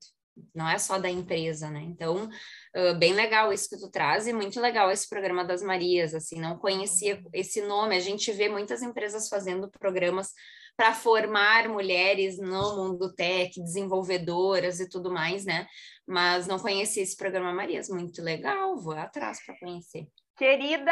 não 0.55 0.69
é 0.69 0.79
só 0.79 0.99
da 0.99 1.11
empresa, 1.11 1.71
né? 1.71 1.81
Então, 1.83 2.29
uh, 2.77 2.95
bem 2.99 3.13
legal 3.13 3.53
isso 3.53 3.69
que 3.69 3.79
tu 3.79 3.91
traz 3.91 4.27
e 4.27 4.33
muito 4.33 4.61
legal 4.61 4.91
esse 4.91 5.09
programa 5.09 5.45
das 5.45 5.63
Marias, 5.63 6.15
assim, 6.15 6.41
não 6.41 6.59
conhecia 6.59 7.23
esse 7.33 7.63
nome, 7.63 7.97
a 7.97 8.01
gente 8.01 8.33
vê 8.33 8.49
muitas 8.49 8.83
empresas 8.83 9.29
fazendo 9.29 9.71
programas 9.71 10.33
para 10.81 10.95
formar 10.95 11.69
mulheres 11.69 12.39
no 12.39 12.75
mundo 12.75 13.15
tech, 13.15 13.61
desenvolvedoras 13.61 14.81
e 14.81 14.89
tudo 14.89 15.13
mais, 15.13 15.45
né? 15.45 15.67
Mas 16.09 16.47
não 16.47 16.59
conhecia 16.59 17.03
esse 17.03 17.15
programa 17.15 17.53
Marias, 17.53 17.91
muito 17.91 18.23
legal, 18.23 18.79
vou 18.79 18.95
atrás 18.95 19.45
para 19.45 19.59
conhecer. 19.59 20.09
Querida, 20.39 20.91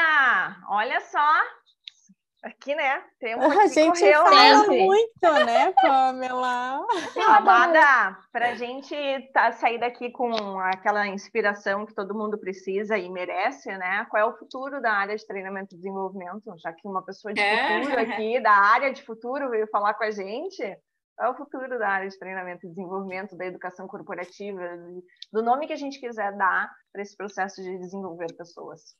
olha 0.68 1.00
só, 1.00 1.32
Aqui, 2.42 2.72
né? 2.72 3.02
Temos 3.18 3.44
a 3.44 3.66
gente 3.66 4.12
fala 4.12 4.66
muito, 4.68 5.44
né, 5.44 5.72
Pamela? 5.72 6.86
Amada, 7.26 8.16
para 8.30 8.50
a 8.50 8.54
gente 8.54 8.94
tá, 9.32 9.50
sair 9.50 9.78
daqui 9.78 10.12
com 10.12 10.30
aquela 10.60 11.08
inspiração 11.08 11.84
que 11.84 11.94
todo 11.94 12.14
mundo 12.14 12.38
precisa 12.38 12.96
e 12.96 13.10
merece, 13.10 13.76
né? 13.76 14.06
Qual 14.08 14.22
é 14.22 14.24
o 14.24 14.36
futuro 14.38 14.80
da 14.80 14.92
área 14.92 15.16
de 15.16 15.26
treinamento 15.26 15.74
e 15.74 15.78
desenvolvimento? 15.78 16.54
Já 16.58 16.72
que 16.72 16.86
uma 16.86 17.04
pessoa 17.04 17.34
de 17.34 17.40
é. 17.40 17.82
futuro 17.82 18.00
aqui, 18.00 18.40
da 18.40 18.52
área 18.52 18.92
de 18.92 19.02
futuro, 19.02 19.50
veio 19.50 19.66
falar 19.66 19.94
com 19.94 20.04
a 20.04 20.10
gente. 20.12 20.62
Qual 21.16 21.30
é 21.30 21.32
o 21.32 21.36
futuro 21.36 21.76
da 21.76 21.88
área 21.88 22.08
de 22.08 22.16
treinamento 22.16 22.64
e 22.64 22.68
desenvolvimento, 22.68 23.36
da 23.36 23.46
educação 23.46 23.88
corporativa, 23.88 24.60
do 25.32 25.42
nome 25.42 25.66
que 25.66 25.72
a 25.72 25.76
gente 25.76 25.98
quiser 25.98 26.36
dar 26.36 26.70
para 26.92 27.02
esse 27.02 27.16
processo 27.16 27.60
de 27.60 27.78
desenvolver 27.78 28.32
pessoas? 28.36 28.94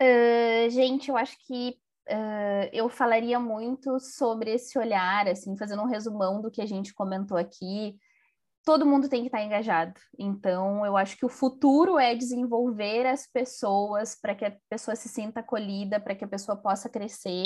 Uh, 0.00 0.70
gente, 0.70 1.08
eu 1.08 1.16
acho 1.16 1.36
que 1.44 1.76
uh, 2.08 2.68
eu 2.72 2.88
falaria 2.88 3.38
muito 3.38 3.98
sobre 4.00 4.52
esse 4.52 4.78
olhar, 4.78 5.28
assim, 5.28 5.56
fazendo 5.56 5.82
um 5.82 5.86
resumão 5.86 6.40
do 6.40 6.50
que 6.50 6.62
a 6.62 6.66
gente 6.66 6.94
comentou 6.94 7.36
aqui. 7.36 7.96
Todo 8.64 8.86
mundo 8.86 9.08
tem 9.08 9.20
que 9.22 9.28
estar 9.28 9.42
engajado. 9.42 9.94
Então, 10.18 10.84
eu 10.84 10.96
acho 10.96 11.16
que 11.16 11.24
o 11.24 11.28
futuro 11.28 11.98
é 11.98 12.14
desenvolver 12.14 13.06
as 13.06 13.26
pessoas 13.26 14.18
para 14.20 14.34
que 14.34 14.44
a 14.44 14.56
pessoa 14.68 14.96
se 14.96 15.08
sinta 15.08 15.40
acolhida, 15.40 16.00
para 16.00 16.14
que 16.14 16.24
a 16.24 16.28
pessoa 16.28 16.56
possa 16.56 16.88
crescer. 16.88 17.44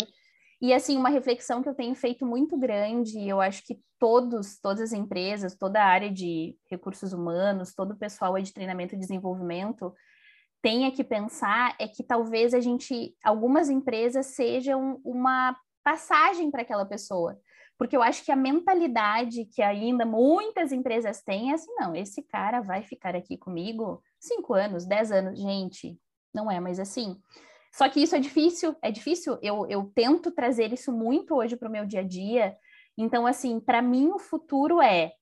E 0.63 0.75
assim, 0.75 0.97
uma 0.97 1.09
reflexão 1.09 1.63
que 1.63 1.69
eu 1.69 1.75
tenho 1.75 1.95
feito 1.95 2.27
muito 2.27 2.57
grande, 2.59 3.27
eu 3.27 3.41
acho 3.41 3.63
que 3.65 3.81
todos, 3.99 4.59
todas 4.61 4.81
as 4.81 4.93
empresas, 4.93 5.57
toda 5.57 5.83
a 5.83 5.87
área 5.87 6.11
de 6.11 6.55
recursos 6.71 7.15
humanos, 7.15 7.75
todo 7.75 7.93
o 7.93 7.99
pessoal 7.99 8.39
de 8.39 8.53
treinamento 8.53 8.95
e 8.95 8.99
desenvolvimento, 8.99 9.95
tenha 10.63 10.91
que 10.91 11.03
pensar 11.03 11.75
é 11.79 11.89
que 11.89 12.03
talvez 12.03 12.55
a 12.55 12.61
gente, 12.61 13.17
algumas 13.25 13.71
empresas 13.71 14.27
sejam 14.27 15.01
uma 15.05 15.57
passagem 15.83 16.51
para 16.51 16.63
aquela 16.63 16.85
pessoa. 16.85 17.39
Porque 17.79 17.97
eu 17.97 18.03
acho 18.03 18.23
que 18.25 18.31
a 18.31 18.37
mentalidade 18.37 19.47
que 19.47 19.63
ainda 19.63 20.05
muitas 20.05 20.71
empresas 20.71 21.23
têm 21.23 21.51
é 21.51 21.55
assim, 21.55 21.73
não, 21.77 21.97
esse 21.97 22.23
cara 22.23 22.61
vai 22.61 22.83
ficar 22.83 23.17
aqui 23.17 23.39
comigo 23.39 24.03
cinco 24.19 24.53
anos, 24.53 24.85
dez 24.85 25.11
anos. 25.11 25.41
Gente, 25.41 25.99
não 26.33 26.51
é 26.51 26.61
mais 26.61 26.79
assim. 26.79 27.17
Só 27.73 27.89
que 27.89 28.03
isso 28.03 28.15
é 28.15 28.19
difícil, 28.19 28.77
é 28.83 28.91
difícil. 28.91 29.39
Eu, 29.41 29.67
eu 29.67 29.91
tento 29.95 30.31
trazer 30.31 30.73
isso 30.75 30.93
muito 30.93 31.35
hoje 31.35 31.57
para 31.57 31.69
o 31.69 31.73
meu 31.73 31.87
dia 31.87 32.01
a 32.01 32.07
dia. 32.07 32.55
Então, 32.99 33.27
assim, 33.27 33.59
para 33.59 33.81
mim 33.81 34.09
o 34.09 34.19
futuro 34.19 34.83
é, 34.83 35.13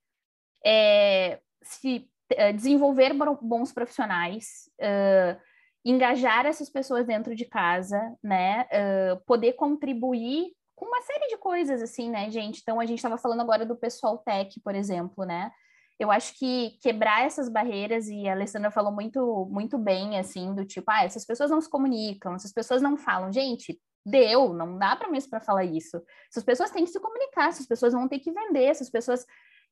é 0.65 1.41
se 1.63 2.11
desenvolver 2.55 3.13
bons 3.41 3.73
profissionais, 3.73 4.71
uh, 4.81 5.41
engajar 5.85 6.47
essas 6.47 6.69
pessoas 6.69 7.07
dentro 7.07 7.35
de 7.35 7.45
casa, 7.45 8.01
né? 8.23 8.67
Uh, 8.67 9.25
poder 9.25 9.55
contribuir 9.55 10.53
com 10.75 10.87
uma 10.87 11.01
série 11.03 11.29
de 11.29 11.37
coisas, 11.39 11.83
assim, 11.83 12.11
né, 12.11 12.31
gente? 12.31 12.61
Então, 12.61 12.79
a 12.79 12.87
gente 12.87 12.99
estava 12.99 13.19
falando 13.19 13.41
agora 13.41 13.67
do 13.67 13.77
pessoal 13.77 14.19
tech, 14.19 14.61
por 14.61 14.75
exemplo, 14.75 15.25
né? 15.25 15.51
Eu 15.99 16.11
acho 16.13 16.39
que 16.39 16.79
quebrar 16.81 17.25
essas 17.25 17.49
barreiras, 17.49 18.07
e 18.07 18.29
a 18.29 18.33
Alessandra 18.33 18.71
falou 18.71 18.93
muito, 18.93 19.49
muito 19.51 19.77
bem, 19.77 20.19
assim, 20.19 20.55
do 20.55 20.65
tipo, 20.65 20.89
ah, 20.89 21.05
essas 21.05 21.25
pessoas 21.25 21.51
não 21.51 21.61
se 21.61 21.69
comunicam, 21.69 22.35
essas 22.35 22.53
pessoas 22.53 22.81
não 22.81 22.97
falam. 22.97 23.33
Gente, 23.33 23.81
deu, 24.07 24.53
não 24.53 24.79
dá 24.79 24.95
para 24.95 25.11
mesmo 25.11 25.31
para 25.31 25.41
falar 25.41 25.65
isso. 25.65 26.01
Essas 26.31 26.45
pessoas 26.45 26.71
têm 26.71 26.85
que 26.85 26.91
se 26.91 27.01
comunicar, 27.01 27.49
essas 27.49 27.67
pessoas 27.67 27.93
vão 27.93 28.07
ter 28.07 28.21
que 28.21 28.31
vender, 28.31 28.65
essas 28.65 28.89
pessoas 28.89 29.27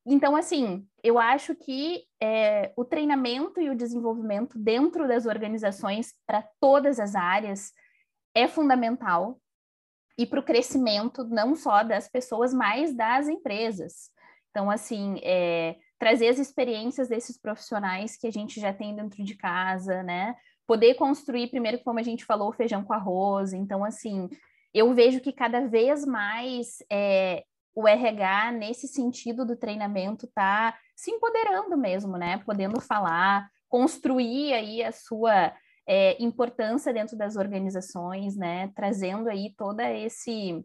então, 0.06 0.36
assim, 0.36 0.86
eu 1.02 1.18
acho 1.18 1.54
que 1.54 2.04
é, 2.22 2.72
o 2.76 2.84
treinamento 2.84 3.60
e 3.60 3.68
o 3.68 3.76
desenvolvimento 3.76 4.56
dentro 4.56 5.08
das 5.08 5.26
organizações 5.26 6.14
para 6.24 6.48
todas 6.60 7.00
as 7.00 7.16
áreas 7.16 7.72
é 8.32 8.46
fundamental 8.46 9.40
e 10.16 10.24
para 10.24 10.38
o 10.38 10.44
crescimento 10.44 11.24
não 11.24 11.56
só 11.56 11.82
das 11.82 12.08
pessoas, 12.08 12.54
mas 12.54 12.94
das 12.94 13.28
empresas. 13.28 14.10
Então, 14.50 14.70
assim, 14.70 15.18
é, 15.22 15.76
trazer 15.98 16.28
as 16.28 16.38
experiências 16.38 17.08
desses 17.08 17.36
profissionais 17.36 18.16
que 18.16 18.28
a 18.28 18.30
gente 18.30 18.60
já 18.60 18.72
tem 18.72 18.94
dentro 18.94 19.24
de 19.24 19.34
casa, 19.34 20.02
né? 20.04 20.36
Poder 20.66 20.94
construir, 20.94 21.48
primeiro, 21.48 21.80
como 21.80 21.98
a 21.98 22.02
gente 22.02 22.24
falou, 22.24 22.52
feijão 22.52 22.84
com 22.84 22.92
arroz. 22.92 23.52
Então, 23.52 23.84
assim, 23.84 24.28
eu 24.72 24.94
vejo 24.94 25.20
que 25.20 25.32
cada 25.32 25.66
vez 25.66 26.06
mais 26.06 26.78
é, 26.90 27.44
o 27.76 27.86
RH, 27.86 28.52
nesse 28.52 28.88
sentido 28.88 29.44
do 29.44 29.54
treinamento, 29.54 30.24
está 30.24 30.74
se 30.96 31.10
empoderando 31.10 31.76
mesmo, 31.76 32.16
né? 32.16 32.38
Podendo 32.38 32.80
falar, 32.80 33.50
construir 33.68 34.54
aí 34.54 34.82
a 34.82 34.90
sua 34.90 35.52
é, 35.86 36.16
importância 36.20 36.90
dentro 36.90 37.18
das 37.18 37.36
organizações, 37.36 38.34
né? 38.34 38.72
Trazendo 38.74 39.28
aí 39.28 39.52
todo 39.58 39.80
esse 39.80 40.64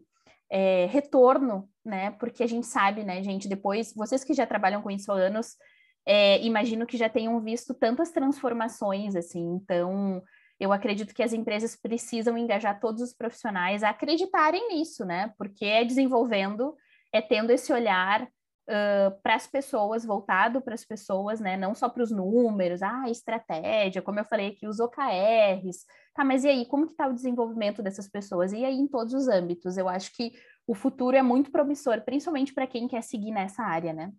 é, 0.50 0.86
retorno, 0.86 1.68
né? 1.84 2.12
Porque 2.12 2.42
a 2.42 2.46
gente 2.46 2.66
sabe, 2.66 3.04
né, 3.04 3.22
gente, 3.22 3.46
depois, 3.46 3.92
vocês 3.94 4.24
que 4.24 4.32
já 4.32 4.46
trabalham 4.46 4.80
com 4.80 4.90
isso 4.90 5.12
há 5.12 5.14
anos, 5.14 5.56
é, 6.06 6.42
imagino 6.42 6.86
que 6.86 6.96
já 6.96 7.10
tenham 7.10 7.38
visto 7.42 7.74
tantas 7.74 8.10
transformações, 8.10 9.14
assim, 9.14 9.54
então 9.54 10.22
eu 10.58 10.72
acredito 10.72 11.14
que 11.14 11.22
as 11.22 11.32
empresas 11.32 11.76
precisam 11.76 12.38
engajar 12.38 12.80
todos 12.80 13.02
os 13.02 13.12
profissionais 13.12 13.82
a 13.82 13.90
acreditarem 13.90 14.68
nisso, 14.68 15.04
né? 15.04 15.32
Porque 15.36 15.66
é 15.66 15.84
desenvolvendo 15.84 16.74
é 17.12 17.20
tendo 17.20 17.50
esse 17.50 17.72
olhar 17.72 18.22
uh, 18.22 19.22
para 19.22 19.34
as 19.34 19.46
pessoas, 19.46 20.04
voltado 20.04 20.60
para 20.60 20.74
as 20.74 20.84
pessoas, 20.84 21.40
né? 21.40 21.56
Não 21.56 21.74
só 21.74 21.88
para 21.88 22.02
os 22.02 22.10
números, 22.10 22.82
ah, 22.82 23.08
estratégia, 23.08 24.02
como 24.02 24.20
eu 24.20 24.24
falei 24.24 24.48
aqui, 24.48 24.66
os 24.66 24.80
OKRs. 24.80 25.84
Tá, 26.14 26.24
mas 26.24 26.44
e 26.44 26.48
aí, 26.48 26.66
como 26.66 26.86
que 26.86 26.92
está 26.92 27.06
o 27.06 27.14
desenvolvimento 27.14 27.82
dessas 27.82 28.08
pessoas? 28.08 28.52
E 28.52 28.64
aí, 28.64 28.74
em 28.74 28.88
todos 28.88 29.14
os 29.14 29.28
âmbitos, 29.28 29.76
eu 29.76 29.88
acho 29.88 30.12
que 30.14 30.32
o 30.66 30.74
futuro 30.74 31.16
é 31.16 31.22
muito 31.22 31.50
promissor, 31.50 32.02
principalmente 32.02 32.54
para 32.54 32.66
quem 32.66 32.88
quer 32.88 33.02
seguir 33.02 33.32
nessa 33.32 33.62
área, 33.62 33.92
né? 33.92 34.12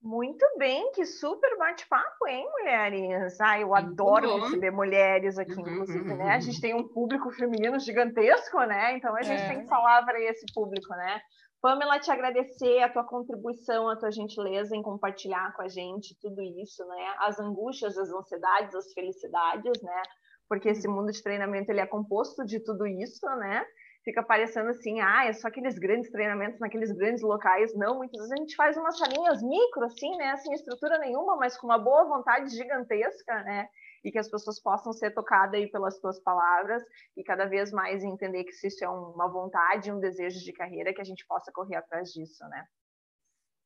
Muito 0.00 0.46
bem, 0.56 0.92
que 0.92 1.04
super 1.04 1.58
bate-papo, 1.58 2.26
hein, 2.28 2.48
mulheres? 2.52 3.40
Ah, 3.40 3.58
eu 3.58 3.74
adoro 3.74 4.42
receber 4.42 4.70
mulheres 4.70 5.38
aqui, 5.38 5.54
uhum, 5.54 5.60
inclusive, 5.60 6.14
né? 6.14 6.34
A 6.34 6.40
gente 6.40 6.60
tem 6.60 6.72
um 6.72 6.86
público 6.86 7.30
feminino 7.32 7.78
gigantesco, 7.80 8.60
né? 8.60 8.96
Então 8.96 9.16
a 9.16 9.22
gente 9.22 9.42
é. 9.42 9.48
tem 9.48 9.60
que 9.62 9.68
falar 9.68 10.04
para 10.04 10.20
esse 10.20 10.46
público, 10.54 10.88
né? 10.90 11.20
Pamela, 11.60 11.98
te 11.98 12.10
agradecer 12.10 12.80
a 12.82 12.88
tua 12.88 13.02
contribuição, 13.02 13.88
a 13.88 13.96
tua 13.96 14.12
gentileza 14.12 14.76
em 14.76 14.82
compartilhar 14.82 15.52
com 15.54 15.62
a 15.62 15.68
gente 15.68 16.16
tudo 16.20 16.40
isso, 16.40 16.86
né? 16.86 17.14
As 17.18 17.40
angústias, 17.40 17.98
as 17.98 18.10
ansiedades, 18.10 18.76
as 18.76 18.92
felicidades, 18.92 19.82
né? 19.82 20.02
Porque 20.48 20.68
esse 20.68 20.86
mundo 20.86 21.10
de 21.10 21.20
treinamento 21.20 21.70
ele 21.72 21.80
é 21.80 21.86
composto 21.86 22.44
de 22.44 22.60
tudo 22.60 22.86
isso, 22.86 23.26
né? 23.36 23.66
Fica 24.08 24.22
parecendo 24.22 24.70
assim, 24.70 25.00
ah, 25.00 25.26
é 25.26 25.34
só 25.34 25.48
aqueles 25.48 25.78
grandes 25.78 26.10
treinamentos 26.10 26.58
naqueles 26.58 26.90
grandes 26.92 27.20
locais. 27.22 27.74
Não, 27.74 27.98
muitas 27.98 28.18
vezes 28.18 28.32
a 28.32 28.36
gente 28.36 28.56
faz 28.56 28.74
umas 28.78 28.96
salinhas 28.96 29.42
micro, 29.42 29.84
assim, 29.84 30.16
né? 30.16 30.34
Sem 30.38 30.54
estrutura 30.54 30.98
nenhuma, 30.98 31.36
mas 31.36 31.58
com 31.58 31.66
uma 31.66 31.76
boa 31.76 32.04
vontade 32.04 32.48
gigantesca, 32.48 33.42
né? 33.42 33.68
e 34.02 34.10
que 34.10 34.18
as 34.18 34.30
pessoas 34.30 34.58
possam 34.62 34.94
ser 34.94 35.10
tocadas 35.10 35.60
aí 35.60 35.70
pelas 35.70 35.98
tuas 35.98 36.18
palavras 36.20 36.82
e 37.14 37.22
cada 37.22 37.44
vez 37.44 37.70
mais 37.70 38.02
entender 38.02 38.44
que 38.44 38.52
se 38.52 38.68
isso 38.68 38.82
é 38.82 38.88
uma 38.88 39.28
vontade, 39.28 39.92
um 39.92 40.00
desejo 40.00 40.40
de 40.40 40.52
carreira, 40.54 40.94
que 40.94 41.00
a 41.02 41.04
gente 41.04 41.26
possa 41.26 41.52
correr 41.52 41.76
atrás 41.76 42.10
disso, 42.10 42.42
né? 42.48 42.64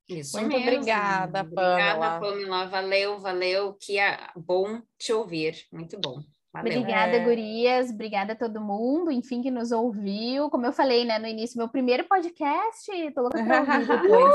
Isso 0.08 0.40
Muito 0.40 0.56
mesmo. 0.56 0.68
obrigada, 0.68 1.44
Pamela. 1.44 2.16
Obrigada, 2.16 2.20
Pamela. 2.20 2.66
Valeu, 2.66 3.18
valeu. 3.20 3.74
Que 3.74 4.00
é 4.00 4.18
bom 4.34 4.82
te 4.98 5.12
ouvir. 5.12 5.68
Muito 5.70 6.00
bom. 6.00 6.20
Valeu. 6.52 6.80
Obrigada, 6.80 7.16
é. 7.16 7.24
gurias. 7.24 7.90
Obrigada 7.90 8.34
a 8.34 8.36
todo 8.36 8.60
mundo, 8.60 9.10
enfim, 9.10 9.40
que 9.40 9.50
nos 9.50 9.72
ouviu. 9.72 10.50
Como 10.50 10.66
eu 10.66 10.72
falei, 10.72 11.04
né, 11.04 11.18
no 11.18 11.26
início, 11.26 11.56
meu 11.56 11.68
primeiro 11.68 12.04
podcast. 12.04 12.90
Tô 13.14 13.22
louca 13.22 13.42
pra 13.42 13.60
ouvir 13.60 13.86
depois. 13.88 14.34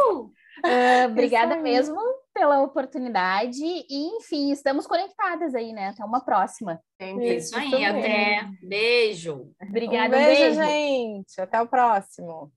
uh, 0.65 1.11
obrigada 1.11 1.55
mesmo 1.57 1.99
pela 2.33 2.61
oportunidade 2.63 3.63
e, 3.63 4.17
enfim, 4.17 4.51
estamos 4.51 4.87
conectadas 4.87 5.53
aí, 5.53 5.73
né? 5.73 5.89
Até 5.89 6.03
uma 6.03 6.19
próxima. 6.19 6.81
Isso 7.21 7.55
aí, 7.55 7.85
até. 7.85 8.49
Beijo. 8.63 9.51
Obrigada, 9.61 10.17
um 10.17 10.19
beijo, 10.19 10.41
beijo, 10.41 10.63
gente. 10.63 11.39
Até 11.39 11.61
o 11.61 11.67
próximo. 11.67 12.51